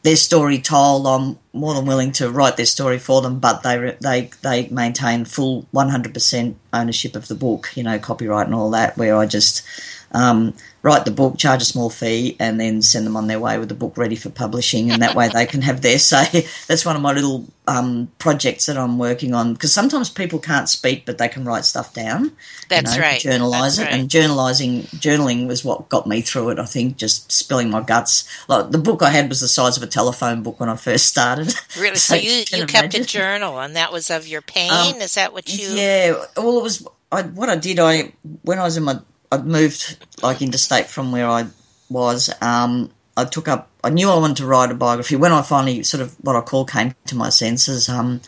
their 0.05 0.14
story 0.14 0.61
told, 0.61 1.09
I'm 1.09 1.40
more 1.53 1.74
than 1.74 1.87
willing 1.87 2.12
to 2.12 2.31
write 2.31 2.57
their 2.57 2.66
story 2.66 3.01
for 3.01 3.20
them. 3.20 3.40
But 3.40 3.64
they 3.64 3.96
they 4.01 4.31
they 4.42 4.68
maintain 4.68 5.24
full 5.24 5.66
100 5.72 6.14
percent 6.14 6.57
ownership 6.72 7.16
of 7.16 7.27
the 7.27 7.35
book, 7.35 7.72
you 7.74 7.83
know, 7.83 7.98
copyright 7.98 8.46
and 8.46 8.55
all 8.55 8.70
that. 8.70 8.96
Where 8.96 9.16
I 9.16 9.27
just 9.27 9.64
um, 10.12 10.55
write 10.83 11.05
the 11.05 11.11
book, 11.11 11.37
charge 11.37 11.62
a 11.62 11.64
small 11.64 11.90
fee, 11.90 12.37
and 12.40 12.59
then 12.59 12.83
send 12.83 13.07
them 13.07 13.16
on 13.16 13.27
their 13.27 13.40
way 13.40 13.59
with 13.59 13.68
the 13.68 13.75
book 13.75 13.97
ready 13.97 14.16
for 14.16 14.31
publishing, 14.31 14.90
and 14.90 15.03
that 15.03 15.14
way 15.14 15.29
they 15.29 15.47
can 15.47 15.62
have 15.62 15.83
their 15.83 15.99
say. 15.99 16.47
That's 16.66 16.85
one 16.85 16.97
of 16.97 17.03
my 17.03 17.12
little 17.12 17.47
um, 17.66 18.11
projects 18.18 18.66
that 18.66 18.79
I'm 18.79 18.99
working 18.99 19.35
on 19.35 19.53
because 19.53 19.73
sometimes 19.73 20.09
people 20.09 20.38
can't 20.38 20.68
speak, 20.68 21.05
but 21.05 21.18
they 21.18 21.29
can 21.29 21.44
write 21.44 21.64
stuff 21.64 21.92
down. 21.92 22.33
That's 22.68 22.94
you 22.94 23.01
know, 23.01 23.07
right. 23.07 23.21
Journalize 23.21 23.77
That's 23.77 23.90
it, 23.90 23.92
right. 23.92 24.01
and 24.01 24.09
journalizing, 24.09 24.83
journaling 24.99 25.47
was 25.47 25.64
what 25.64 25.88
got 25.88 26.07
me 26.07 26.21
through 26.21 26.51
it. 26.51 26.59
I 26.59 26.64
think 26.64 26.97
just 26.97 27.31
spilling 27.31 27.71
my 27.71 27.83
guts. 27.83 28.29
Like 28.49 28.71
the 28.71 28.79
book 28.79 29.03
I 29.03 29.11
had 29.11 29.29
was 29.29 29.40
the 29.40 29.49
size 29.49 29.77
of 29.77 29.83
a 29.83 29.87
telephone 29.87 30.42
book 30.42 30.61
when 30.61 30.68
I 30.68 30.77
first 30.77 31.07
started. 31.07 31.55
Really? 31.79 31.97
So, 31.97 32.14
you, 32.14 32.31
you 32.31 32.44
you 32.59 32.66
kept 32.66 32.94
a 32.94 33.05
journal, 33.05 33.61
and 33.61 33.77
that 33.77 33.92
was 33.92 34.11
of 34.11 34.27
your 34.27 34.40
pain. 34.42 34.71
Um, 34.71 35.01
Is 35.01 35.14
that 35.14 35.33
what 35.33 35.49
you? 35.49 35.68
Yeah, 35.68 36.25
well, 36.37 36.59
it 36.59 36.62
was 36.62 36.87
I, 37.11 37.23
what 37.23 37.49
I 37.49 37.57
did. 37.57 37.79
I 37.79 38.12
when 38.42 38.59
I 38.59 38.64
was 38.64 38.77
in 38.77 38.85
my, 38.85 38.99
I'd 39.31 39.47
moved 39.47 40.05
like 40.23 40.43
interstate 40.43 40.87
from 40.87 41.12
where 41.12 41.29
I 41.29 41.47
was. 41.91 42.33
Um, 42.41 42.91
I 43.17 43.25
took 43.25 43.49
up. 43.49 43.69
I 43.85 43.91
knew 43.91 44.11
I 44.11 44.17
wanted 44.17 44.38
to 44.38 44.47
write 44.47 44.71
a 44.71 44.75
biography 44.75 45.17
when 45.17 45.33
I 45.33 45.43
finally 45.43 45.83
sort 45.83 46.01
of 46.01 46.14
what 46.21 46.37
I 46.37 46.41
call 46.41 46.64
came 46.64 46.95
to 47.07 47.17
my 47.17 47.29
senses. 47.29 47.88
Um, 47.88 48.21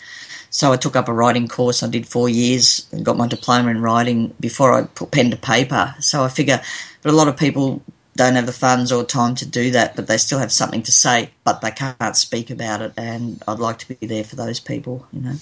so 0.50 0.72
I 0.72 0.76
took 0.76 0.96
up 0.96 1.08
a 1.08 1.12
writing 1.12 1.46
course. 1.46 1.82
I 1.82 1.88
did 1.88 2.08
four 2.08 2.28
years 2.28 2.88
and 2.92 3.04
got 3.04 3.16
my 3.16 3.28
diploma 3.28 3.70
in 3.70 3.82
writing 3.82 4.34
before 4.40 4.72
I 4.72 4.82
put 4.82 5.12
pen 5.12 5.30
to 5.30 5.36
paper. 5.36 5.94
So 6.00 6.24
I 6.24 6.28
figure, 6.28 6.60
but 7.02 7.12
a 7.12 7.16
lot 7.16 7.28
of 7.28 7.36
people 7.36 7.82
don't 8.16 8.34
have 8.34 8.46
the 8.46 8.52
funds 8.52 8.90
or 8.90 9.04
time 9.04 9.36
to 9.36 9.46
do 9.46 9.70
that, 9.70 9.94
but 9.94 10.08
they 10.08 10.18
still 10.18 10.40
have 10.40 10.50
something 10.50 10.82
to 10.82 10.92
say, 10.92 11.30
but 11.44 11.60
they 11.60 11.70
can't 11.70 12.16
speak 12.16 12.50
about 12.50 12.82
it. 12.82 12.92
And 12.96 13.42
I'd 13.46 13.60
like 13.60 13.78
to 13.78 13.94
be 13.94 14.06
there 14.06 14.24
for 14.24 14.34
those 14.34 14.58
people. 14.58 15.06
You 15.12 15.20
know. 15.20 15.34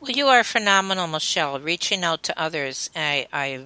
Well, 0.00 0.12
you 0.12 0.26
are 0.28 0.44
phenomenal, 0.44 1.08
Michelle. 1.08 1.58
Reaching 1.58 2.04
out 2.04 2.22
to 2.24 2.40
others, 2.40 2.88
I, 2.94 3.26
I, 3.32 3.64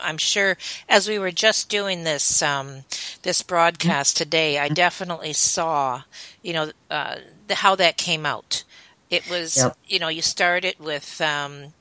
I'm 0.00 0.18
sure. 0.18 0.56
As 0.88 1.08
we 1.08 1.18
were 1.18 1.30
just 1.30 1.68
doing 1.68 2.04
this 2.04 2.42
um, 2.42 2.84
this 3.22 3.42
broadcast 3.42 4.16
today, 4.16 4.58
I 4.58 4.68
definitely 4.68 5.32
saw, 5.32 6.02
you 6.42 6.52
know, 6.52 6.72
uh, 6.90 7.16
the, 7.46 7.56
how 7.56 7.74
that 7.76 7.96
came 7.96 8.26
out. 8.26 8.64
It 9.10 9.28
was, 9.28 9.56
Yep. 9.58 9.76
you 9.86 9.98
know, 9.98 10.08
you 10.08 10.22
started 10.22 10.76
with 10.80 11.20
um, 11.20 11.74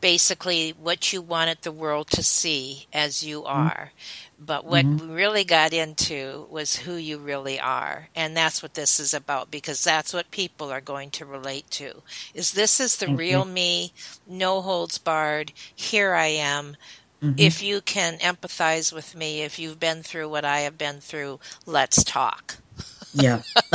basically 0.00 0.72
what 0.72 1.12
you 1.12 1.22
wanted 1.22 1.58
the 1.62 1.72
world 1.72 2.08
to 2.10 2.22
see 2.22 2.86
as 2.92 3.24
you 3.24 3.44
are. 3.44 3.92
But 4.38 4.64
what 4.66 4.84
we 4.84 5.06
really 5.06 5.44
got 5.44 5.72
into 5.72 6.46
was 6.50 6.76
who 6.76 6.96
you 6.96 7.16
really 7.18 7.58
are. 7.58 8.08
And 8.14 8.36
that's 8.36 8.62
what 8.62 8.74
this 8.74 9.00
is 9.00 9.14
about 9.14 9.50
because 9.50 9.82
that's 9.82 10.12
what 10.12 10.30
people 10.30 10.70
are 10.70 10.82
going 10.82 11.10
to 11.12 11.24
relate 11.24 11.70
to. 11.70 12.02
Is 12.34 12.52
this 12.52 12.80
is 12.80 12.96
the 12.96 13.08
real 13.14 13.44
me, 13.46 13.92
no 14.26 14.60
holds 14.60 14.98
barred. 14.98 15.52
Here 15.74 16.12
I 16.12 16.26
am. 16.26 16.76
Mm-hmm. 17.24 17.34
If 17.38 17.62
you 17.62 17.80
can 17.80 18.18
empathize 18.18 18.92
with 18.92 19.14
me, 19.14 19.42
if 19.42 19.58
you've 19.58 19.80
been 19.80 20.02
through 20.02 20.28
what 20.28 20.44
I 20.44 20.60
have 20.60 20.76
been 20.78 21.00
through, 21.00 21.40
let's 21.66 22.04
talk. 22.04 22.58
Yeah, 23.12 23.42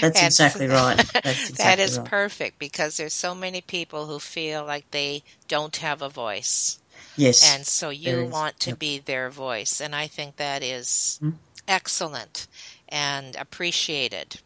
that's 0.00 0.22
exactly 0.22 0.66
right. 0.68 1.00
That's 1.22 1.50
exactly 1.50 1.64
that 1.64 1.78
is 1.78 1.98
right. 1.98 2.04
perfect 2.04 2.58
because 2.58 2.96
there's 2.96 3.14
so 3.14 3.34
many 3.34 3.60
people 3.60 4.06
who 4.06 4.18
feel 4.20 4.64
like 4.64 4.90
they 4.90 5.24
don't 5.48 5.76
have 5.78 6.02
a 6.02 6.08
voice. 6.08 6.78
yes, 7.16 7.42
And 7.42 7.66
so 7.66 7.90
you 7.90 8.24
is. 8.24 8.30
want 8.32 8.60
to 8.60 8.70
Yep. 8.70 8.78
be 8.78 8.98
their 8.98 9.30
voice. 9.30 9.80
And 9.80 9.94
I 9.94 10.06
think 10.08 10.36
that 10.36 10.62
is 10.62 11.18
Mhm. 11.22 11.38
excellent 11.68 12.48
and 12.88 13.36
appreciated. 13.36 14.40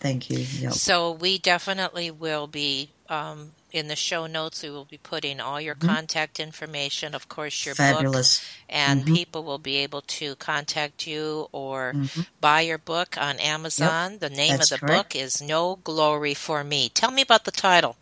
thank 0.00 0.30
you. 0.30 0.38
Yep. 0.38 0.72
So 0.72 1.12
we 1.12 1.38
definitely 1.38 2.10
will 2.10 2.46
be 2.46 2.94
um, 3.08 3.52
in 3.74 3.88
the 3.88 3.96
show 3.96 4.26
notes. 4.26 4.62
We 4.62 4.70
will 4.70 4.84
be 4.86 4.98
putting 4.98 5.40
all 5.40 5.60
your 5.60 5.74
contact 5.74 6.38
information, 6.38 7.14
of 7.14 7.28
course, 7.28 7.66
your 7.66 7.74
book, 7.74 7.84
Mm-hmm. 7.84 7.94
Fabulous. 7.96 8.40
and 8.68 9.04
Mhm. 9.04 9.14
people 9.14 9.42
will 9.42 9.58
be 9.58 9.76
able 9.78 10.02
to 10.02 10.36
contact 10.36 11.06
you 11.06 11.48
or 11.52 11.92
Mhm. 11.94 12.26
buy 12.40 12.60
your 12.62 12.78
book 12.78 13.16
on 13.20 13.38
Amazon. 13.40 14.18
The 14.20 14.30
name 14.30 14.56
That's 14.56 14.70
of 14.70 14.80
the 14.80 14.86
correct. 14.86 15.12
book 15.14 15.16
is 15.22 15.42
No 15.42 15.76
Glory 15.82 16.34
for 16.34 16.62
Me. 16.62 16.88
Tell 16.88 17.10
me 17.10 17.22
about 17.22 17.44
the 17.44 17.50
title. 17.50 17.96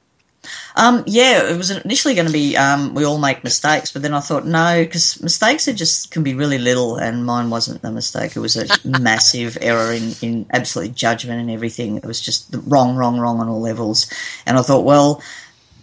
Um, 0.75 1.05
yeah, 1.07 1.45
it 1.49 1.57
was 1.57 1.71
initially 1.71 2.15
going 2.15 2.27
to 2.27 2.33
be 2.33 2.57
um, 2.57 2.95
we 2.95 3.05
all 3.05 3.17
make 3.17 3.45
mistakes, 3.45 3.93
but 3.93 4.03
then 4.03 4.13
I 4.13 4.19
thought 4.19 4.45
no, 4.45 4.83
because 4.85 5.23
mistakes 5.23 5.69
are 5.69 5.73
just 5.73 6.11
can 6.11 6.25
be 6.25 6.35
really 6.35 6.59
little, 6.59 6.97
and 6.97 7.25
mine 7.25 7.49
wasn't 7.49 7.85
a 7.85 7.93
mistake. 7.93 8.35
It 8.35 8.41
was 8.41 8.57
a 8.57 8.67
massive 8.85 9.57
error 9.61 9.93
in, 9.93 10.17
in 10.21 10.47
absolute 10.51 10.97
judgment 10.97 11.41
and 11.41 11.49
everything. 11.49 11.97
It 11.97 12.05
was 12.05 12.21
just 12.21 12.47
wrong, 12.67 12.97
wrong, 12.97 13.21
wrong 13.21 13.39
on 13.41 13.49
all 13.49 13.61
levels. 13.61 14.07
And 14.45 14.59
I 14.59 14.63
thought, 14.63 14.83
well, 14.85 15.23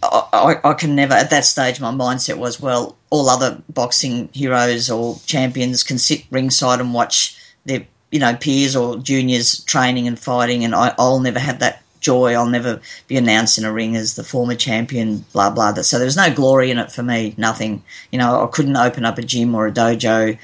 I, 0.02 0.56
I, 0.64 0.72
can 0.74 0.94
never. 0.94 1.14
At 1.14 1.30
that 1.30 1.44
stage, 1.44 1.80
my 1.80 1.92
mindset 1.92 2.38
was, 2.38 2.60
well, 2.60 2.96
all 3.10 3.28
other 3.28 3.62
boxing 3.68 4.28
heroes 4.32 4.90
or 4.90 5.18
champions 5.26 5.82
can 5.82 5.98
sit 5.98 6.24
ringside 6.30 6.80
and 6.80 6.94
watch 6.94 7.36
their 7.64 7.86
you 8.10 8.18
know 8.18 8.34
peers 8.34 8.74
or 8.74 8.96
juniors 8.98 9.62
training 9.64 10.08
and 10.08 10.18
fighting, 10.18 10.64
and 10.64 10.74
I, 10.74 10.94
I'll 10.98 11.20
never 11.20 11.38
have 11.38 11.58
that 11.58 11.82
joy. 12.00 12.34
I'll 12.34 12.46
never 12.46 12.80
be 13.08 13.16
announced 13.16 13.58
in 13.58 13.64
a 13.64 13.72
ring 13.72 13.94
as 13.94 14.14
the 14.14 14.24
former 14.24 14.54
champion, 14.54 15.24
blah 15.32 15.50
blah. 15.50 15.74
So 15.74 15.98
there 15.98 16.06
was 16.06 16.16
no 16.16 16.32
glory 16.34 16.70
in 16.70 16.78
it 16.78 16.90
for 16.90 17.02
me. 17.02 17.34
Nothing. 17.36 17.82
You 18.10 18.18
know, 18.18 18.42
I 18.44 18.46
couldn't 18.46 18.76
open 18.76 19.04
up 19.04 19.18
a 19.18 19.22
gym 19.22 19.54
or 19.54 19.66
a 19.66 19.72
dojo 19.72 20.38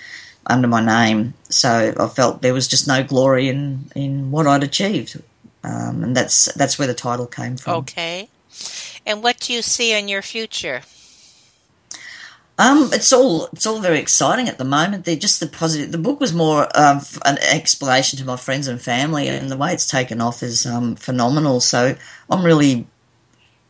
under 0.48 0.68
my 0.68 0.84
name, 0.84 1.34
so 1.48 1.94
I 1.98 2.08
felt 2.08 2.42
there 2.42 2.54
was 2.54 2.68
just 2.68 2.86
no 2.86 3.02
glory 3.02 3.48
in 3.48 3.90
in 3.94 4.30
what 4.30 4.46
I'd 4.46 4.62
achieved, 4.62 5.20
um, 5.64 6.04
and 6.04 6.16
that's 6.16 6.52
that's 6.54 6.78
where 6.78 6.88
the 6.88 6.94
title 6.94 7.26
came 7.26 7.56
from. 7.56 7.76
Okay. 7.76 8.28
And 9.06 9.22
what 9.22 9.38
do 9.38 9.52
you 9.52 9.62
see 9.62 9.96
in 9.96 10.08
your 10.08 10.20
future? 10.20 10.82
Um, 12.58 12.90
it's 12.92 13.12
all 13.12 13.46
it's 13.52 13.66
all 13.66 13.80
very 13.80 13.98
exciting 13.98 14.48
at 14.48 14.58
the 14.58 14.64
moment. 14.64 15.04
They're 15.04 15.14
just 15.14 15.40
the 15.40 15.46
positive. 15.46 15.92
The 15.92 15.98
book 15.98 16.20
was 16.20 16.32
more 16.32 16.68
um, 16.74 17.02
an 17.24 17.38
explanation 17.38 18.18
to 18.18 18.24
my 18.24 18.36
friends 18.36 18.66
and 18.66 18.80
family, 18.80 19.28
and 19.28 19.50
the 19.50 19.56
way 19.56 19.72
it's 19.72 19.86
taken 19.86 20.20
off 20.20 20.42
is 20.42 20.66
um, 20.66 20.96
phenomenal. 20.96 21.60
So 21.60 21.96
I'm 22.30 22.44
really 22.44 22.86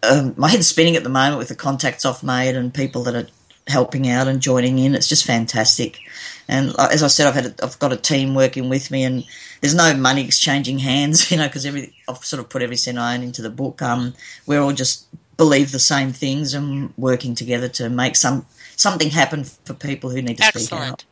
um, 0.08 0.34
my 0.36 0.48
head's 0.48 0.68
spinning 0.68 0.96
at 0.96 1.02
the 1.02 1.08
moment 1.08 1.38
with 1.38 1.48
the 1.48 1.54
contacts 1.54 2.04
I've 2.04 2.22
made 2.22 2.56
and 2.56 2.72
people 2.72 3.02
that 3.04 3.14
are 3.14 3.26
helping 3.66 4.08
out 4.08 4.28
and 4.28 4.40
joining 4.40 4.78
in. 4.78 4.94
It's 4.94 5.08
just 5.08 5.26
fantastic. 5.26 5.98
And 6.48 6.72
uh, 6.78 6.88
as 6.92 7.02
I 7.02 7.08
said, 7.08 7.26
I've 7.26 7.34
had 7.34 7.46
a, 7.46 7.64
I've 7.64 7.78
got 7.78 7.92
a 7.92 7.96
team 7.96 8.34
working 8.34 8.68
with 8.68 8.90
me, 8.90 9.02
and 9.02 9.24
there's 9.60 9.74
no 9.74 9.94
money 9.94 10.24
exchanging 10.24 10.78
hands, 10.78 11.30
you 11.30 11.36
know, 11.36 11.46
because 11.46 11.66
every 11.66 11.94
I've 12.08 12.24
sort 12.24 12.40
of 12.40 12.48
put 12.48 12.62
every 12.62 12.76
cent 12.76 12.98
I 12.98 13.16
own 13.16 13.22
into 13.22 13.42
the 13.42 13.50
book. 13.50 13.82
Um, 13.82 14.14
we're 14.46 14.60
all 14.60 14.72
just 14.72 15.06
believe 15.36 15.72
the 15.72 15.78
same 15.78 16.12
things 16.12 16.54
and 16.54 16.92
working 16.96 17.34
together 17.34 17.68
to 17.68 17.88
make 17.90 18.16
some 18.16 18.46
something 18.76 19.10
happen 19.10 19.44
for 19.44 19.74
people 19.74 20.10
who 20.10 20.22
need 20.22 20.38
to 20.38 20.44
speak 20.44 20.72
out. 20.72 21.04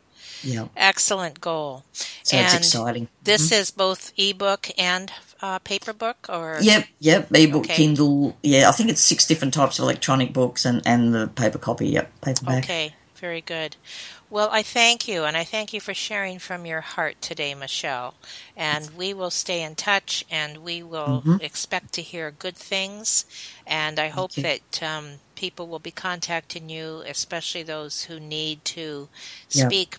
Yeah, 0.43 0.69
Excellent 0.77 1.41
goal. 1.41 1.85
so 2.23 2.37
and 2.37 2.45
it's 2.45 2.55
exciting. 2.55 3.09
This 3.23 3.51
is 3.51 3.71
both 3.71 4.13
ebook 4.19 4.69
and 4.77 5.11
uh, 5.41 5.59
paper 5.61 5.95
book, 5.95 6.27
or 6.29 6.59
Yep, 6.61 6.87
yep. 7.01 7.29
Ebook, 7.35 7.65
Okay. 7.65 7.75
Kindle. 7.77 8.37
Yeah, 8.43 8.69
I 8.69 8.73
think 8.73 8.91
it's 8.91 9.01
six 9.01 9.27
different 9.27 9.55
types 9.55 9.79
of 9.79 9.85
electronic 9.85 10.33
books 10.35 10.65
and 10.67 10.83
and 10.87 11.15
the 11.15 11.29
paper 11.29 11.59
copy. 11.59 11.89
Yep, 11.89 12.21
paperback. 12.21 12.65
Okay, 12.65 12.95
very 13.17 13.41
good. 13.41 13.77
Well, 14.35 14.49
I 14.51 14.65
thank 14.65 15.07
you, 15.07 15.23
and 15.23 15.37
I 15.37 15.45
thank 15.45 15.73
you 15.73 15.81
for 15.81 15.95
sharing 15.95 16.41
from 16.41 16.67
your 16.67 16.81
heart 16.81 17.23
today, 17.23 17.55
Michelle. 17.55 18.15
And 18.57 18.91
we 18.99 19.15
will 19.15 19.31
stay 19.31 19.63
in 19.63 19.77
touch, 19.77 20.25
and 20.29 20.59
we 20.59 20.83
will 20.83 21.23
expect 21.41 21.93
to 21.93 22.03
hear 22.03 22.33
good 22.33 22.57
things. 22.57 23.27
And 23.65 24.01
I 24.01 24.09
hope 24.09 24.37
you. 24.37 24.43
that 24.43 24.83
um, 24.83 25.21
people 25.37 25.69
will 25.69 25.79
be 25.79 25.93
contacting 25.93 26.69
you, 26.69 27.05
especially 27.07 27.63
those 27.63 28.03
who 28.03 28.19
need 28.19 28.65
to 28.77 29.09
Yeah. 29.53 29.69
speak, 29.69 29.99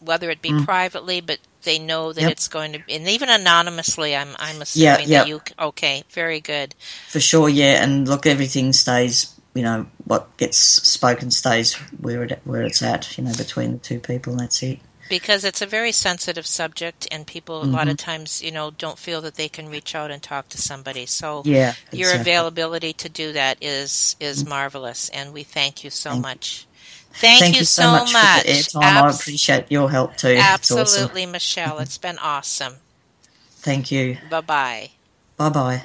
whether 0.00 0.30
it 0.30 0.42
be 0.42 0.52
privately, 0.64 1.20
but 1.20 1.38
they 1.62 1.78
know 1.78 2.12
that 2.12 2.22
Yep. 2.22 2.32
it's 2.32 2.48
going 2.48 2.72
to, 2.72 2.80
and 2.90 3.08
even 3.08 3.28
anonymously. 3.28 4.16
I'm 4.16 4.34
I'm 4.40 4.62
assuming 4.62 5.08
yeah. 5.08 5.20
that 5.20 5.28
you. 5.28 5.42
Okay, 5.60 6.02
very 6.10 6.40
good. 6.40 6.74
For 7.06 7.20
sure, 7.20 7.48
yeah. 7.48 7.84
And 7.84 8.08
look, 8.08 8.26
everything 8.26 8.72
stays. 8.72 9.35
You 9.56 9.62
know, 9.62 9.86
what 10.04 10.36
gets 10.36 10.58
spoken 10.58 11.30
stays 11.30 11.74
where 12.00 12.22
it 12.24 12.40
where 12.44 12.62
it's 12.62 12.82
at. 12.82 13.16
You 13.16 13.24
know, 13.24 13.32
between 13.36 13.72
the 13.72 13.78
two 13.78 13.98
people, 13.98 14.32
and 14.34 14.40
that's 14.40 14.62
it. 14.62 14.78
because 15.08 15.44
it's 15.44 15.62
a 15.62 15.66
very 15.66 15.92
sensitive 15.92 16.46
subject 16.46 17.06
and 17.12 17.26
people 17.26 17.62
a 17.62 17.64
lot 17.64 17.86
of 17.88 17.96
mm-hmm. 17.96 18.10
times 18.10 18.42
you 18.42 18.50
know 18.50 18.72
don't 18.72 18.98
feel 18.98 19.20
that 19.22 19.36
they 19.36 19.48
can 19.48 19.68
reach 19.68 19.94
out 19.94 20.10
and 20.10 20.20
talk 20.22 20.48
to 20.48 20.58
somebody 20.58 21.06
so 21.06 21.42
Yeah, 21.44 21.74
your 21.92 22.10
exactly. 22.10 22.32
availability 22.32 22.92
to 22.94 23.08
do 23.08 23.32
that 23.32 23.58
is 23.60 24.16
is 24.18 24.40
mm-hmm. 24.40 24.50
marvelous 24.50 25.08
and 25.10 25.32
we 25.32 25.44
thank 25.44 25.84
you 25.84 25.90
so 25.90 26.10
Thank- 26.10 26.22
much 26.22 26.66
thank, 27.12 27.40
Thank 27.40 27.54
you, 27.54 27.60
you 27.60 27.64
so 27.66 27.92
much, 27.92 28.12
much, 28.12 28.40
for 28.42 28.46
the 28.48 28.52
airtime. 28.52 28.82
I 28.82 29.10
appreciate 29.10 29.70
your 29.70 29.88
help 29.90 30.16
too. 30.16 30.28
It's 30.34 30.42
awesome. 30.42 30.78
absolutely 30.80 31.26
michelle 31.26 31.78
it's 31.78 31.98
been 31.98 32.18
awesome 32.18 32.74
Thank 33.62 33.90
you. 33.92 34.18
bye-bye 34.28 34.90
Bye 35.36 35.50
bye. 35.50 35.84